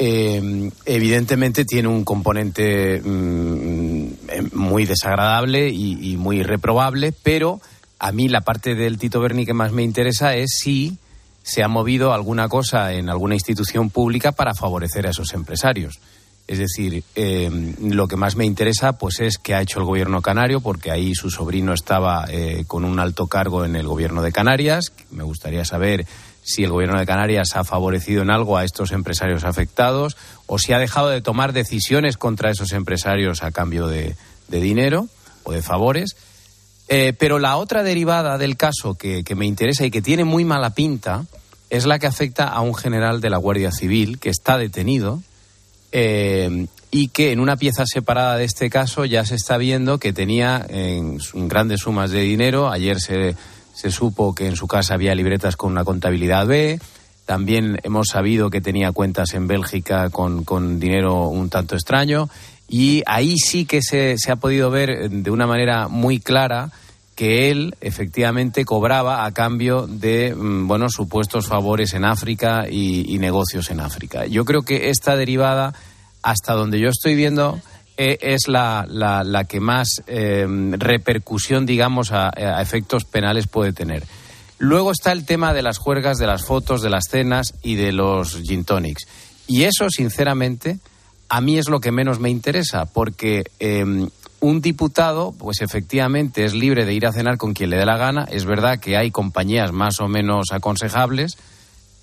Eh, 0.00 0.70
evidentemente 0.86 1.64
tiene 1.64 1.88
un 1.88 2.04
componente 2.04 3.00
mm, 3.00 4.06
eh, 4.28 4.42
muy 4.52 4.84
desagradable 4.84 5.68
y, 5.70 6.16
muy 6.16 6.44
reprobable, 6.44 7.12
pero 7.12 7.60
a 7.98 8.12
mí 8.12 8.28
la 8.28 8.42
parte 8.42 8.76
del 8.76 8.96
Tito 8.98 9.20
Berni 9.20 9.44
que 9.44 9.54
más 9.54 9.72
me 9.72 9.82
interesa 9.82 10.36
es 10.36 10.58
si 10.60 10.98
se 11.42 11.64
ha 11.64 11.68
movido 11.68 12.12
alguna 12.12 12.48
cosa 12.48 12.92
en 12.92 13.08
alguna 13.08 13.34
institución 13.34 13.90
pública 13.90 14.32
para 14.32 14.54
favorecer 14.54 15.06
a 15.06 15.10
esos 15.10 15.32
empresarios. 15.34 15.98
Es 16.46 16.58
decir, 16.58 17.02
eh, 17.14 17.74
lo 17.82 18.08
que 18.08 18.16
más 18.16 18.36
me 18.36 18.46
interesa 18.46 18.94
pues 18.98 19.20
es 19.20 19.36
qué 19.36 19.54
ha 19.54 19.60
hecho 19.60 19.80
el 19.80 19.84
gobierno 19.84 20.22
canario, 20.22 20.60
porque 20.60 20.90
ahí 20.90 21.14
su 21.14 21.30
sobrino 21.30 21.74
estaba 21.74 22.24
eh, 22.30 22.64
con 22.66 22.84
un 22.84 23.00
alto 23.00 23.26
cargo 23.26 23.64
en 23.64 23.76
el 23.76 23.86
gobierno 23.86 24.22
de 24.22 24.32
Canarias. 24.32 24.92
Me 25.10 25.24
gustaría 25.24 25.64
saber 25.64 26.06
si 26.48 26.64
el 26.64 26.70
gobierno 26.70 26.98
de 26.98 27.04
Canarias 27.04 27.56
ha 27.56 27.62
favorecido 27.62 28.22
en 28.22 28.30
algo 28.30 28.56
a 28.56 28.64
estos 28.64 28.92
empresarios 28.92 29.44
afectados 29.44 30.16
o 30.46 30.58
si 30.58 30.72
ha 30.72 30.78
dejado 30.78 31.10
de 31.10 31.20
tomar 31.20 31.52
decisiones 31.52 32.16
contra 32.16 32.50
esos 32.50 32.72
empresarios 32.72 33.42
a 33.42 33.50
cambio 33.50 33.86
de, 33.86 34.16
dinero 34.48 35.08
o 35.44 35.52
de 35.52 35.60
favores. 35.60 36.16
Eh, 36.88 37.12
pero 37.18 37.38
la 37.38 37.58
otra 37.58 37.82
derivada 37.82 38.38
del 38.38 38.56
caso 38.56 38.94
que, 38.94 39.22
me 39.36 39.44
interesa 39.44 39.84
y 39.84 39.90
que 39.90 40.00
tiene 40.00 40.24
muy 40.24 40.46
mala 40.46 40.70
pinta 40.70 41.26
es 41.68 41.84
la 41.84 41.98
que 41.98 42.06
afecta 42.06 42.48
a 42.48 42.62
un 42.62 42.74
general 42.74 43.20
de 43.20 43.28
la 43.28 43.36
Guardia 43.36 43.70
Civil 43.70 44.18
que 44.18 44.30
está 44.30 44.56
detenido 44.56 45.22
eh, 45.92 46.66
y 46.90 47.08
que 47.08 47.32
en 47.32 47.40
una 47.40 47.56
pieza 47.56 47.84
separada 47.84 48.38
de 48.38 48.44
este 48.44 48.70
caso 48.70 49.04
ya 49.04 49.26
se 49.26 49.34
está 49.34 49.58
viendo 49.58 49.98
que 49.98 50.14
tenía 50.14 50.64
en, 50.66 51.18
en 51.34 51.48
grandes 51.48 51.80
sumas 51.80 52.10
de 52.10 52.22
dinero. 52.22 52.70
Ayer 52.70 52.98
se, 53.00 53.36
se 53.78 53.92
supo 53.92 54.34
que 54.34 54.48
en 54.48 54.56
su 54.56 54.66
casa 54.66 54.94
había 54.94 55.14
libretas 55.14 55.56
con 55.56 55.70
una 55.70 55.84
contabilidad 55.84 56.48
B. 56.48 56.80
También 57.26 57.78
hemos 57.84 58.08
sabido 58.08 58.50
que 58.50 58.60
tenía 58.60 58.90
cuentas 58.90 59.34
en 59.34 59.46
Bélgica 59.46 60.10
con, 60.10 60.42
con 60.42 60.80
dinero 60.80 61.28
un 61.28 61.48
tanto 61.48 61.76
extraño. 61.76 62.28
Y 62.68 63.04
ahí 63.06 63.36
sí 63.38 63.66
que 63.66 63.80
se, 63.80 64.16
se 64.18 64.32
ha 64.32 64.36
podido 64.36 64.72
ver 64.72 64.90
eh, 64.90 65.08
de 65.08 65.30
una 65.30 65.46
manera 65.46 65.86
muy 65.86 66.18
clara 66.18 66.72
que 67.14 67.52
él 67.52 67.76
efectivamente 67.80 68.64
cobraba 68.64 69.24
a 69.24 69.32
cambio 69.32 69.86
de 69.86 70.34
mm, 70.34 70.66
bueno 70.66 70.88
supuestos 70.88 71.46
favores 71.46 71.94
en 71.94 72.04
África 72.04 72.64
y, 72.68 73.14
y 73.14 73.20
negocios 73.20 73.70
en 73.70 73.78
África. 73.78 74.26
Yo 74.26 74.44
creo 74.44 74.62
que 74.62 74.90
esta 74.90 75.14
derivada, 75.14 75.72
hasta 76.22 76.54
donde 76.54 76.80
yo 76.80 76.88
estoy 76.88 77.14
viendo, 77.14 77.60
es 77.98 78.48
la, 78.48 78.86
la- 78.88 79.24
la 79.24 79.44
que 79.44 79.60
más 79.60 79.88
eh, 80.06 80.46
repercusión, 80.78 81.66
digamos, 81.66 82.12
a, 82.12 82.30
a 82.34 82.62
efectos 82.62 83.04
penales 83.04 83.46
puede 83.48 83.72
tener. 83.72 84.04
Luego 84.58 84.90
está 84.92 85.12
el 85.12 85.24
tema 85.24 85.52
de 85.52 85.62
las 85.62 85.78
juergas, 85.78 86.18
de 86.18 86.26
las 86.26 86.44
fotos, 86.44 86.82
de 86.82 86.90
las 86.90 87.04
cenas 87.10 87.54
y 87.62 87.74
de 87.76 87.92
los 87.92 88.40
gin 88.42 88.64
tonics. 88.64 89.06
Y 89.46 89.64
eso, 89.64 89.88
sinceramente, 89.90 90.78
a 91.28 91.40
mí 91.40 91.58
es 91.58 91.68
lo 91.68 91.80
que 91.80 91.92
menos 91.92 92.18
me 92.20 92.30
interesa, 92.30 92.86
porque 92.86 93.44
eh, 93.60 93.84
un 94.40 94.60
diputado, 94.60 95.32
pues 95.38 95.60
efectivamente 95.60 96.44
es 96.44 96.54
libre 96.54 96.84
de 96.84 96.94
ir 96.94 97.06
a 97.06 97.12
cenar 97.12 97.36
con 97.38 97.54
quien 97.54 97.70
le 97.70 97.76
dé 97.76 97.86
la 97.86 97.96
gana. 97.96 98.26
Es 98.30 98.44
verdad 98.44 98.78
que 98.80 98.96
hay 98.96 99.10
compañías 99.10 99.72
más 99.72 100.00
o 100.00 100.08
menos 100.08 100.46
aconsejables, 100.52 101.36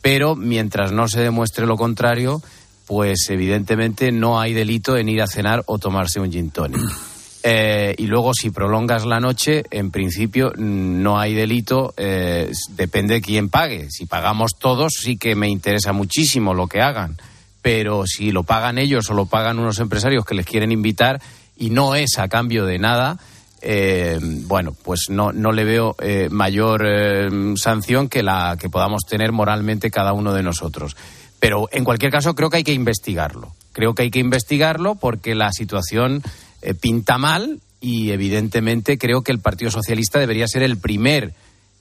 pero 0.02 0.36
mientras 0.36 0.92
no 0.92 1.08
se 1.08 1.22
demuestre 1.22 1.66
lo 1.66 1.78
contrario, 1.78 2.42
pues 2.86 3.28
evidentemente 3.30 4.12
no 4.12 4.40
hay 4.40 4.54
delito 4.54 4.98
en 4.98 5.10
ir 5.10 5.22
a 5.22 5.28
cenar 5.28 5.64
o 5.68 5.80
tomarse 5.80 6.20
un 6.20 6.32
gin 6.32 6.52
tonic. 6.52 6.82
Eh, 7.48 7.94
y 8.00 8.08
luego, 8.08 8.34
si 8.34 8.50
prolongas 8.50 9.06
la 9.06 9.20
noche, 9.20 9.66
en 9.70 9.92
principio 9.92 10.52
no 10.58 11.20
hay 11.20 11.36
delito, 11.36 11.94
eh, 11.96 12.52
depende 12.70 13.14
de 13.14 13.22
quién 13.22 13.50
pague. 13.50 13.92
Si 13.92 14.08
pagamos 14.08 14.54
todos, 14.58 14.94
sí 15.00 15.18
que 15.18 15.36
me 15.36 15.48
interesa 15.48 15.94
muchísimo 15.94 16.56
lo 16.56 16.66
que 16.66 16.82
hagan. 16.82 17.18
pero 17.62 18.08
si 18.08 18.32
lo 18.32 18.42
pagan 18.42 18.80
ellos 18.80 19.12
o 19.12 19.14
lo 19.14 19.28
pagan 19.28 19.60
unos 19.60 19.78
empresarios 19.78 20.26
que 20.26 20.34
les 20.34 20.48
quieren 20.48 20.72
invitar 20.72 21.22
y 21.56 21.70
no 21.70 21.94
es 21.94 22.18
a 22.18 22.28
cambio 22.30 22.66
de 22.66 22.80
nada, 22.80 23.20
eh, 23.68 24.20
bueno, 24.22 24.76
pues 24.84 25.08
no, 25.10 25.32
no 25.32 25.52
le 25.52 25.64
veo 25.64 25.96
eh, 26.00 26.30
mayor 26.30 26.86
eh, 26.86 27.28
sanción 27.56 28.10
que 28.10 28.22
la 28.22 28.58
que 28.60 28.70
podamos 28.70 29.02
tener 29.10 29.32
moralmente 29.32 29.90
cada 29.90 30.14
uno 30.14 30.34
de 30.34 30.44
nosotros. 30.44 30.96
Pero 31.40 31.70
en 31.72 31.84
cualquier 31.84 32.12
caso 32.12 32.36
creo 32.36 32.50
que 32.50 32.58
hay 32.58 32.64
que 32.64 32.74
investigarlo. 32.74 33.54
Creo 33.74 33.94
que 33.94 34.04
hay 34.04 34.12
que 34.12 34.20
investigarlo 34.20 34.96
porque 34.96 35.36
la 35.36 35.52
situación 35.52 36.24
eh, 36.62 36.74
pinta 36.74 37.18
mal 37.18 37.60
y 37.82 38.12
evidentemente 38.12 38.98
creo 38.98 39.22
que 39.22 39.32
el 39.32 39.40
Partido 39.40 39.70
Socialista 39.70 40.20
debería 40.20 40.48
ser 40.48 40.64
el 40.64 40.78
primer 40.78 41.34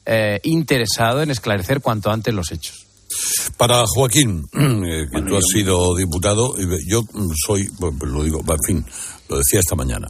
eh, 0.07 0.40
interesado 0.42 1.22
en 1.22 1.30
esclarecer 1.30 1.80
cuanto 1.80 2.11
antes 2.11 2.34
los 2.34 2.52
hechos. 2.52 2.86
Para 3.57 3.84
Joaquín, 3.86 4.44
eh, 4.52 5.07
que 5.11 5.22
tú 5.22 5.36
has 5.36 5.44
sido 5.52 5.94
diputado, 5.94 6.55
y 6.59 6.90
yo 6.90 7.02
soy, 7.46 7.68
bueno, 7.78 7.96
pues 7.98 8.11
lo 8.12 8.24
digo, 8.24 8.40
en 8.40 8.59
fin, 8.66 8.86
lo 9.28 9.38
decía 9.38 9.61
esta 9.61 9.76
mañana, 9.76 10.09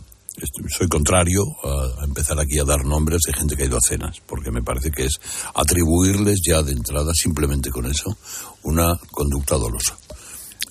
soy 0.76 0.88
contrario 0.88 1.42
a, 1.62 2.04
empezar 2.04 2.38
aquí 2.40 2.58
a 2.58 2.64
dar 2.64 2.84
nombres 2.84 3.20
de 3.26 3.32
gente 3.32 3.56
que 3.56 3.62
ha 3.62 3.66
ido 3.66 3.76
a 3.78 3.80
cenas, 3.80 4.20
porque 4.26 4.50
me 4.50 4.62
parece 4.62 4.90
que 4.90 5.04
es 5.04 5.20
atribuirles 5.54 6.40
ya 6.46 6.62
de 6.62 6.72
entrada, 6.72 7.12
simplemente 7.14 7.70
con 7.70 7.86
eso, 7.86 8.16
una 8.62 8.96
conducta 9.10 9.56
dolosa. 9.56 9.96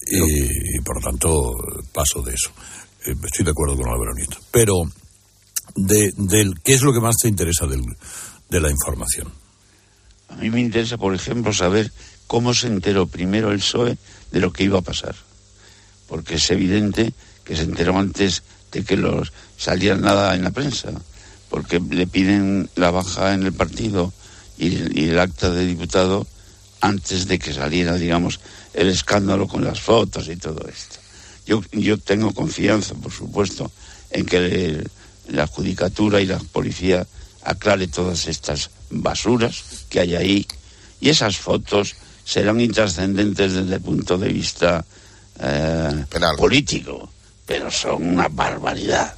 Y, 0.06 0.18
y, 0.78 0.82
por 0.84 0.98
lo 0.98 1.10
tanto, 1.10 1.54
paso 1.94 2.22
de 2.22 2.34
eso. 2.34 2.52
Eh, 3.06 3.16
Estoy 3.24 3.46
de 3.46 3.52
acuerdo 3.52 3.78
con 3.78 3.88
Álvaro 3.88 4.14
Nieto. 4.14 4.38
Pero, 4.52 4.76
de, 5.76 6.12
del, 6.18 6.56
¿qué 6.62 6.74
es 6.74 6.82
lo 6.82 6.92
que 6.94 7.00
más 7.00 7.16
te 7.22 7.30
interesa 7.30 7.66
del- 7.66 7.86
de 8.50 8.60
la 8.60 8.70
información? 8.70 9.32
A 10.28 10.36
mí 10.36 10.50
me 10.50 10.60
interesa, 10.60 10.98
por 10.98 11.16
ejemplo, 11.16 11.54
saber 11.54 11.92
cómo 12.28 12.54
se 12.54 12.68
enteró 12.68 13.08
primero 13.08 13.52
el 13.52 13.60
PSOE 13.60 13.98
de 14.32 14.40
lo 14.42 14.52
que 14.52 14.64
iba 14.66 14.80
a 14.80 14.84
pasar. 14.84 15.16
Porque 16.08 16.36
es 16.36 16.52
evidente 16.52 17.14
que 17.46 17.56
se 17.56 17.64
enteró 17.64 17.98
antes 17.98 18.44
de 18.74 18.84
que 18.84 18.98
los 18.98 19.32
saliera 19.58 19.96
nada 19.96 20.36
en 20.36 20.44
la 20.44 20.52
prensa. 20.52 20.90
Porque 21.50 21.80
le 21.80 22.08
piden 22.08 22.70
la 22.76 22.90
baja 22.92 23.34
en 23.34 23.44
el 23.44 23.54
partido 23.54 24.12
y, 24.58 25.00
y 25.00 25.10
el 25.10 25.20
acta 25.20 25.52
de 25.52 25.66
diputado 25.66 26.26
antes 26.82 27.28
de 27.28 27.40
que 27.40 27.54
saliera, 27.54 27.96
digamos, 27.96 28.40
el 28.74 28.90
escándalo 28.90 29.48
con 29.48 29.64
las 29.64 29.80
fotos 29.80 30.28
y 30.28 30.36
todo 30.36 30.68
esto. 30.68 30.98
Yo, 31.46 31.62
yo 31.72 31.98
tengo 31.98 32.34
confianza, 32.34 32.96
por 32.96 33.12
supuesto, 33.12 33.72
en 34.12 34.26
que 34.26 34.38
el- 34.38 34.90
la 35.30 35.48
judicatura 35.48 36.20
y 36.20 36.26
la 36.26 36.40
policía 36.40 37.06
aclare 37.44 37.88
todas 37.88 38.28
estas 38.28 38.70
basuras 38.90 39.64
que 39.90 40.00
hay 40.02 40.16
ahí 40.16 40.48
y 41.00 41.10
esas 41.10 41.38
fotos 41.38 41.96
serán 42.26 42.60
intrascendentes 42.60 43.54
desde 43.54 43.76
el 43.76 43.82
punto 43.82 44.18
de 44.18 44.30
vista 44.30 44.84
eh, 45.40 46.06
político, 46.38 47.10
pero 47.46 47.72
son 47.72 48.08
una 48.08 48.28
barbaridad. 48.30 49.16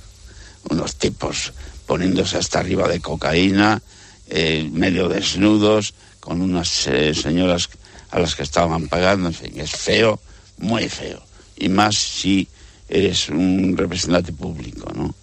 Unos 0.69 0.95
tipos 0.95 1.53
poniéndose 1.85 2.37
hasta 2.37 2.59
arriba 2.59 2.87
de 2.87 2.99
cocaína, 2.99 3.81
eh, 4.27 4.67
medio 4.71 5.07
desnudos, 5.07 5.93
con 6.19 6.41
unas 6.41 6.87
eh, 6.87 7.13
señoras 7.13 7.69
a 8.09 8.19
las 8.19 8.35
que 8.35 8.43
estaban 8.43 8.87
pagando, 8.87 9.27
en 9.27 9.33
fin, 9.33 9.53
es 9.59 9.71
feo, 9.71 10.19
muy 10.57 10.89
feo. 10.89 11.21
Y 11.57 11.69
más 11.69 11.95
si 11.95 12.47
eres 12.89 13.29
un 13.29 13.75
representante 13.77 14.33
público, 14.33 14.91
¿no? 14.95 15.13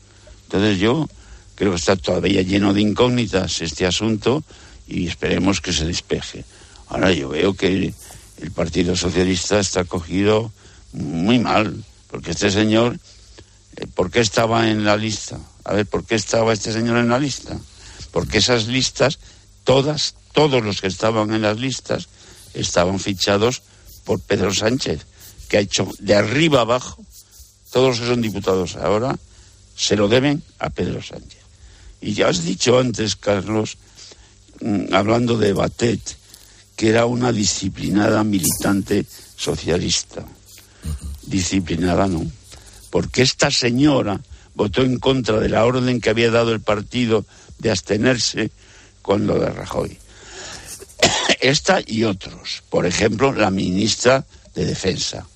Entonces 0.45 0.79
yo 0.79 1.09
creo 1.55 1.71
que 1.71 1.77
está 1.79 1.97
todavía 1.97 2.43
lleno 2.43 2.73
de 2.73 2.83
incógnitas 2.83 3.61
este 3.61 3.87
asunto 3.87 4.45
y 4.87 5.09
esperemos 5.09 5.61
que 5.61 5.73
se 5.73 5.87
despeje. 5.87 6.45
Ahora 6.89 7.13
yo 7.13 7.31
veo 7.31 7.55
que 7.55 7.95
el 8.39 8.51
Partido 8.51 8.95
Socialista 8.95 9.59
está 9.59 9.85
cogido 9.85 10.53
muy 10.93 11.39
mal, 11.39 11.83
porque 12.13 12.33
este 12.33 12.51
señor, 12.51 13.01
eh, 13.77 13.87
¿por 13.87 14.11
qué 14.11 14.21
estaba 14.21 14.69
en 14.69 14.85
la 14.85 14.99
lista? 14.99 15.41
A 15.65 15.73
ver, 15.73 15.87
¿por 15.87 16.05
qué 16.05 16.15
estaba 16.15 16.53
este 16.53 16.71
señor 16.71 16.99
en 16.99 17.09
la 17.09 17.19
lista? 17.19 17.59
Porque 18.11 18.37
esas 18.37 18.67
listas, 18.67 19.19
todas, 19.65 20.15
todos 20.33 20.63
los 20.63 20.83
que 20.83 20.89
estaban 20.89 21.33
en 21.33 21.41
las 21.41 21.59
listas, 21.59 22.09
estaban 22.53 23.01
fichados 23.01 23.63
por 24.05 24.21
Pedro 24.21 24.53
Sánchez, 24.53 25.07
que 25.49 25.57
ha 25.57 25.61
hecho 25.61 25.89
de 26.01 26.15
arriba 26.15 26.61
abajo, 26.61 27.03
todos 27.71 27.89
los 27.89 28.01
que 28.01 28.07
son 28.13 28.21
diputados 28.21 28.77
ahora, 28.77 29.19
se 29.75 29.97
lo 29.97 30.07
deben 30.07 30.43
a 30.59 30.69
Pedro 30.69 31.03
Sánchez. 31.03 31.41
Y 32.03 32.13
ya 32.13 32.29
has 32.29 32.45
dicho 32.45 32.79
antes, 32.79 33.17
Carlos, 33.17 33.79
mm, 34.61 34.93
hablando 34.93 35.39
de 35.39 35.55
Batet, 35.55 36.19
que 36.77 36.91
era 36.91 37.07
una 37.07 37.33
disciplinada 37.33 38.23
militante 38.23 39.07
socialista. 39.35 40.27
Disciplinada 41.23 42.07
no. 42.07 42.25
Porque 42.91 43.23
esta 43.23 43.51
señora 43.51 44.21
votó 44.55 44.83
en 44.83 44.99
contra 44.99 45.39
de 45.39 45.49
la 45.49 45.65
orden 45.65 46.01
que 46.01 46.11
había 46.11 46.31
dado 46.31 46.53
el 46.53 46.61
partido 46.61 47.25
de 47.59 47.71
abstenerse 47.71 48.51
con 49.01 49.27
lo 49.27 49.39
de 49.39 49.51
Rajoy. 49.51 49.99
Esta 51.41 51.81
y 51.85 52.05
otros. 52.05 52.63
Por 52.71 52.87
ejemplo, 52.87 53.33
la 53.33 53.51
ministra 53.51 54.25
de 54.55 54.67
Defensa, 54.67 55.27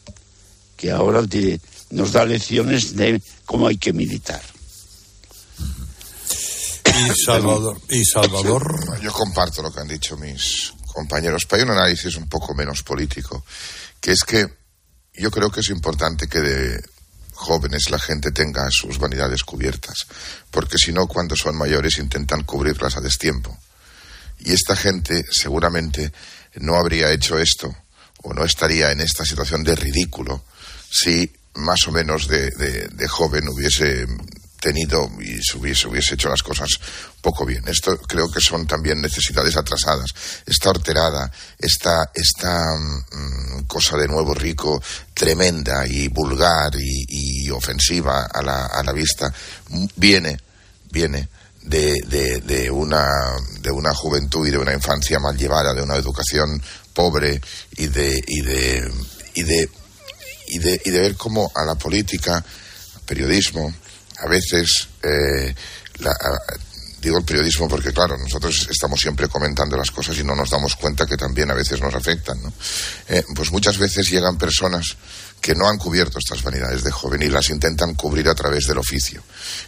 que 0.76 0.90
ahora 0.90 1.26
te- 1.26 1.60
nos 1.90 2.12
da 2.12 2.24
lecciones 2.24 2.94
de 2.96 3.22
cómo 3.44 3.68
hay 3.68 3.78
que 3.78 3.92
militar. 3.92 4.42
Y 6.98 7.10
Salvador, 7.24 7.80
y 7.88 8.04
Salvador. 8.04 9.00
Yo 9.00 9.12
comparto 9.12 9.62
lo 9.62 9.72
que 9.72 9.80
han 9.80 9.88
dicho 9.88 10.16
mis 10.16 10.72
compañeros, 10.92 11.44
pero 11.46 11.62
hay 11.62 11.68
un 11.68 11.76
análisis 11.76 12.16
un 12.16 12.28
poco 12.28 12.54
menos 12.54 12.82
político, 12.82 13.44
que 14.00 14.12
es 14.12 14.22
que 14.24 14.46
yo 15.18 15.30
creo 15.30 15.50
que 15.50 15.60
es 15.60 15.68
importante 15.70 16.28
que 16.28 16.40
de 16.40 16.80
jóvenes 17.34 17.90
la 17.90 17.98
gente 17.98 18.30
tenga 18.32 18.66
sus 18.70 18.98
vanidades 18.98 19.42
cubiertas, 19.42 20.06
porque 20.50 20.78
si 20.78 20.92
no, 20.92 21.06
cuando 21.06 21.36
son 21.36 21.56
mayores 21.56 21.98
intentan 21.98 22.44
cubrirlas 22.44 22.96
a 22.96 23.00
destiempo. 23.00 23.56
Y 24.38 24.52
esta 24.52 24.74
gente 24.76 25.24
seguramente 25.30 26.12
no 26.56 26.76
habría 26.76 27.10
hecho 27.12 27.38
esto 27.38 27.74
o 28.22 28.32
no 28.34 28.44
estaría 28.44 28.90
en 28.90 29.00
esta 29.00 29.24
situación 29.24 29.62
de 29.64 29.76
ridículo 29.76 30.42
si 30.90 31.30
más 31.54 31.80
o 31.88 31.92
menos 31.92 32.26
de, 32.28 32.50
de- 32.50 32.88
de 32.88 33.08
joven 33.08 33.48
hubiese 33.48 34.06
tenido 34.60 35.10
y 35.20 35.42
se 35.42 35.58
hubiese, 35.58 35.88
hubiese 35.88 36.14
hecho 36.14 36.28
las 36.28 36.42
cosas 36.42 36.68
poco 37.20 37.44
bien. 37.44 37.66
Esto 37.66 37.98
creo 37.98 38.30
que 38.30 38.40
son 38.40 38.66
también 38.66 39.00
necesidades 39.00 39.56
atrasadas. 39.56 40.10
Esta 40.44 40.70
horterada, 40.70 41.30
esta, 41.58 42.10
esta 42.14 42.76
mm, 42.76 43.64
cosa 43.66 43.96
de 43.96 44.08
nuevo 44.08 44.34
rico 44.34 44.82
tremenda 45.14 45.86
y 45.86 46.08
vulgar 46.08 46.72
y, 46.78 47.48
ofensiva 47.50 48.26
a 48.26 48.42
la, 48.42 48.66
a 48.66 48.82
la 48.82 48.92
vista 48.92 49.32
viene, 49.96 50.38
viene 50.90 51.28
de, 51.62 51.94
de, 52.06 52.40
de 52.40 52.70
una, 52.70 53.06
de 53.60 53.70
una 53.70 53.94
juventud 53.94 54.46
y 54.46 54.50
de 54.50 54.58
una 54.58 54.74
infancia 54.74 55.18
mal 55.18 55.36
llevada, 55.36 55.72
de 55.72 55.82
una 55.82 55.96
educación 55.96 56.60
pobre 56.92 57.40
y 57.76 57.86
de, 57.86 58.22
y 58.26 58.40
de, 58.42 58.92
y 59.34 59.42
de, 59.42 59.70
y 60.48 60.58
de, 60.58 60.82
y 60.84 60.90
de 60.90 61.00
ver 61.00 61.16
cómo 61.16 61.50
a 61.54 61.64
la 61.64 61.74
política, 61.74 62.36
al 62.36 63.02
periodismo, 63.06 63.72
a 64.18 64.28
veces, 64.28 64.88
eh, 65.02 65.54
la- 65.98 66.16
digo 67.00 67.18
el 67.18 67.24
periodismo 67.24 67.68
porque, 67.68 67.92
claro, 67.92 68.16
nosotros 68.18 68.66
estamos 68.70 68.98
siempre 69.00 69.28
comentando 69.28 69.76
las 69.76 69.90
cosas 69.90 70.16
y 70.18 70.24
no 70.24 70.34
nos 70.34 70.50
damos 70.50 70.74
cuenta 70.76 71.06
que 71.06 71.16
también 71.16 71.50
a 71.50 71.54
veces 71.54 71.80
nos 71.80 71.94
afectan, 71.94 72.42
¿no? 72.42 72.52
Eh, 73.08 73.22
pues 73.34 73.52
muchas 73.52 73.78
veces 73.78 74.10
llegan 74.10 74.38
personas 74.38 74.96
que 75.40 75.54
no 75.54 75.68
han 75.68 75.78
cubierto 75.78 76.18
estas 76.18 76.42
vanidades 76.42 76.82
de 76.82 76.90
joven 76.90 77.22
y 77.22 77.28
las 77.28 77.50
intentan 77.50 77.94
cubrir 77.94 78.28
a 78.28 78.34
través 78.34 78.66
del 78.66 78.78
oficio. 78.78 79.22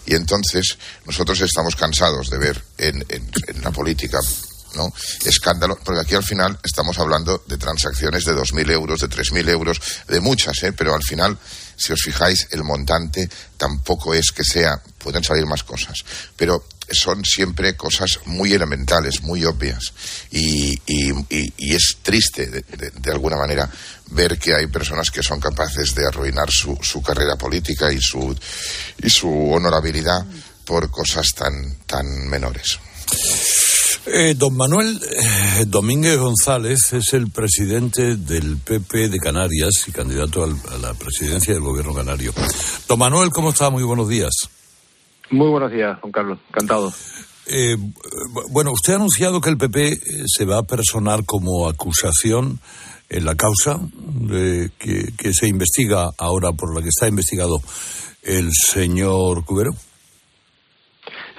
Y 0.06 0.14
entonces 0.16 0.78
nosotros 1.04 1.40
estamos 1.40 1.76
cansados 1.76 2.28
de 2.30 2.38
ver 2.38 2.64
en, 2.78 3.04
en- 3.08 3.30
en 3.46 3.62
la 3.62 3.70
política 3.70 4.18
¿no? 4.74 4.92
escándalo, 5.24 5.78
porque 5.82 6.00
aquí 6.00 6.14
al 6.14 6.24
final 6.24 6.58
estamos 6.62 6.98
hablando 6.98 7.42
de 7.46 7.56
transacciones 7.56 8.24
de 8.24 8.34
2.000 8.34 8.70
euros, 8.70 9.00
de 9.00 9.08
3.000 9.08 9.48
euros, 9.48 9.80
de 10.08 10.20
muchas, 10.20 10.62
¿eh? 10.62 10.72
pero 10.72 10.94
al 10.94 11.02
final, 11.02 11.38
si 11.78 11.92
os 11.92 12.00
fijáis, 12.02 12.48
el 12.50 12.64
montante 12.64 13.28
tampoco 13.56 14.12
es 14.12 14.32
que 14.32 14.44
sea, 14.44 14.82
pueden 14.98 15.22
salir 15.22 15.46
más 15.46 15.62
cosas, 15.62 16.04
pero 16.36 16.64
son 16.90 17.24
siempre 17.24 17.76
cosas 17.76 18.18
muy 18.26 18.52
elementales, 18.52 19.22
muy 19.22 19.44
obvias, 19.44 19.92
y, 20.30 20.78
es 21.58 21.98
triste, 22.02 22.46
de 22.46 23.10
alguna 23.12 23.36
manera, 23.36 23.70
ver 24.10 24.38
que 24.38 24.54
hay 24.54 24.66
personas 24.66 25.10
que 25.10 25.22
son 25.22 25.38
capaces 25.38 25.94
de 25.94 26.06
arruinar 26.06 26.50
su, 26.50 26.78
su 26.82 27.02
carrera 27.02 27.36
política 27.36 27.92
y 27.92 28.00
su, 28.00 28.36
y 29.02 29.10
su 29.10 29.50
honorabilidad 29.50 30.24
por 30.64 30.90
cosas 30.90 31.28
tan, 31.36 31.76
tan 31.86 32.06
menores. 32.28 32.78
Eh, 34.06 34.34
don 34.36 34.56
Manuel 34.56 34.98
eh, 35.02 35.64
Domínguez 35.66 36.16
González 36.18 36.92
es 36.92 37.12
el 37.12 37.30
presidente 37.30 38.16
del 38.16 38.56
PP 38.56 39.08
de 39.08 39.18
Canarias 39.18 39.84
y 39.86 39.92
candidato 39.92 40.44
al- 40.44 40.56
a 40.72 40.78
la 40.78 40.94
presidencia 40.94 41.52
del 41.52 41.62
gobierno 41.62 41.92
canario. 41.94 42.32
Don 42.88 42.98
Manuel, 42.98 43.30
¿cómo 43.30 43.50
está? 43.50 43.68
Muy 43.70 43.82
buenos 43.82 44.08
días. 44.08 44.32
Muy 45.30 45.50
buenos 45.50 45.70
días, 45.70 45.98
Juan 46.00 46.12
Carlos. 46.12 46.38
Encantado. 46.48 46.92
Eh, 47.46 47.76
bu- 47.76 48.46
bueno, 48.50 48.72
usted 48.72 48.94
ha 48.94 48.96
anunciado 48.96 49.40
que 49.42 49.50
el 49.50 49.58
PP 49.58 49.88
eh, 49.92 49.98
se 50.26 50.44
va 50.46 50.58
a 50.58 50.62
personar 50.62 51.24
como 51.26 51.68
acusación 51.68 52.60
en 53.10 53.24
la 53.26 53.34
causa 53.34 53.78
de 53.92 54.70
que, 54.78 55.12
que 55.18 55.32
se 55.34 55.48
investiga 55.48 56.10
ahora, 56.18 56.52
por 56.52 56.74
la 56.74 56.82
que 56.82 56.88
está 56.88 57.08
investigado 57.08 57.58
el 58.22 58.50
señor 58.52 59.44
Cubero? 59.44 59.70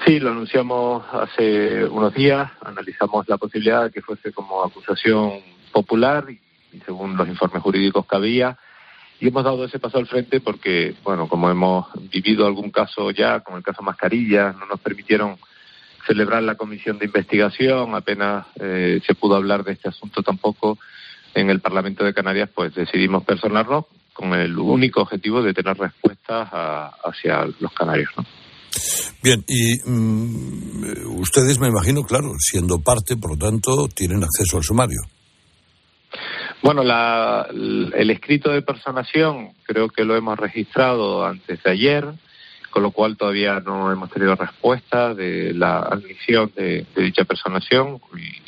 Sí, 0.05 0.19
lo 0.19 0.31
anunciamos 0.31 1.03
hace 1.11 1.83
unos 1.85 2.13
días, 2.13 2.49
analizamos 2.63 3.27
la 3.27 3.37
posibilidad 3.37 3.83
de 3.83 3.91
que 3.91 4.01
fuese 4.01 4.31
como 4.31 4.63
acusación 4.63 5.41
popular 5.71 6.25
y, 6.29 6.39
según 6.85 7.17
los 7.17 7.27
informes 7.27 7.61
jurídicos 7.61 8.05
que 8.05 8.15
había, 8.15 8.57
y 9.19 9.27
hemos 9.27 9.43
dado 9.43 9.65
ese 9.65 9.79
paso 9.79 9.97
al 9.97 10.07
frente 10.07 10.39
porque, 10.39 10.95
bueno, 11.03 11.27
como 11.27 11.49
hemos 11.49 11.87
vivido 12.09 12.47
algún 12.47 12.71
caso 12.71 13.11
ya, 13.11 13.41
como 13.41 13.57
el 13.57 13.63
caso 13.63 13.83
Mascarilla, 13.83 14.53
no 14.53 14.65
nos 14.65 14.79
permitieron 14.79 15.37
celebrar 16.07 16.43
la 16.43 16.55
comisión 16.55 16.97
de 16.97 17.05
investigación, 17.05 17.93
apenas 17.93 18.47
eh, 18.59 19.01
se 19.05 19.15
pudo 19.15 19.35
hablar 19.35 19.63
de 19.65 19.73
este 19.73 19.89
asunto 19.89 20.23
tampoco 20.23 20.79
en 21.35 21.49
el 21.49 21.59
Parlamento 21.59 22.05
de 22.05 22.13
Canarias, 22.13 22.49
pues 22.55 22.73
decidimos 22.73 23.25
personarnos 23.25 23.85
con 24.13 24.33
el 24.33 24.57
único 24.57 25.01
objetivo 25.01 25.43
de 25.43 25.53
tener 25.53 25.77
respuestas 25.77 26.49
hacia 27.03 27.45
los 27.59 27.73
canarios. 27.73 28.09
¿no? 28.17 28.38
Bien, 29.21 29.43
y 29.47 29.79
mm, 29.85 31.19
ustedes 31.19 31.59
me 31.59 31.67
imagino, 31.67 32.03
claro, 32.03 32.33
siendo 32.39 32.79
parte, 32.79 33.17
por 33.17 33.31
lo 33.31 33.37
tanto, 33.37 33.87
tienen 33.93 34.23
acceso 34.23 34.57
al 34.57 34.63
sumario. 34.63 34.99
Bueno, 36.61 36.83
la, 36.83 37.47
el 37.51 38.09
escrito 38.09 38.51
de 38.51 38.61
personación 38.61 39.53
creo 39.63 39.89
que 39.89 40.03
lo 40.03 40.15
hemos 40.15 40.37
registrado 40.37 41.25
antes 41.25 41.61
de 41.63 41.71
ayer, 41.71 42.05
con 42.69 42.83
lo 42.83 42.91
cual 42.91 43.17
todavía 43.17 43.59
no 43.59 43.91
hemos 43.91 44.11
tenido 44.11 44.35
respuesta 44.35 45.13
de 45.13 45.53
la 45.53 45.79
admisión 45.79 46.51
de, 46.55 46.85
dicha 46.95 47.23
personación 47.23 47.99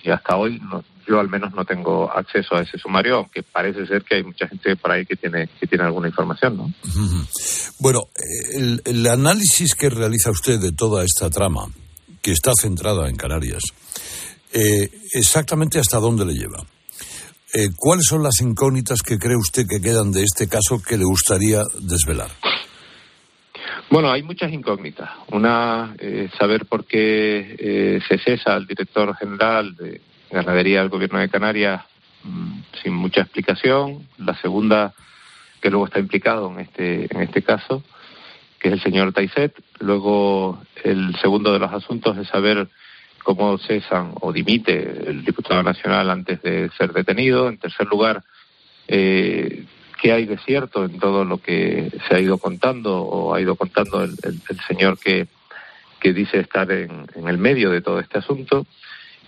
y, 0.04 0.10
hasta 0.10 0.38
hoy 0.38 0.60
no, 0.60 0.84
yo 1.08 1.20
al 1.20 1.30
menos 1.30 1.54
no 1.54 1.66
tengo 1.66 2.12
acceso 2.12 2.56
a 2.56 2.62
ese 2.62 2.78
sumario, 2.78 3.18
aunque 3.18 3.44
parece 3.44 3.86
ser 3.86 4.04
que 4.04 4.16
hay 4.16 4.24
mucha 4.24 4.48
gente 4.48 4.76
por 4.76 4.92
ahí 4.92 5.06
que 5.06 5.16
tiene, 5.16 5.50
que 5.60 5.68
tiene 5.68 5.86
alguna 5.86 6.08
información, 6.08 6.58
¿no? 6.58 6.74
Bueno, 7.80 8.10
el, 8.86 9.08
análisis 9.08 9.76
que 9.76 9.90
realiza 9.90 10.32
usted 10.32 10.60
de 10.60 10.72
toda 10.72 11.04
esta 11.04 11.30
trama, 11.30 11.66
que 12.22 12.32
está 12.32 12.54
centrada 12.54 13.10
en 13.10 13.16
Canarias, 13.16 13.64
eh, 14.54 14.90
exactamente 15.14 15.80
hasta 15.80 15.98
dónde 15.98 16.26
le 16.26 16.34
lleva. 16.34 16.64
Eh, 17.54 17.70
¿Cuáles 17.76 18.06
son 18.06 18.24
las 18.24 18.40
incógnitas 18.42 19.02
que 19.02 19.18
cree 19.18 19.36
usted 19.36 19.66
que 19.68 19.82
quedan 19.82 20.12
de 20.12 20.24
este 20.24 20.48
caso 20.48 20.82
que 20.82 20.98
le 20.98 21.06
gustaría 21.06 21.64
desvelar? 21.82 22.30
Bueno, 23.90 24.10
hay 24.10 24.24
muchas 24.24 24.54
incógnitas. 24.54 25.10
Una, 25.32 25.96
eh, 26.00 26.30
saber 26.40 26.66
por 26.66 26.86
qué 26.86 28.00
se 28.08 28.18
cesa 28.20 28.54
al 28.54 28.66
director 28.66 29.14
general 29.18 29.76
de, 29.76 30.00
ganadería 30.32 30.80
del 30.80 30.90
gobierno 30.90 31.20
de 31.20 31.30
Canarias 31.30 31.84
mm, 32.24 32.60
sin 32.82 32.94
mucha 32.94 33.22
explicación. 33.22 34.08
La 34.18 34.36
segunda, 34.36 34.94
que 35.62 35.70
luego 35.70 35.86
está 35.86 36.00
implicado 36.00 36.52
en 36.52 36.60
este, 36.60 37.14
en 37.14 37.22
este 37.22 37.42
caso, 37.42 37.84
que 38.60 38.70
es 38.70 38.74
el 38.76 38.82
señor 38.82 39.14
Taiset. 39.14 39.54
Luego, 39.80 40.62
el 40.84 41.16
segundo 41.18 41.54
de 41.54 41.60
los 41.60 41.72
asuntos 41.72 42.18
es 42.18 42.28
saber 42.28 42.68
cómo 43.24 43.58
cesan 43.58 44.14
o 44.20 44.32
dimite 44.32 45.10
el 45.10 45.24
diputado 45.24 45.62
nacional 45.64 46.10
antes 46.10 46.42
de 46.42 46.70
ser 46.78 46.94
detenido. 46.94 47.50
En 47.50 47.58
tercer 47.58 47.88
lugar, 47.88 48.24
eh, 48.88 49.66
qué 50.02 50.12
hay 50.12 50.26
de 50.26 50.38
cierto 50.40 50.86
en 50.86 51.00
todo 51.00 51.26
lo 51.26 51.38
que 51.38 51.92
se 52.08 52.16
ha 52.16 52.20
ido 52.20 52.38
contando 52.38 53.02
o 53.02 53.34
ha 53.34 53.42
ido 53.42 53.56
contando 53.56 54.04
el, 54.04 54.18
señor 54.68 54.98
que, 55.00 55.28
que 56.00 56.14
dice 56.14 56.40
estar 56.40 56.72
en, 56.72 57.06
en 57.16 57.28
el 57.28 57.38
medio 57.38 57.70
de 57.70 57.82
todo 57.82 58.00
este 58.00 58.18
asunto. 58.18 58.66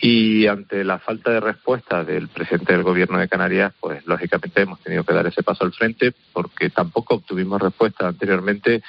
Y 0.05 0.47
ante 0.47 0.83
la 0.83 0.99
falta 0.99 1.31
de 1.31 1.39
respuesta 1.39 2.03
del 2.03 2.27
presidente 2.27 2.73
del 2.73 2.83
gobierno 2.83 3.19
de 3.19 3.29
Canarias, 3.29 3.73
pues 3.79 4.05
lógicamente 4.05 4.61
hemos 4.61 4.81
tenido 4.81 5.05
que 5.05 5.13
dar 5.13 5.25
ese 5.27 5.43
paso 5.43 5.63
al 5.63 5.71
frente 5.71 6.13
porque 6.33 6.69
tampoco 6.69 7.15
obtuvimos 7.15 7.61
respuesta 7.61 8.09
anteriormente 8.09 8.83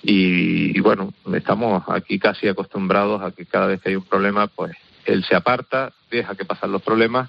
y, 0.00 0.78
bueno, 0.78 1.12
estamos 1.34 1.82
aquí 1.88 2.20
casi 2.20 2.46
acostumbrados 2.46 3.20
a 3.20 3.32
que 3.32 3.46
cada 3.46 3.66
vez 3.66 3.80
que 3.80 3.88
hay 3.88 3.96
un 3.96 4.04
problema, 4.04 4.46
pues 4.46 4.76
él 5.06 5.24
se 5.28 5.34
aparta, 5.34 5.92
deja 6.08 6.36
que 6.36 6.44
pasen 6.44 6.70
los 6.70 6.82
problemas 6.82 7.28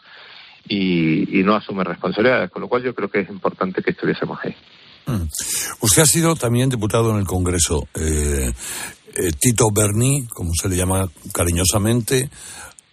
y, 0.70 1.42
no 1.44 1.56
asume 1.56 1.84
responsabilidades, 1.84 2.52
con 2.52 2.62
lo 2.62 2.68
cual 2.68 2.84
yo 2.84 2.94
creo 2.94 3.10
que 3.10 3.22
es 3.22 3.30
importante 3.32 3.82
que 3.82 3.90
estuviésemos 3.90 4.38
ahí. 4.44 4.56
Mm. 5.08 5.28
Usted 5.82 6.04
ha 6.04 6.06
sido 6.06 6.36
también 6.36 6.70
diputado 6.70 7.10
en 7.10 7.18
el 7.18 7.26
Congreso. 7.26 7.88
Eh, 7.96 8.52
eh, 9.16 9.32
Tito 9.40 9.66
Berni, 9.74 10.28
como 10.28 10.52
se 10.54 10.70
le 10.70 10.76
llama 10.78 11.08
cariñosamente, 11.34 12.30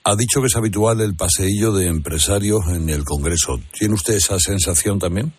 ha 0.09 0.17
dicho 0.17 0.41
que 0.41 0.47
es 0.47 0.57
habitual 0.57 1.03
el 1.03 1.15
paseillo 1.15 1.71
de 1.73 1.87
empresarios 1.87 2.61
en 2.75 2.89
el 2.89 3.05
Congreso. 3.05 3.61
¿Tiene 3.73 3.93
usted 3.93 4.15
esa 4.15 4.39
sensación 4.39 4.99
también? 4.99 5.35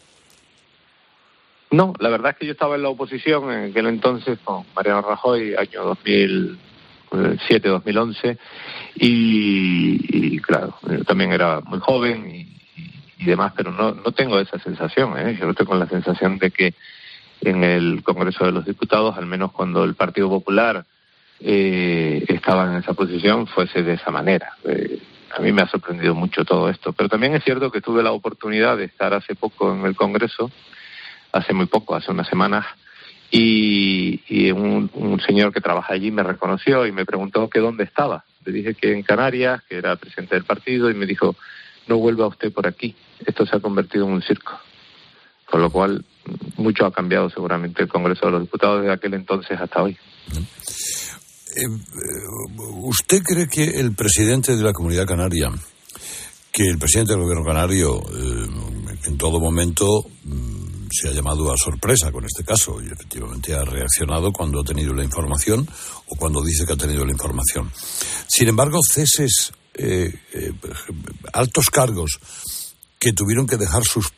No, 1.71 1.93
la 1.99 2.09
verdad 2.09 2.33
es 2.33 2.37
que 2.37 2.45
yo 2.45 2.51
estaba 2.51 2.75
en 2.75 2.83
la 2.83 2.89
oposición 2.89 3.51
en 3.51 3.71
aquel 3.71 3.87
entonces 3.87 4.37
con 4.43 4.65
Mariano 4.75 5.01
Rajoy, 5.01 5.55
año 5.55 5.95
2007-2011, 7.09 8.37
y, 8.97 10.35
y, 10.35 10.37
claro, 10.37 10.75
yo 10.87 11.03
también 11.03 11.31
era 11.31 11.61
muy 11.61 11.79
joven 11.79 12.29
y, 12.29 12.45
demás, 13.25 13.53
pero 13.57 13.71
no, 13.71 13.95
no 13.95 14.11
tengo 14.11 14.39
esa 14.39 14.59
sensación. 14.59 15.17
¿eh? 15.17 15.35
Yo 15.39 15.51
tengo 15.55 15.73
la 15.73 15.89
sensación 15.89 16.37
de 16.37 16.51
que 16.51 16.75
en 17.41 17.63
el 17.63 18.03
Congreso 18.03 18.45
de 18.45 18.51
los 18.51 18.65
Diputados, 18.65 19.17
al 19.17 19.25
menos 19.25 19.51
cuando 19.51 19.83
el 19.83 19.95
Partido 19.95 20.29
Popular 20.29 20.85
eh, 21.39 22.25
estaban 22.27 22.71
en 22.71 22.79
esa 22.79 22.93
posición 22.93 23.47
fuese 23.47 23.83
de 23.83 23.93
esa 23.93 24.11
manera. 24.11 24.53
Eh, 24.65 24.99
a 25.35 25.41
mí 25.41 25.51
me 25.51 25.61
ha 25.61 25.67
sorprendido 25.67 26.15
mucho 26.15 26.43
todo 26.43 26.69
esto, 26.69 26.93
pero 26.93 27.09
también 27.09 27.35
es 27.35 27.43
cierto 27.43 27.71
que 27.71 27.81
tuve 27.81 28.03
la 28.03 28.11
oportunidad 28.11 28.77
de 28.77 28.85
estar 28.85 29.13
hace 29.13 29.35
poco 29.35 29.73
en 29.73 29.85
el 29.85 29.95
Congreso, 29.95 30.51
hace 31.31 31.53
muy 31.53 31.67
poco, 31.67 31.95
hace 31.95 32.11
unas 32.11 32.27
semanas, 32.27 32.65
y, 33.31 34.51
un, 34.51 34.89
un, 34.93 35.19
señor 35.21 35.53
que 35.53 35.61
trabaja 35.61 35.93
allí 35.93 36.09
me 36.09 36.23
reconoció 36.23 36.87
y 36.87 36.91
me 36.91 37.05
preguntó 37.05 37.47
que 37.47 37.59
dónde 37.59 37.83
estaba. 37.83 38.23
Le 38.43 38.51
dije 38.51 38.73
que 38.73 38.91
en 38.91 39.03
Canarias, 39.03 39.61
que 39.69 39.77
era 39.77 39.95
presidente 39.97 40.33
del 40.33 40.45
partido, 40.45 40.89
y 40.89 40.95
me 40.95 41.05
dijo, 41.05 41.35
no 41.87 41.97
vuelva 41.97 42.27
usted 42.27 42.51
por 42.51 42.65
aquí, 42.65 42.95
esto 43.25 43.45
se 43.45 43.55
ha 43.55 43.59
convertido 43.59 44.05
en 44.05 44.13
un 44.13 44.21
circo. 44.23 44.59
Con 45.45 45.61
lo 45.61 45.69
cual, 45.69 46.03
mucho 46.57 46.85
ha 46.85 46.91
cambiado 46.91 47.29
seguramente 47.29 47.83
el 47.83 47.89
Congreso 47.89 48.25
de 48.25 48.31
los 48.33 48.41
Diputados 48.41 48.81
desde 48.81 48.93
aquel 48.93 49.13
entonces 49.13 49.59
hasta 49.59 49.83
hoy. 49.83 49.97
Eh, 50.31 50.88
¿Usted 52.81 53.21
cree 53.23 53.47
que 53.47 53.79
el 53.79 53.95
presidente 53.95 54.55
de 54.55 54.63
la 54.63 54.73
Comunidad 54.73 55.07
Canaria, 55.07 55.51
que 56.51 56.63
el 56.63 56.77
presidente 56.77 57.13
del 57.13 57.21
gobierno 57.21 57.45
canario 57.45 57.99
eh, 57.99 58.47
en 59.05 59.17
todo 59.17 59.39
momento 59.39 60.03
mm, 60.23 60.87
se 60.91 61.09
ha 61.09 61.11
llamado 61.11 61.51
a 61.51 61.57
sorpresa 61.57 62.11
con 62.11 62.25
este 62.25 62.43
caso 62.43 62.81
y 62.81 62.87
efectivamente 62.87 63.53
ha 63.53 63.63
reaccionado 63.63 64.31
cuando 64.31 64.61
ha 64.61 64.63
tenido 64.63 64.93
la 64.93 65.03
información 65.03 65.67
o 66.07 66.15
cuando 66.15 66.43
dice 66.43 66.65
que 66.65 66.73
ha 66.73 66.77
tenido 66.77 67.05
la 67.05 67.11
información. 67.11 67.71
Sin 68.27 68.47
embargo, 68.47 68.79
ceses, 68.83 69.51
eh, 69.73 70.13
altos 71.33 71.69
cargos 71.69 72.19
que 72.99 73.13
tuvieron 73.13 73.47
que 73.47 73.55
dejar 73.55 73.83
sus, 73.83 74.11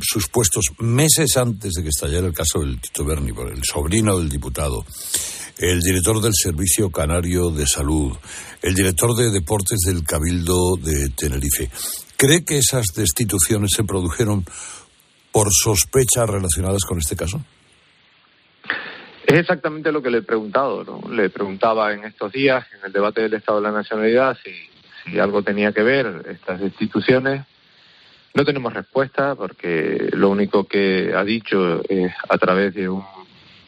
sus 0.00 0.28
puestos 0.28 0.64
meses 0.78 1.36
antes 1.36 1.72
de 1.74 1.82
que 1.82 1.90
estallara 1.90 2.26
el 2.26 2.34
caso 2.34 2.58
del 2.58 2.80
Tito 2.80 3.04
Berni, 3.04 3.30
el 3.30 3.62
sobrino 3.62 4.18
del 4.18 4.28
diputado, 4.28 4.84
el 5.58 5.80
director 5.80 6.20
del 6.20 6.32
Servicio 6.34 6.90
Canario 6.90 7.50
de 7.50 7.66
Salud, 7.66 8.16
el 8.62 8.74
director 8.74 9.14
de 9.16 9.30
Deportes 9.30 9.80
del 9.86 10.04
Cabildo 10.04 10.76
de 10.76 11.10
Tenerife. 11.10 11.70
¿Cree 12.16 12.44
que 12.44 12.58
esas 12.58 12.86
destituciones 12.96 13.72
se 13.72 13.84
produjeron 13.84 14.44
por 15.32 15.48
sospechas 15.50 16.28
relacionadas 16.28 16.84
con 16.84 16.98
este 16.98 17.16
caso? 17.16 17.44
Es 19.26 19.38
exactamente 19.38 19.92
lo 19.92 20.02
que 20.02 20.10
le 20.10 20.18
he 20.18 20.22
preguntado. 20.22 20.84
¿no? 20.84 21.10
Le 21.10 21.30
preguntaba 21.30 21.92
en 21.92 22.04
estos 22.04 22.32
días, 22.32 22.66
en 22.78 22.86
el 22.86 22.92
debate 22.92 23.22
del 23.22 23.34
Estado 23.34 23.60
de 23.60 23.68
la 23.68 23.72
Nacionalidad, 23.72 24.36
si, 24.44 24.52
si 25.04 25.18
algo 25.18 25.42
tenía 25.42 25.72
que 25.72 25.82
ver 25.82 26.26
estas 26.28 26.60
destituciones. 26.60 27.44
No 28.34 28.44
tenemos 28.44 28.72
respuesta 28.72 29.34
porque 29.34 30.08
lo 30.12 30.30
único 30.30 30.64
que 30.64 31.12
ha 31.14 31.24
dicho 31.24 31.82
es 31.88 32.12
a 32.28 32.38
través 32.38 32.74
de 32.74 32.88
un 32.88 33.04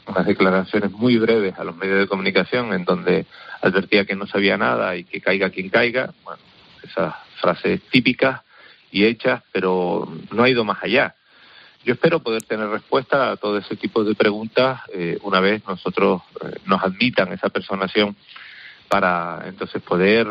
unas 0.07 0.27
declaraciones 0.27 0.91
muy 0.93 1.17
breves 1.19 1.59
a 1.59 1.65
los 1.65 1.77
medios 1.77 1.99
de 1.99 2.07
comunicación 2.07 2.73
en 2.73 2.85
donde 2.85 3.27
advertía 3.63 4.05
que 4.05 4.17
no 4.17 4.27
sabía 4.27 4.57
nada 4.57 4.97
y 4.97 5.05
que 5.05 5.21
caiga 5.21 5.51
quien 5.51 5.71
caiga. 5.71 6.13
Bueno, 6.25 6.41
esas 6.83 7.15
frases 7.41 7.81
típicas 7.91 8.43
y 8.91 9.05
hechas, 9.05 9.43
pero 9.53 10.09
no 10.31 10.43
ha 10.43 10.49
ido 10.49 10.65
más 10.65 10.83
allá. 10.83 11.15
Yo 11.85 11.95
espero 11.95 12.21
poder 12.21 12.43
tener 12.43 12.69
respuesta 12.69 13.31
a 13.31 13.37
todo 13.37 13.59
ese 13.59 13.77
tipo 13.77 14.05
de 14.05 14.15
preguntas 14.15 14.81
eh, 14.93 15.19
una 15.23 15.41
vez 15.41 15.63
nosotros 15.67 16.23
eh, 16.43 16.57
nos 16.65 16.83
admitan 16.83 17.33
esa 17.33 17.51
personación 17.51 18.17
para 18.89 19.43
entonces 19.47 19.83
poder 19.83 20.27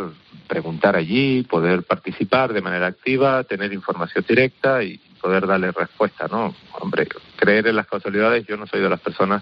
preguntar 0.47 0.95
allí, 0.95 1.43
poder 1.43 1.83
participar 1.83 2.53
de 2.53 2.61
manera 2.61 2.87
activa, 2.87 3.43
tener 3.43 3.73
información 3.73 4.25
directa 4.27 4.83
y 4.83 4.99
poder 5.23 5.47
darle 5.47 5.71
respuesta, 5.71 6.27
¿no? 6.29 6.53
Hombre, 6.81 7.07
creer 7.37 7.67
en 7.67 7.77
las 7.77 7.87
casualidades, 7.87 8.45
yo 8.45 8.57
no 8.57 8.67
soy 8.67 8.81
de 8.81 8.89
las 8.89 8.99
personas 8.99 9.41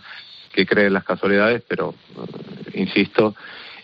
que 0.53 0.67
creen 0.67 0.87
en 0.87 0.93
las 0.93 1.03
casualidades, 1.03 1.63
pero 1.67 1.95
eh, 1.95 2.71
insisto 2.75 3.35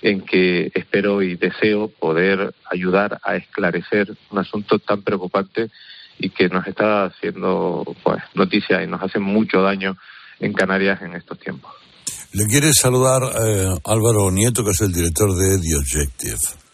en 0.04 0.22
que 0.22 0.72
espero 0.76 1.24
y 1.24 1.36
deseo 1.36 1.88
poder 1.88 2.54
ayudar 2.72 3.20
a 3.24 3.36
esclarecer 3.36 4.16
un 4.30 4.38
asunto 4.38 4.78
tan 4.78 5.02
preocupante 5.02 5.72
y 6.20 6.30
que 6.30 6.50
nos 6.50 6.68
está 6.68 7.06
haciendo 7.06 7.84
pues 8.04 8.22
noticia 8.36 8.84
y 8.84 8.88
nos 8.88 9.02
hace 9.02 9.18
mucho 9.18 9.64
daño 9.64 9.98
en 10.40 10.54
Canarias 10.54 11.02
en 11.02 11.16
estos 11.16 11.40
tiempos. 11.40 11.74
Le 12.34 12.46
quiere 12.46 12.72
saludar 12.74 13.24
eh, 13.24 13.70
Álvaro 13.86 14.30
Nieto, 14.30 14.64
que 14.64 14.70
es 14.70 14.82
el 14.82 14.94
director 14.94 15.34
de 15.34 15.58
The 15.58 15.76
Objective. 15.78 16.67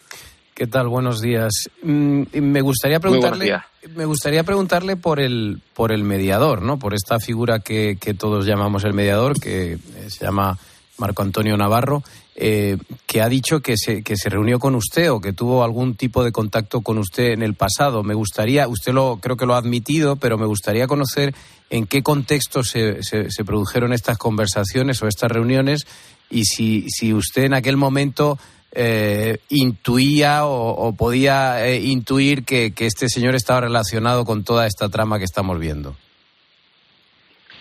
¿Qué 0.54 0.68
tal? 0.68 0.86
Buenos 0.86 1.20
días. 1.20 1.68
Mm, 1.82 2.22
me 2.40 2.60
gustaría 2.60 3.00
preguntarle, 3.00 3.58
me 3.96 4.04
gustaría 4.04 4.44
preguntarle 4.44 4.94
por 4.94 5.18
el 5.18 5.60
por 5.74 5.90
el 5.90 6.04
mediador, 6.04 6.62
¿no? 6.62 6.78
Por 6.78 6.94
esta 6.94 7.18
figura 7.18 7.58
que, 7.58 7.98
que 8.00 8.14
todos 8.14 8.46
llamamos 8.46 8.84
el 8.84 8.92
mediador, 8.92 9.40
que 9.40 9.72
eh, 9.72 9.78
se 10.06 10.24
llama 10.24 10.56
Marco 10.96 11.22
Antonio 11.22 11.56
Navarro, 11.56 12.04
eh, 12.36 12.78
que 13.04 13.20
ha 13.20 13.28
dicho 13.28 13.62
que 13.62 13.76
se 13.76 14.04
que 14.04 14.16
se 14.16 14.28
reunió 14.28 14.60
con 14.60 14.76
usted 14.76 15.10
o 15.10 15.20
que 15.20 15.32
tuvo 15.32 15.64
algún 15.64 15.96
tipo 15.96 16.22
de 16.22 16.30
contacto 16.30 16.82
con 16.82 16.98
usted 16.98 17.32
en 17.32 17.42
el 17.42 17.54
pasado. 17.54 18.04
Me 18.04 18.14
gustaría, 18.14 18.68
usted 18.68 18.92
lo 18.92 19.18
creo 19.20 19.36
que 19.36 19.46
lo 19.46 19.56
ha 19.56 19.58
admitido, 19.58 20.14
pero 20.14 20.38
me 20.38 20.46
gustaría 20.46 20.86
conocer 20.86 21.34
en 21.68 21.86
qué 21.86 22.04
contexto 22.04 22.62
se, 22.62 23.02
se, 23.02 23.28
se 23.28 23.44
produjeron 23.44 23.92
estas 23.92 24.18
conversaciones 24.18 25.02
o 25.02 25.08
estas 25.08 25.32
reuniones 25.32 25.84
y 26.30 26.44
si 26.44 26.86
si 26.90 27.12
usted 27.12 27.42
en 27.42 27.54
aquel 27.54 27.76
momento 27.76 28.38
eh, 28.74 29.38
intuía 29.48 30.44
o, 30.46 30.94
podía 30.96 31.66
eh, 31.66 31.80
intuir 31.80 32.44
que, 32.44 32.72
que 32.72 32.86
este 32.86 33.08
señor 33.08 33.34
estaba 33.34 33.62
relacionado 33.62 34.24
con 34.24 34.44
toda 34.44 34.66
esta 34.66 34.88
trama 34.88 35.18
que 35.18 35.24
estamos 35.24 35.58
viendo. 35.58 35.96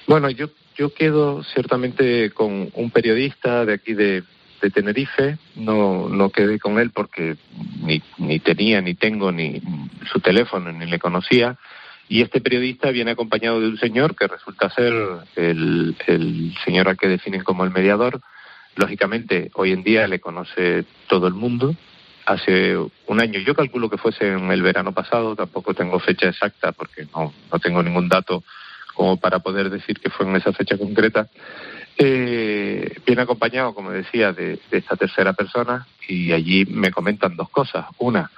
Bueno, 0.07 0.29
yo, 0.29 0.47
yo 0.75 0.93
quedo 0.93 1.43
ciertamente 1.43 2.31
con 2.31 2.69
un 2.73 2.91
periodista 2.91 3.65
de 3.65 3.73
aquí 3.73 3.93
de, 3.93 4.23
de 4.61 4.69
Tenerife, 4.69 5.37
no, 5.55 6.09
no 6.09 6.29
quedé 6.29 6.59
con 6.59 6.79
él 6.79 6.91
porque 6.91 7.37
ni, 7.81 8.01
ni 8.17 8.39
tenía, 8.39 8.81
ni 8.81 8.95
tengo 8.95 9.31
ni 9.31 9.61
su 10.11 10.19
teléfono, 10.19 10.71
ni 10.71 10.85
le 10.85 10.99
conocía. 10.99 11.57
Y 12.09 12.21
este 12.21 12.41
periodista 12.41 12.91
viene 12.91 13.11
acompañado 13.11 13.61
de 13.61 13.67
un 13.67 13.77
señor 13.77 14.15
que 14.15 14.27
resulta 14.27 14.69
ser 14.69 14.93
el, 15.35 15.95
el 16.07 16.53
señor 16.65 16.89
al 16.89 16.97
que 16.97 17.07
definen 17.07 17.43
como 17.43 17.63
el 17.63 17.71
mediador. 17.71 18.19
Lógicamente, 18.75 19.51
hoy 19.53 19.71
en 19.71 19.83
día 19.83 20.07
le 20.07 20.19
conoce 20.19 20.85
todo 21.07 21.27
el 21.27 21.33
mundo. 21.33 21.75
Hace 22.25 22.77
un 22.77 23.19
año, 23.19 23.39
yo 23.39 23.53
calculo 23.53 23.89
que 23.89 23.97
fuese 23.97 24.31
en 24.33 24.51
el 24.51 24.61
verano 24.61 24.93
pasado, 24.93 25.35
tampoco 25.35 25.73
tengo 25.73 25.99
fecha 25.99 26.29
exacta 26.29 26.71
porque 26.71 27.05
no, 27.13 27.33
no 27.51 27.59
tengo 27.59 27.83
ningún 27.83 28.07
dato 28.07 28.43
como 28.93 29.17
para 29.17 29.39
poder 29.39 29.69
decir 29.69 29.99
que 29.99 30.09
fue 30.09 30.25
en 30.25 30.35
esa 30.35 30.53
fecha 30.53 30.77
concreta. 30.77 31.27
Eh, 31.97 32.97
viene 33.05 33.21
acompañado, 33.21 33.75
como 33.75 33.91
decía, 33.91 34.31
de, 34.31 34.59
de 34.71 34.77
esta 34.77 34.95
tercera 34.95 35.33
persona 35.33 35.85
y 36.07 36.31
allí 36.31 36.65
me 36.65 36.91
comentan 36.91 37.35
dos 37.35 37.49
cosas. 37.49 37.85
Una, 37.99 38.31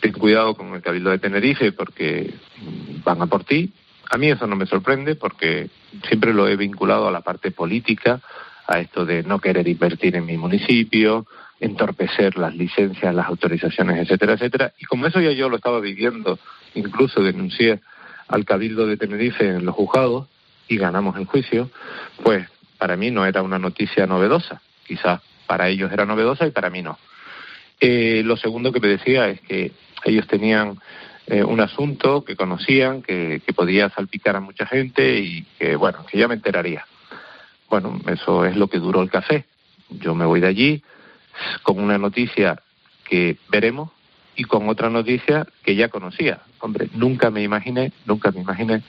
ten 0.00 0.12
cuidado 0.12 0.54
con 0.54 0.74
el 0.74 0.82
Cabildo 0.82 1.10
de 1.10 1.18
Tenerife 1.18 1.72
porque 1.72 2.34
mm, 2.58 3.02
van 3.04 3.22
a 3.22 3.26
por 3.26 3.44
ti. 3.44 3.72
A 4.10 4.18
mí 4.18 4.28
eso 4.28 4.46
no 4.46 4.56
me 4.56 4.66
sorprende 4.66 5.14
porque 5.14 5.70
siempre 6.08 6.34
lo 6.34 6.48
he 6.48 6.56
vinculado 6.56 7.06
a 7.06 7.12
la 7.12 7.20
parte 7.20 7.50
política, 7.50 8.20
a 8.70 8.78
esto 8.78 9.04
de 9.04 9.24
no 9.24 9.40
querer 9.40 9.66
invertir 9.66 10.14
en 10.14 10.24
mi 10.24 10.36
municipio, 10.36 11.26
entorpecer 11.58 12.38
las 12.38 12.54
licencias, 12.54 13.12
las 13.12 13.26
autorizaciones, 13.26 13.98
etcétera, 13.98 14.34
etcétera. 14.34 14.72
Y 14.78 14.84
como 14.84 15.08
eso 15.08 15.20
ya 15.20 15.32
yo 15.32 15.48
lo 15.48 15.56
estaba 15.56 15.80
viviendo, 15.80 16.38
incluso 16.74 17.20
denuncié 17.20 17.80
al 18.28 18.44
Cabildo 18.44 18.86
de 18.86 18.96
Tenerife 18.96 19.44
en 19.44 19.64
los 19.64 19.74
juzgados 19.74 20.28
y 20.68 20.76
ganamos 20.76 21.16
el 21.16 21.26
juicio, 21.26 21.68
pues 22.22 22.46
para 22.78 22.96
mí 22.96 23.10
no 23.10 23.26
era 23.26 23.42
una 23.42 23.58
noticia 23.58 24.06
novedosa. 24.06 24.62
Quizás 24.86 25.20
para 25.48 25.68
ellos 25.68 25.90
era 25.92 26.06
novedosa 26.06 26.46
y 26.46 26.52
para 26.52 26.70
mí 26.70 26.80
no. 26.80 26.96
Eh, 27.80 28.22
lo 28.24 28.36
segundo 28.36 28.70
que 28.70 28.78
me 28.78 28.86
decía 28.86 29.28
es 29.28 29.40
que 29.40 29.72
ellos 30.04 30.28
tenían 30.28 30.78
eh, 31.26 31.42
un 31.42 31.60
asunto 31.60 32.24
que 32.24 32.36
conocían, 32.36 33.02
que, 33.02 33.42
que 33.44 33.52
podía 33.52 33.90
salpicar 33.90 34.36
a 34.36 34.40
mucha 34.40 34.64
gente 34.64 35.18
y 35.18 35.42
que, 35.58 35.74
bueno, 35.74 36.06
que 36.06 36.18
ya 36.18 36.28
me 36.28 36.34
enteraría. 36.34 36.86
Bueno, 37.70 37.98
eso 38.06 38.44
es 38.44 38.56
lo 38.56 38.68
que 38.68 38.78
duró 38.78 39.00
el 39.00 39.10
café. 39.10 39.46
Yo 39.88 40.14
me 40.14 40.26
voy 40.26 40.40
de 40.40 40.48
allí 40.48 40.82
con 41.62 41.78
una 41.78 41.96
noticia 41.96 42.60
que 43.08 43.38
veremos 43.48 43.90
y 44.36 44.44
con 44.44 44.68
otra 44.68 44.90
noticia 44.90 45.46
que 45.62 45.76
ya 45.76 45.88
conocía. 45.88 46.40
Hombre, 46.58 46.88
nunca 46.94 47.30
me 47.30 47.42
imaginé, 47.42 47.92
nunca 48.04 48.30
me 48.32 48.40
imaginé 48.40 48.82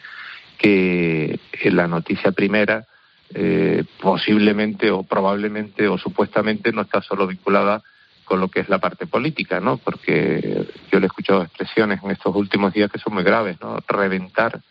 que 0.57 1.39
la 1.63 1.87
noticia 1.87 2.31
primera 2.31 2.85
eh, 3.33 3.85
posiblemente 4.01 4.91
o 4.91 5.03
probablemente 5.03 5.87
o 5.87 5.97
supuestamente 5.97 6.73
no 6.73 6.81
está 6.81 7.01
solo 7.01 7.27
vinculada 7.27 7.81
con 8.25 8.41
lo 8.41 8.49
que 8.49 8.59
es 8.59 8.67
la 8.67 8.79
parte 8.79 9.07
política, 9.07 9.61
¿no? 9.61 9.77
Porque 9.77 10.67
yo 10.91 10.99
le 10.99 11.05
he 11.05 11.07
escuchado 11.07 11.43
expresiones 11.43 12.01
en 12.03 12.11
estos 12.11 12.35
últimos 12.35 12.73
días 12.73 12.91
que 12.91 12.99
son 12.99 13.13
muy 13.13 13.23
graves, 13.23 13.57
¿no? 13.61 13.77
Reventar 13.87 14.61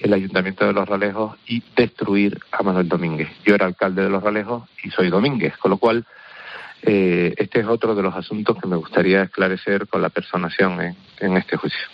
el 0.00 0.12
Ayuntamiento 0.12 0.66
de 0.66 0.72
Los 0.72 0.88
Ralejos 0.88 1.36
y 1.46 1.62
destruir 1.76 2.40
a 2.52 2.62
Manuel 2.62 2.88
Domínguez. 2.88 3.28
Yo 3.44 3.54
era 3.54 3.66
alcalde 3.66 4.02
de 4.02 4.10
Los 4.10 4.22
Ralejos 4.22 4.68
y 4.82 4.90
soy 4.90 5.10
Domínguez, 5.10 5.56
con 5.58 5.70
lo 5.70 5.78
cual 5.78 6.04
eh, 6.82 7.34
este 7.36 7.60
es 7.60 7.66
otro 7.66 7.94
de 7.94 8.02
los 8.02 8.14
asuntos 8.14 8.56
que 8.60 8.68
me 8.68 8.76
gustaría 8.76 9.22
esclarecer 9.22 9.86
con 9.88 10.02
la 10.02 10.10
personación 10.10 10.80
en, 10.80 10.96
en 11.20 11.36
este 11.36 11.56
juicio. 11.56 11.86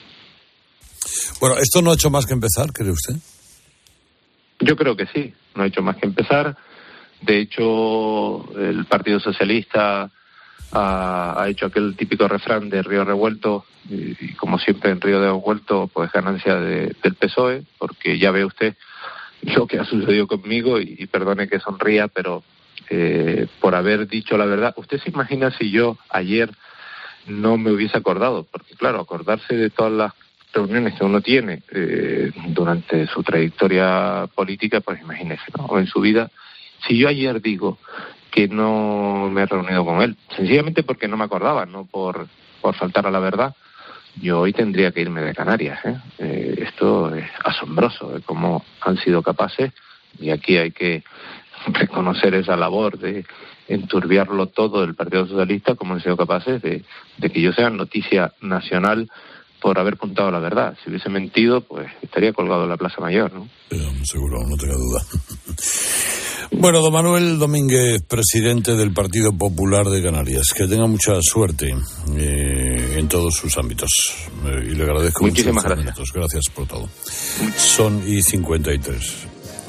Bueno, 1.41 1.57
¿esto 1.59 1.83
no 1.83 1.91
ha 1.91 1.95
hecho 1.95 2.11
más 2.11 2.27
que 2.27 2.35
empezar, 2.35 2.73
cree 2.73 2.91
usted? 2.91 3.15
Yo 4.61 4.77
creo 4.77 4.97
que 4.97 5.07
sí, 5.07 5.33
no 5.55 5.63
ha 5.63 5.67
hecho 5.67 5.83
más 5.83 5.97
que 5.97 6.07
empezar. 6.07 6.57
De 7.23 7.39
hecho, 7.39 8.55
el 8.59 8.85
Partido 8.87 9.21
Socialista 9.21 10.11
ha, 10.73 11.47
hecho 11.49 11.67
aquel 11.67 11.97
típico 11.97 12.29
refrán 12.29 12.71
de 12.71 12.83
Río 12.83 13.05
Revuelto, 13.05 13.65
y, 13.89 14.35
como 14.35 14.59
siempre 14.59 14.91
en 14.91 15.01
Río 15.01 15.21
Revuelto, 15.21 15.89
pues 15.93 16.13
ganancia 16.13 16.57
de- 16.57 16.95
del 17.03 17.15
PSOE, 17.15 17.65
porque 17.79 18.19
ya 18.19 18.31
ve 18.31 18.45
usted 18.45 18.77
lo 19.43 19.67
que 19.67 19.79
ha 19.79 19.85
sucedido 19.85 20.27
conmigo 20.27 20.81
y, 20.81 20.97
y 20.99 21.07
perdone 21.07 21.49
que 21.49 21.61
sonría, 21.61 22.09
pero 22.09 22.45
eh, 22.91 23.47
por 23.61 23.75
haber 23.75 24.07
dicho 24.07 24.37
la 24.37 24.45
verdad, 24.45 24.75
¿usted 24.77 25.01
se 25.01 25.11
imagina 25.11 25.51
si 25.53 25.71
yo 25.71 25.97
ayer 26.11 26.51
no 27.27 27.57
me 27.57 27.71
hubiese 27.71 27.97
acordado? 27.97 28.47
Porque 28.51 28.75
claro, 28.75 29.01
acordarse 29.01 29.57
de 29.57 29.71
todas 29.71 29.93
las 29.93 30.13
reuniones 30.53 30.95
que 30.95 31.05
uno 31.05 31.21
tiene 31.21 31.63
eh, 31.73 32.33
durante 32.49 33.07
su 33.07 33.23
trayectoria 33.23 34.29
política, 34.35 34.81
pues 34.81 35.01
imagínese, 35.01 35.45
¿no? 35.57 35.67
O 35.67 35.79
en 35.79 35.87
su 35.87 36.01
vida. 36.01 36.31
Si 36.87 36.99
yo 36.99 37.09
ayer 37.09 37.41
digo 37.41 37.79
que 38.31 38.49
no 38.49 39.29
me 39.31 39.43
he 39.43 39.47
reunido 39.47 39.85
con 39.85 40.03
él, 40.03 40.17
sencillamente 40.37 40.83
porque 40.83 41.09
no 41.09 41.17
me 41.17 41.25
acordaba, 41.25 41.67
no 41.67 41.85
por, 41.85 42.29
por 42.61 42.75
faltar 42.75 43.07
a 43.07 43.11
la 43.11 43.19
verdad, 43.19 43.55
yo 44.21 44.41
hoy 44.41 44.53
tendría 44.53 44.93
que 44.93 45.01
irme 45.01 45.23
de 45.23 45.35
Canarias. 45.35 45.79
¿eh? 45.85 45.97
Eh, 46.19 46.55
esto 46.67 47.15
es 47.15 47.27
asombroso 47.45 48.11
de 48.11 48.21
cómo 48.23 48.65
han 48.81 48.97
sido 48.99 49.23
capaces, 49.23 49.73
y 50.19 50.31
aquí 50.31 50.57
hay 50.57 50.71
que 50.73 51.03
reconocer 51.67 52.35
esa 52.35 52.57
labor 52.57 52.99
de 52.99 53.25
enturbiarlo 53.69 54.47
todo 54.47 54.81
del 54.81 54.95
Partido 54.95 55.27
Socialista, 55.27 55.75
como 55.75 55.95
han 55.95 56.03
sido 56.03 56.17
capaces 56.17 56.61
de, 56.61 56.85
de 57.19 57.31
que 57.31 57.41
yo 57.41 57.53
sea 57.53 57.71
noticia 57.71 58.33
nacional 58.41 59.09
por 59.61 59.79
haber 59.79 59.97
contado 59.97 60.31
la 60.31 60.41
verdad. 60.41 60.77
Si 60.83 60.91
hubiese 60.91 61.09
mentido, 61.09 61.61
pues 61.61 61.89
estaría 62.03 62.33
colgado 62.33 62.65
en 62.65 62.71
la 62.71 62.77
Plaza 62.77 63.01
Mayor, 63.01 63.33
¿no? 63.33 63.49
Seguro, 64.05 64.39
no 64.47 64.57
tenga 64.57 64.75
duda. 64.75 65.03
Bueno, 66.53 66.81
don 66.81 66.93
Manuel 66.93 67.39
Domínguez, 67.39 68.03
presidente 68.03 68.75
del 68.75 68.93
Partido 68.93 69.33
Popular 69.33 69.87
de 69.87 70.03
Canarias, 70.03 70.49
que 70.55 70.67
tenga 70.67 70.87
mucha 70.87 71.23
suerte 71.23 71.73
eh, 72.17 72.97
en 72.99 73.09
todos 73.09 73.37
sus 73.37 73.57
ámbitos. 73.57 73.89
Eh, 74.45 74.71
y 74.73 74.75
le 74.75 74.83
agradezco 74.83 75.25
Muchísimas 75.25 75.65
minutos. 75.77 76.13
Gracias 76.13 76.45
por 76.53 76.67
todo. 76.67 76.89
Son 77.57 78.03
y 78.07 78.21
53. 78.21 79.15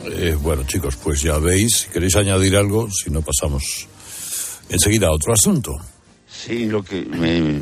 Eh, 0.05 0.37
bueno, 0.41 0.63
chicos, 0.63 0.97
pues 0.97 1.21
ya 1.21 1.37
veis, 1.37 1.81
si 1.81 1.89
queréis 1.89 2.15
añadir 2.15 2.57
algo, 2.57 2.89
si 2.89 3.11
no 3.11 3.21
pasamos 3.21 3.87
enseguida 4.69 5.07
a 5.07 5.11
otro 5.11 5.33
asunto. 5.33 5.77
Sí, 6.27 6.65
lo 6.65 6.83
que 6.83 7.05
me, 7.05 7.61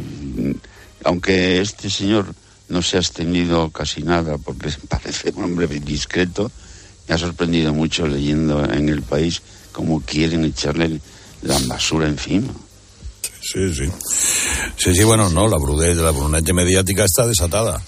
aunque 1.03 1.59
este 1.59 1.89
señor 1.89 2.33
no 2.69 2.81
se 2.81 2.95
ha 2.95 2.99
abstenido 2.99 3.69
casi 3.71 4.01
nada 4.01 4.37
porque 4.37 4.69
parece 4.87 5.33
un 5.35 5.43
hombre 5.43 5.67
discreto, 5.67 6.49
me 7.09 7.15
ha 7.15 7.17
sorprendido 7.17 7.73
mucho 7.73 8.07
leyendo 8.07 8.63
en 8.63 8.87
el 8.87 9.01
país 9.01 9.41
cómo 9.71 9.99
quieren 10.01 10.45
echarle 10.45 11.01
la 11.41 11.57
basura 11.67 12.07
encima. 12.07 12.53
Sí, 13.41 13.73
sí. 13.73 13.85
Sí, 14.77 14.93
sí, 14.95 15.03
bueno, 15.03 15.29
no, 15.29 15.47
la 15.47 15.57
brunete, 15.57 15.95
la 15.95 16.11
brunete 16.11 16.53
mediática 16.53 17.03
está 17.05 17.25
desatada. 17.25 17.81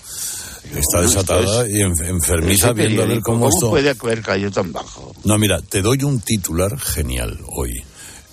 Está 0.73 1.01
desatada 1.01 1.69
y 1.69 1.81
en- 1.81 1.93
enfermiza 2.05 2.71
viendo 2.73 3.01
a 3.01 3.05
ver 3.05 3.07
periódico, 3.17 3.31
cómo 3.33 3.49
esto... 3.49 3.69
puede 3.69 3.89
haber 3.89 4.21
caído 4.21 4.49
tan 4.51 4.71
bajo? 4.71 5.13
No, 5.25 5.37
mira, 5.37 5.61
te 5.61 5.81
doy 5.81 6.01
un 6.03 6.21
titular 6.21 6.79
genial 6.79 7.37
hoy 7.57 7.71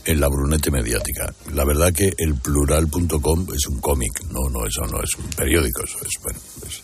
en 0.04 0.20
la 0.20 0.28
brunete 0.28 0.70
mediática. 0.70 1.34
La 1.52 1.64
verdad 1.64 1.92
que 1.92 2.12
el 2.16 2.34
plural.com 2.36 3.46
es 3.54 3.66
un 3.66 3.80
cómic, 3.80 4.22
no, 4.30 4.48
no, 4.50 4.64
eso 4.66 4.82
no 4.90 5.02
es 5.02 5.10
un 5.18 5.28
periódico, 5.30 5.82
eso 5.84 5.98
es, 6.02 6.22
bueno, 6.22 6.38
es 6.66 6.82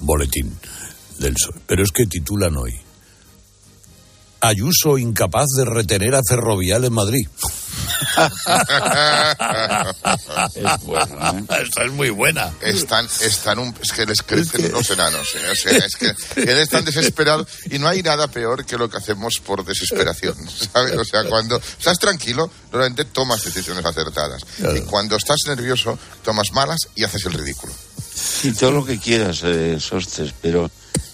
un 0.00 0.06
boletín 0.06 0.54
del 1.18 1.32
PSOE. 1.34 1.60
Pero 1.66 1.82
es 1.82 1.90
que 1.90 2.06
titulan 2.06 2.56
hoy. 2.56 2.74
Ayuso 4.40 4.98
incapaz 4.98 5.46
de 5.56 5.64
retener 5.64 6.14
a 6.14 6.20
Ferrovial 6.26 6.84
en 6.84 6.92
Madrid. 6.92 7.26
es 10.54 10.84
buena. 10.84 11.44
Esta 11.62 11.84
es 11.84 11.92
muy 11.92 12.10
buena. 12.10 12.52
Están, 12.60 13.06
están 13.20 13.58
un, 13.58 13.74
es 13.82 13.92
que 13.92 14.06
les 14.06 14.22
crecen 14.22 14.72
los 14.72 14.88
enanos. 14.90 15.34
¿eh? 15.34 15.50
O 15.50 15.54
sea, 15.54 15.76
es 15.78 15.96
que 15.96 16.14
él 16.36 16.58
están 16.58 16.84
desesperado 16.84 17.46
y 17.70 17.78
no 17.78 17.88
hay 17.88 18.02
nada 18.02 18.28
peor 18.28 18.64
que 18.64 18.76
lo 18.78 18.88
que 18.88 18.96
hacemos 18.98 19.40
por 19.44 19.64
desesperación. 19.64 20.34
¿sabes? 20.72 20.96
O 20.96 21.04
sea, 21.04 21.24
cuando 21.24 21.56
estás 21.56 21.98
tranquilo, 21.98 22.50
normalmente 22.72 23.04
tomas 23.04 23.44
decisiones 23.44 23.84
acertadas. 23.84 24.42
Y 24.76 24.80
cuando 24.80 25.16
estás 25.16 25.38
nervioso, 25.46 25.98
tomas 26.24 26.52
malas 26.52 26.78
y 26.94 27.04
haces 27.04 27.26
el 27.26 27.34
ridículo. 27.34 27.72
Y 28.42 28.52
todo 28.52 28.70
lo 28.72 28.84
que 28.84 28.98
quieras, 28.98 29.40
eh, 29.44 29.78
Sostes, 29.80 30.34
pero 30.40 30.70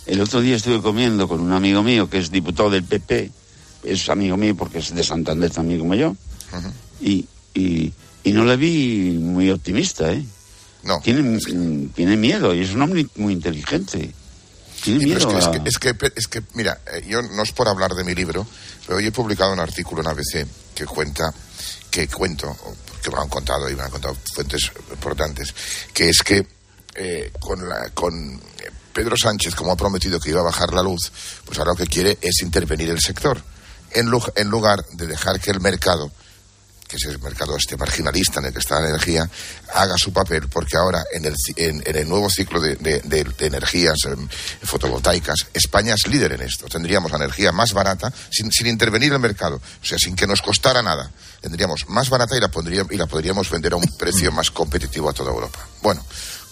el 0.06 0.20
otro 0.20 0.40
día 0.40 0.56
estuve 0.56 0.80
comiendo 0.82 1.26
con 1.28 1.40
un 1.40 1.52
amigo 1.52 1.82
mío 1.82 2.08
que 2.08 2.18
es 2.18 2.30
diputado 2.30 2.70
del 2.70 2.84
PP, 2.84 3.30
es 3.84 4.08
amigo 4.08 4.36
mío 4.36 4.54
porque 4.56 4.78
es 4.78 4.94
de 4.94 5.02
Santander 5.04 5.50
también 5.50 5.80
como 5.80 5.94
yo, 5.94 6.16
y, 7.00 7.26
y, 7.54 7.92
y 8.24 8.32
no 8.32 8.44
le 8.44 8.56
vi 8.56 9.18
muy 9.20 9.50
optimista, 9.50 10.12
¿eh? 10.12 10.24
No. 10.82 11.00
Tiene, 11.00 11.38
tiene 11.94 12.16
miedo 12.16 12.54
y 12.54 12.60
es 12.62 12.72
un 12.72 12.82
hombre 12.82 13.06
muy 13.16 13.32
inteligente. 13.32 14.12
Tiene 14.84 15.00
Sí, 15.00 15.06
miedo. 15.06 15.36
es, 15.38 15.44
a- 15.46 15.50
que, 15.50 15.68
es, 15.68 15.78
que, 15.78 15.88
es, 15.88 15.96
que, 15.98 16.12
es 16.14 16.28
que, 16.28 16.42
mira, 16.54 16.78
eh, 16.94 17.04
yo 17.08 17.22
no 17.22 17.42
es 17.42 17.50
por 17.50 17.66
hablar 17.68 17.92
de 17.94 18.04
mi 18.04 18.14
libro, 18.14 18.46
pero 18.86 18.98
hoy 18.98 19.06
he 19.06 19.10
publicado 19.12 19.52
un 19.52 19.58
artículo 19.58 20.02
en 20.02 20.06
ABC 20.08 20.46
que 20.76 20.84
cuenta, 20.86 21.32
que 21.90 22.06
cuento, 22.06 22.56
que 23.02 23.10
me 23.10 23.16
lo 23.16 23.22
han 23.22 23.28
contado 23.28 23.68
y 23.68 23.74
me 23.74 23.82
han 23.82 23.90
contado 23.90 24.16
fuentes 24.32 24.70
importantes, 24.92 25.52
que 25.92 26.08
es 26.08 26.18
que 26.22 26.46
eh, 26.94 27.32
con, 27.40 27.68
la, 27.68 27.90
con 27.90 28.40
Pedro 28.96 29.14
Sánchez, 29.14 29.54
como 29.54 29.72
ha 29.72 29.76
prometido 29.76 30.18
que 30.18 30.30
iba 30.30 30.40
a 30.40 30.44
bajar 30.44 30.72
la 30.72 30.82
luz, 30.82 31.12
pues 31.44 31.58
ahora 31.58 31.72
lo 31.72 31.76
que 31.76 31.86
quiere 31.86 32.16
es 32.22 32.40
intervenir 32.40 32.88
el 32.88 32.98
sector, 32.98 33.42
en, 33.90 34.10
en 34.36 34.48
lugar 34.48 34.86
de 34.92 35.06
dejar 35.06 35.38
que 35.38 35.50
el 35.50 35.60
mercado 35.60 36.10
que 36.88 36.96
es 36.98 37.04
el 37.06 37.18
mercado 37.18 37.56
este 37.56 37.76
marginalista 37.76 38.38
en 38.38 38.46
el 38.46 38.52
que 38.52 38.60
está 38.60 38.80
la 38.80 38.90
energía, 38.90 39.28
haga 39.74 39.96
su 39.98 40.12
papel, 40.12 40.48
porque 40.48 40.76
ahora 40.76 41.02
en 41.12 41.24
el, 41.24 41.34
en, 41.56 41.82
el 41.84 42.08
nuevo 42.08 42.30
ciclo 42.30 42.60
de, 42.60 42.78
energías 43.40 43.96
em, 44.04 44.28
fotovoltaicas, 44.62 45.48
España 45.52 45.94
es 45.94 46.06
líder 46.06 46.34
en 46.34 46.42
esto. 46.42 46.66
Tendríamos 46.66 47.10
la 47.10 47.16
energía 47.16 47.50
más 47.50 47.72
barata 47.72 48.12
sin, 48.30 48.52
sin 48.52 48.68
intervenir 48.68 49.12
el 49.12 49.18
mercado, 49.18 49.56
o 49.56 49.84
sea, 49.84 49.98
sin 49.98 50.14
que 50.14 50.28
nos 50.28 50.40
costara 50.42 50.80
nada. 50.80 51.10
Tendríamos 51.40 51.88
más 51.88 52.08
barata 52.08 52.36
y 52.36 52.40
la, 52.40 52.52
pondría- 52.52 52.86
y 52.88 52.96
la 52.96 53.06
podríamos 53.08 53.50
vender 53.50 53.72
a 53.72 53.76
un 53.76 53.96
precio 53.98 54.30
más 54.30 54.52
competitivo 54.52 55.10
a 55.10 55.12
toda 55.12 55.32
Europa. 55.32 55.58
Bueno, 55.82 56.04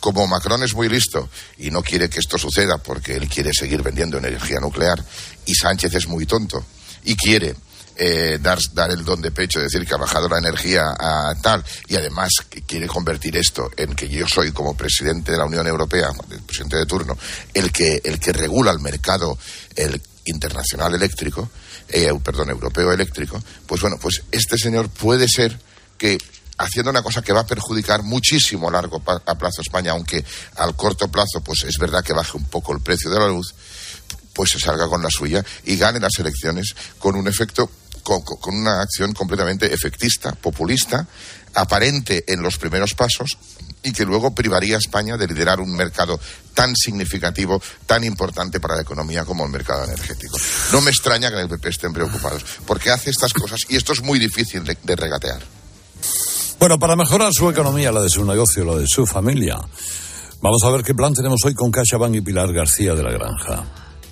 como 0.05 0.27
Macron 0.27 0.63
es 0.63 0.75
muy 0.75 0.91
listo 0.91 1.31
y 1.57 1.71
no 1.71 1.83
quiere 1.83 2.11
que 2.11 2.19
esto 2.19 2.37
suceda 2.37 2.77
porque 2.77 3.17
él 3.17 3.27
quiere 3.27 3.55
seguir 3.55 3.81
vendiendo 3.81 4.19
energía 4.19 4.61
nuclear 4.61 5.03
y 5.47 5.55
Sánchez 5.55 5.95
es 5.95 6.09
muy 6.09 6.27
tonto 6.27 6.63
y 7.05 7.17
quiere 7.17 7.55
eh, 7.97 8.39
dar, 8.39 8.59
dar 8.75 8.91
el 8.91 9.03
don 9.03 9.23
de 9.23 9.31
pecho, 9.31 9.61
decir 9.61 9.87
que 9.87 9.95
ha 9.95 9.97
bajado 9.97 10.29
la 10.29 10.37
energía 10.37 10.91
a 10.91 11.35
tal, 11.41 11.65
y 11.89 11.97
además 11.97 12.33
que 12.51 12.61
quiere 12.61 12.87
convertir 12.87 13.35
esto 13.39 13.71
en 13.79 13.95
que 13.95 14.07
yo 14.07 14.29
soy 14.29 14.53
como 14.53 14.77
presidente 14.77 15.33
de 15.33 15.39
la 15.39 15.47
Unión 15.47 15.67
Europea, 15.67 16.11
el 16.31 16.43
presidente 16.43 16.77
de 16.77 16.85
turno, 16.85 17.17
el 17.55 17.73
que, 17.73 18.03
el 18.05 18.21
que 18.21 18.35
regula 18.35 18.73
el 18.73 18.81
mercado 18.81 19.39
el 19.75 20.03
internacional 20.27 20.95
eléctrico, 20.95 21.49
eh, 21.89 22.11
perdón, 22.23 22.51
europeo 22.51 22.93
eléctrico, 22.93 23.43
pues 23.67 23.81
bueno, 23.81 23.97
pues 23.99 24.21
este 24.31 24.59
señor 24.59 24.91
puede 24.91 25.29
ser 25.29 25.59
que 25.97 26.19
haciendo 26.59 26.91
una 26.91 27.03
cosa 27.03 27.23
que 27.23 27.33
va 27.33 27.41
a 27.41 27.47
perjudicar 27.47 28.03
muchísimo 28.03 28.69
a 28.69 28.73
largo 28.73 29.03
a 29.07 29.35
plazo 29.35 29.61
España, 29.61 29.93
aunque 29.93 30.25
al 30.57 30.77
corto 30.77 31.09
plazo 31.09 31.41
pues 31.43 31.65
es 31.65 31.79
verdad 31.79 32.05
que 32.05 32.13
baje 32.13 32.37
un 32.37 32.45
poco 32.45 32.73
el 32.73 32.81
precio 32.81 33.11
de 33.11 33.19
la 33.19 33.29
luz, 33.29 33.55
pues 34.33 34.51
se 34.51 34.59
salga 34.59 34.89
con 34.89 35.03
la 35.03 35.11
suya 35.11 35.45
y 35.65 35.77
gane 35.77 36.01
las 36.01 36.19
elecciones 36.19 36.75
con 36.99 37.17
un 37.17 37.29
efecto, 37.29 37.71
con, 38.03 38.23
una 38.55 38.83
acción 38.83 39.13
completamente 39.15 39.73
efectista, 39.73 40.33
populista, 40.33 41.07
aparente 41.55 42.25
en 42.27 42.43
los 42.43 42.59
primeros 42.59 42.95
pasos 42.95 43.39
y 43.83 43.93
que 43.93 44.05
luego 44.05 44.35
privaría 44.35 44.77
a 44.77 44.79
España 44.79 45.17
de 45.17 45.27
liderar 45.27 45.61
un 45.61 45.75
mercado 45.75 46.19
tan 46.55 46.75
significativo, 46.75 47.63
tan 47.87 48.03
importante 48.03 48.59
para 48.59 48.77
la 48.77 48.83
economía 48.83 49.25
como 49.25 49.45
el 49.45 49.51
mercado 49.51 49.85
energético. 49.85 50.39
No 50.73 50.81
me 50.81 50.91
extraña 50.91 51.29
que 51.29 51.37
en 51.37 51.43
el 51.43 51.49
PP 51.49 51.69
estén 51.69 51.93
preocupados, 51.93 52.45
porque 52.67 52.91
hace 52.91 53.11
estas 53.11 53.33
cosas 53.33 53.61
y 53.69 53.77
esto 53.77 53.93
es 53.93 54.03
muy 54.03 54.19
difícil 54.19 54.65
de 54.65 54.97
regatear. 54.97 55.64
Bueno, 56.65 56.79
para 56.79 56.97
mejorar 56.97 57.31
su 57.31 57.51
economía, 57.51 57.93
la 57.93 58.01
de 58.01 58.09
su 58.09 58.25
negocio, 58.25 58.65
la 58.65 58.77
de 58.77 58.87
su 58.87 59.05
familia, 59.05 59.61
vamos 60.41 60.65
a 60.65 60.71
ver 60.71 60.83
qué 60.83 60.95
plan 60.95 61.13
tenemos 61.13 61.41
hoy 61.45 61.53
con 61.53 61.71
CaixaBank 61.71 62.15
y 62.15 62.21
Pilar 62.23 62.55
García 62.55 62.95
de 62.95 63.03
la 63.03 63.13
Granja. 63.13 63.67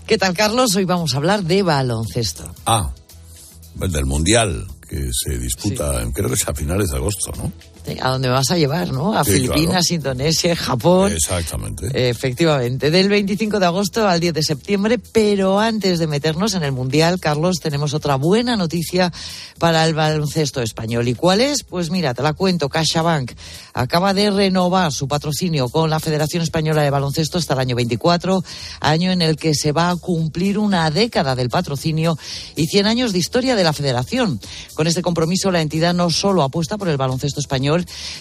¿Qué 0.06 0.18
tal, 0.18 0.34
Carlos? 0.34 0.76
Hoy 0.76 0.84
vamos 0.84 1.14
a 1.14 1.16
hablar 1.16 1.44
de 1.44 1.62
baloncesto. 1.62 2.44
Ah, 2.66 2.92
el 3.80 3.90
del 3.90 4.04
Mundial, 4.04 4.66
que 4.86 5.08
se 5.12 5.38
disputa, 5.38 6.04
creo 6.12 6.28
que 6.28 6.34
es 6.34 6.46
a 6.46 6.52
finales 6.52 6.90
de 6.90 6.96
agosto, 6.96 7.32
¿no? 7.38 7.50
¿A 8.00 8.10
dónde 8.10 8.28
me 8.28 8.34
vas 8.34 8.50
a 8.50 8.56
llevar, 8.58 8.92
no? 8.92 9.16
A 9.16 9.24
Sí, 9.24 9.32
Filipinas, 9.32 9.86
claro. 9.86 9.94
Indonesia, 9.94 10.56
Japón. 10.56 11.12
Exactamente. 11.12 12.08
Efectivamente, 12.10 12.90
del 12.90 13.08
25 13.08 13.58
de 13.58 13.66
agosto 13.66 14.06
al 14.08 14.20
10 14.20 14.34
de 14.34 14.42
septiembre, 14.42 14.98
pero 14.98 15.58
antes 15.58 15.98
de 15.98 16.06
meternos 16.06 16.54
en 16.54 16.62
el 16.62 16.72
Mundial, 16.72 17.18
Carlos, 17.20 17.56
tenemos 17.60 17.94
otra 17.94 18.16
buena 18.16 18.56
noticia 18.56 19.12
para 19.58 19.84
el 19.86 19.94
baloncesto 19.94 20.62
español. 20.62 21.08
¿Y 21.08 21.14
cuál 21.14 21.40
es? 21.40 21.64
Pues 21.64 21.90
mira, 21.90 22.14
te 22.14 22.22
la 22.22 22.34
cuento, 22.34 22.68
CaixaBank 22.68 23.32
acaba 23.74 24.12
de 24.12 24.30
renovar 24.30 24.92
su 24.92 25.08
patrocinio 25.08 25.68
con 25.68 25.88
la 25.88 25.98
Federación 25.98 26.42
Española 26.42 26.82
de 26.82 26.90
Baloncesto 26.90 27.38
hasta 27.38 27.54
el 27.54 27.60
año 27.60 27.76
24, 27.76 28.44
año 28.80 29.12
en 29.12 29.22
el 29.22 29.36
que 29.36 29.54
se 29.54 29.72
va 29.72 29.90
a 29.90 29.96
cumplir 29.96 30.58
una 30.58 30.90
década 30.90 31.34
del 31.34 31.48
patrocinio 31.48 32.18
y 32.54 32.66
100 32.66 32.86
años 32.86 33.12
de 33.12 33.18
historia 33.18 33.56
de 33.56 33.64
la 33.64 33.72
federación. 33.72 34.40
Con 34.74 34.86
este 34.86 35.00
compromiso, 35.02 35.50
la 35.50 35.62
entidad 35.62 35.94
no 35.94 36.10
solo 36.10 36.42
apuesta 36.42 36.76
por 36.76 36.88
el 36.88 36.96
baloncesto 36.96 37.40
español, 37.40 37.71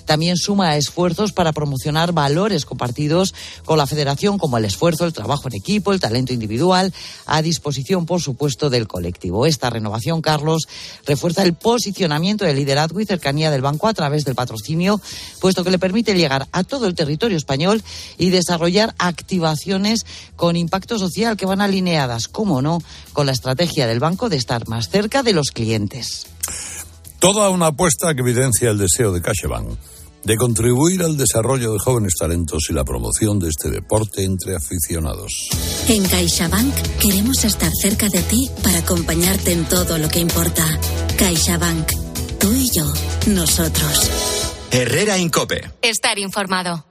también 0.06 0.38
suma 0.38 0.78
esfuerzos 0.78 1.32
para 1.32 1.54
promocionar 1.54 2.14
valores 2.14 2.66
compartidos 2.66 3.34
con 3.66 3.78
la 3.78 3.88
federación, 3.88 4.38
como 4.38 4.58
el 4.58 4.66
esfuerzo, 4.66 5.06
el 5.06 5.14
trabajo 5.14 5.47
en 5.47 5.56
equipo, 5.56 5.93
el 5.93 5.99
talento 5.99 6.34
individual, 6.34 6.93
a 7.26 7.41
disposición, 7.41 8.06
por 8.06 8.22
supuesto, 8.22 8.70
del 8.70 8.88
colectivo. 8.88 9.45
Esta 9.45 9.70
renovación, 9.70 10.22
Carlos, 10.22 10.68
refuerza 11.06 11.43
el 11.43 11.54
posicionamiento 11.54 12.45
del 12.45 12.58
liderazgo 12.58 12.99
y 12.99 13.06
cercanía 13.06 13.52
del 13.52 13.62
banco 13.62 13.88
a 13.88 13.93
través 13.93 14.26
del 14.26 14.36
patrocinio, 14.36 15.02
puesto 15.39 15.64
que 15.64 15.72
le 15.72 15.80
permite 15.80 16.14
llegar 16.14 16.47
a 16.52 16.64
todo 16.64 16.88
el 16.88 16.95
territorio 16.95 17.38
español 17.38 17.84
y 18.18 18.30
desarrollar 18.30 18.95
activaciones 18.97 20.06
con 20.36 20.56
impacto 20.56 20.97
social 20.97 21.38
que 21.38 21.45
van 21.45 21.62
alineadas, 21.62 22.28
como 22.28 22.62
no, 22.62 22.82
con 23.14 23.26
la 23.26 23.32
estrategia 23.32 23.88
del 23.88 23.99
banco 23.99 24.30
de 24.30 24.38
estar 24.38 24.68
más 24.68 24.89
cerca 24.89 25.24
de 25.24 25.34
los 25.34 25.52
clientes. 25.52 26.28
Toda 27.22 27.51
una 27.51 27.67
apuesta 27.67 28.15
que 28.15 28.22
evidencia 28.22 28.72
el 28.72 28.80
deseo 28.80 29.11
de 29.13 29.22
CaixaBank 29.22 29.78
de 30.24 30.38
contribuir 30.38 31.03
al 31.03 31.17
desarrollo 31.17 31.72
de 31.74 31.78
jóvenes 31.78 32.13
talentos 32.19 32.63
y 32.72 32.74
la 32.74 32.84
promoción 32.84 33.38
de 33.38 33.49
este 33.49 33.69
deporte 33.69 34.24
entre 34.24 34.55
aficionados. 34.55 35.32
En 35.88 36.03
CaixaBank 36.03 36.74
queremos 36.99 37.43
estar 37.43 37.72
cerca 37.80 38.09
de 38.09 38.24
ti 38.24 38.49
para 38.63 38.80
acompañarte 38.80 39.51
en 39.51 39.65
todo 39.65 39.99
lo 39.99 40.09
que 40.09 40.19
importa. 40.19 40.65
CaixaBank, 41.19 41.91
tú 42.39 42.51
y 42.53 42.72
yo, 42.72 42.91
nosotros. 43.28 44.09
Herrera 44.72 45.19
Incope. 45.19 45.69
Estar 45.84 46.17
informado. 46.17 46.90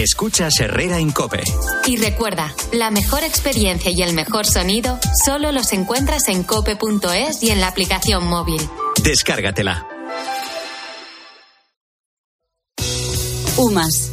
Escuchas 0.00 0.58
Herrera 0.58 0.98
Incope. 0.98 1.42
Y 1.86 1.98
recuerda, 1.98 2.54
la 2.72 2.90
mejor 2.90 3.22
experiencia 3.22 3.90
y 3.94 4.00
el 4.00 4.14
mejor 4.14 4.46
sonido 4.46 4.98
solo 5.26 5.52
los 5.52 5.74
encuentras 5.74 6.28
en 6.28 6.42
cope.es 6.42 7.42
y 7.42 7.50
en 7.50 7.60
la 7.60 7.68
aplicación 7.68 8.26
móvil. 8.26 8.62
Descárgatela. 9.02 9.86
UMAS, 13.58 14.12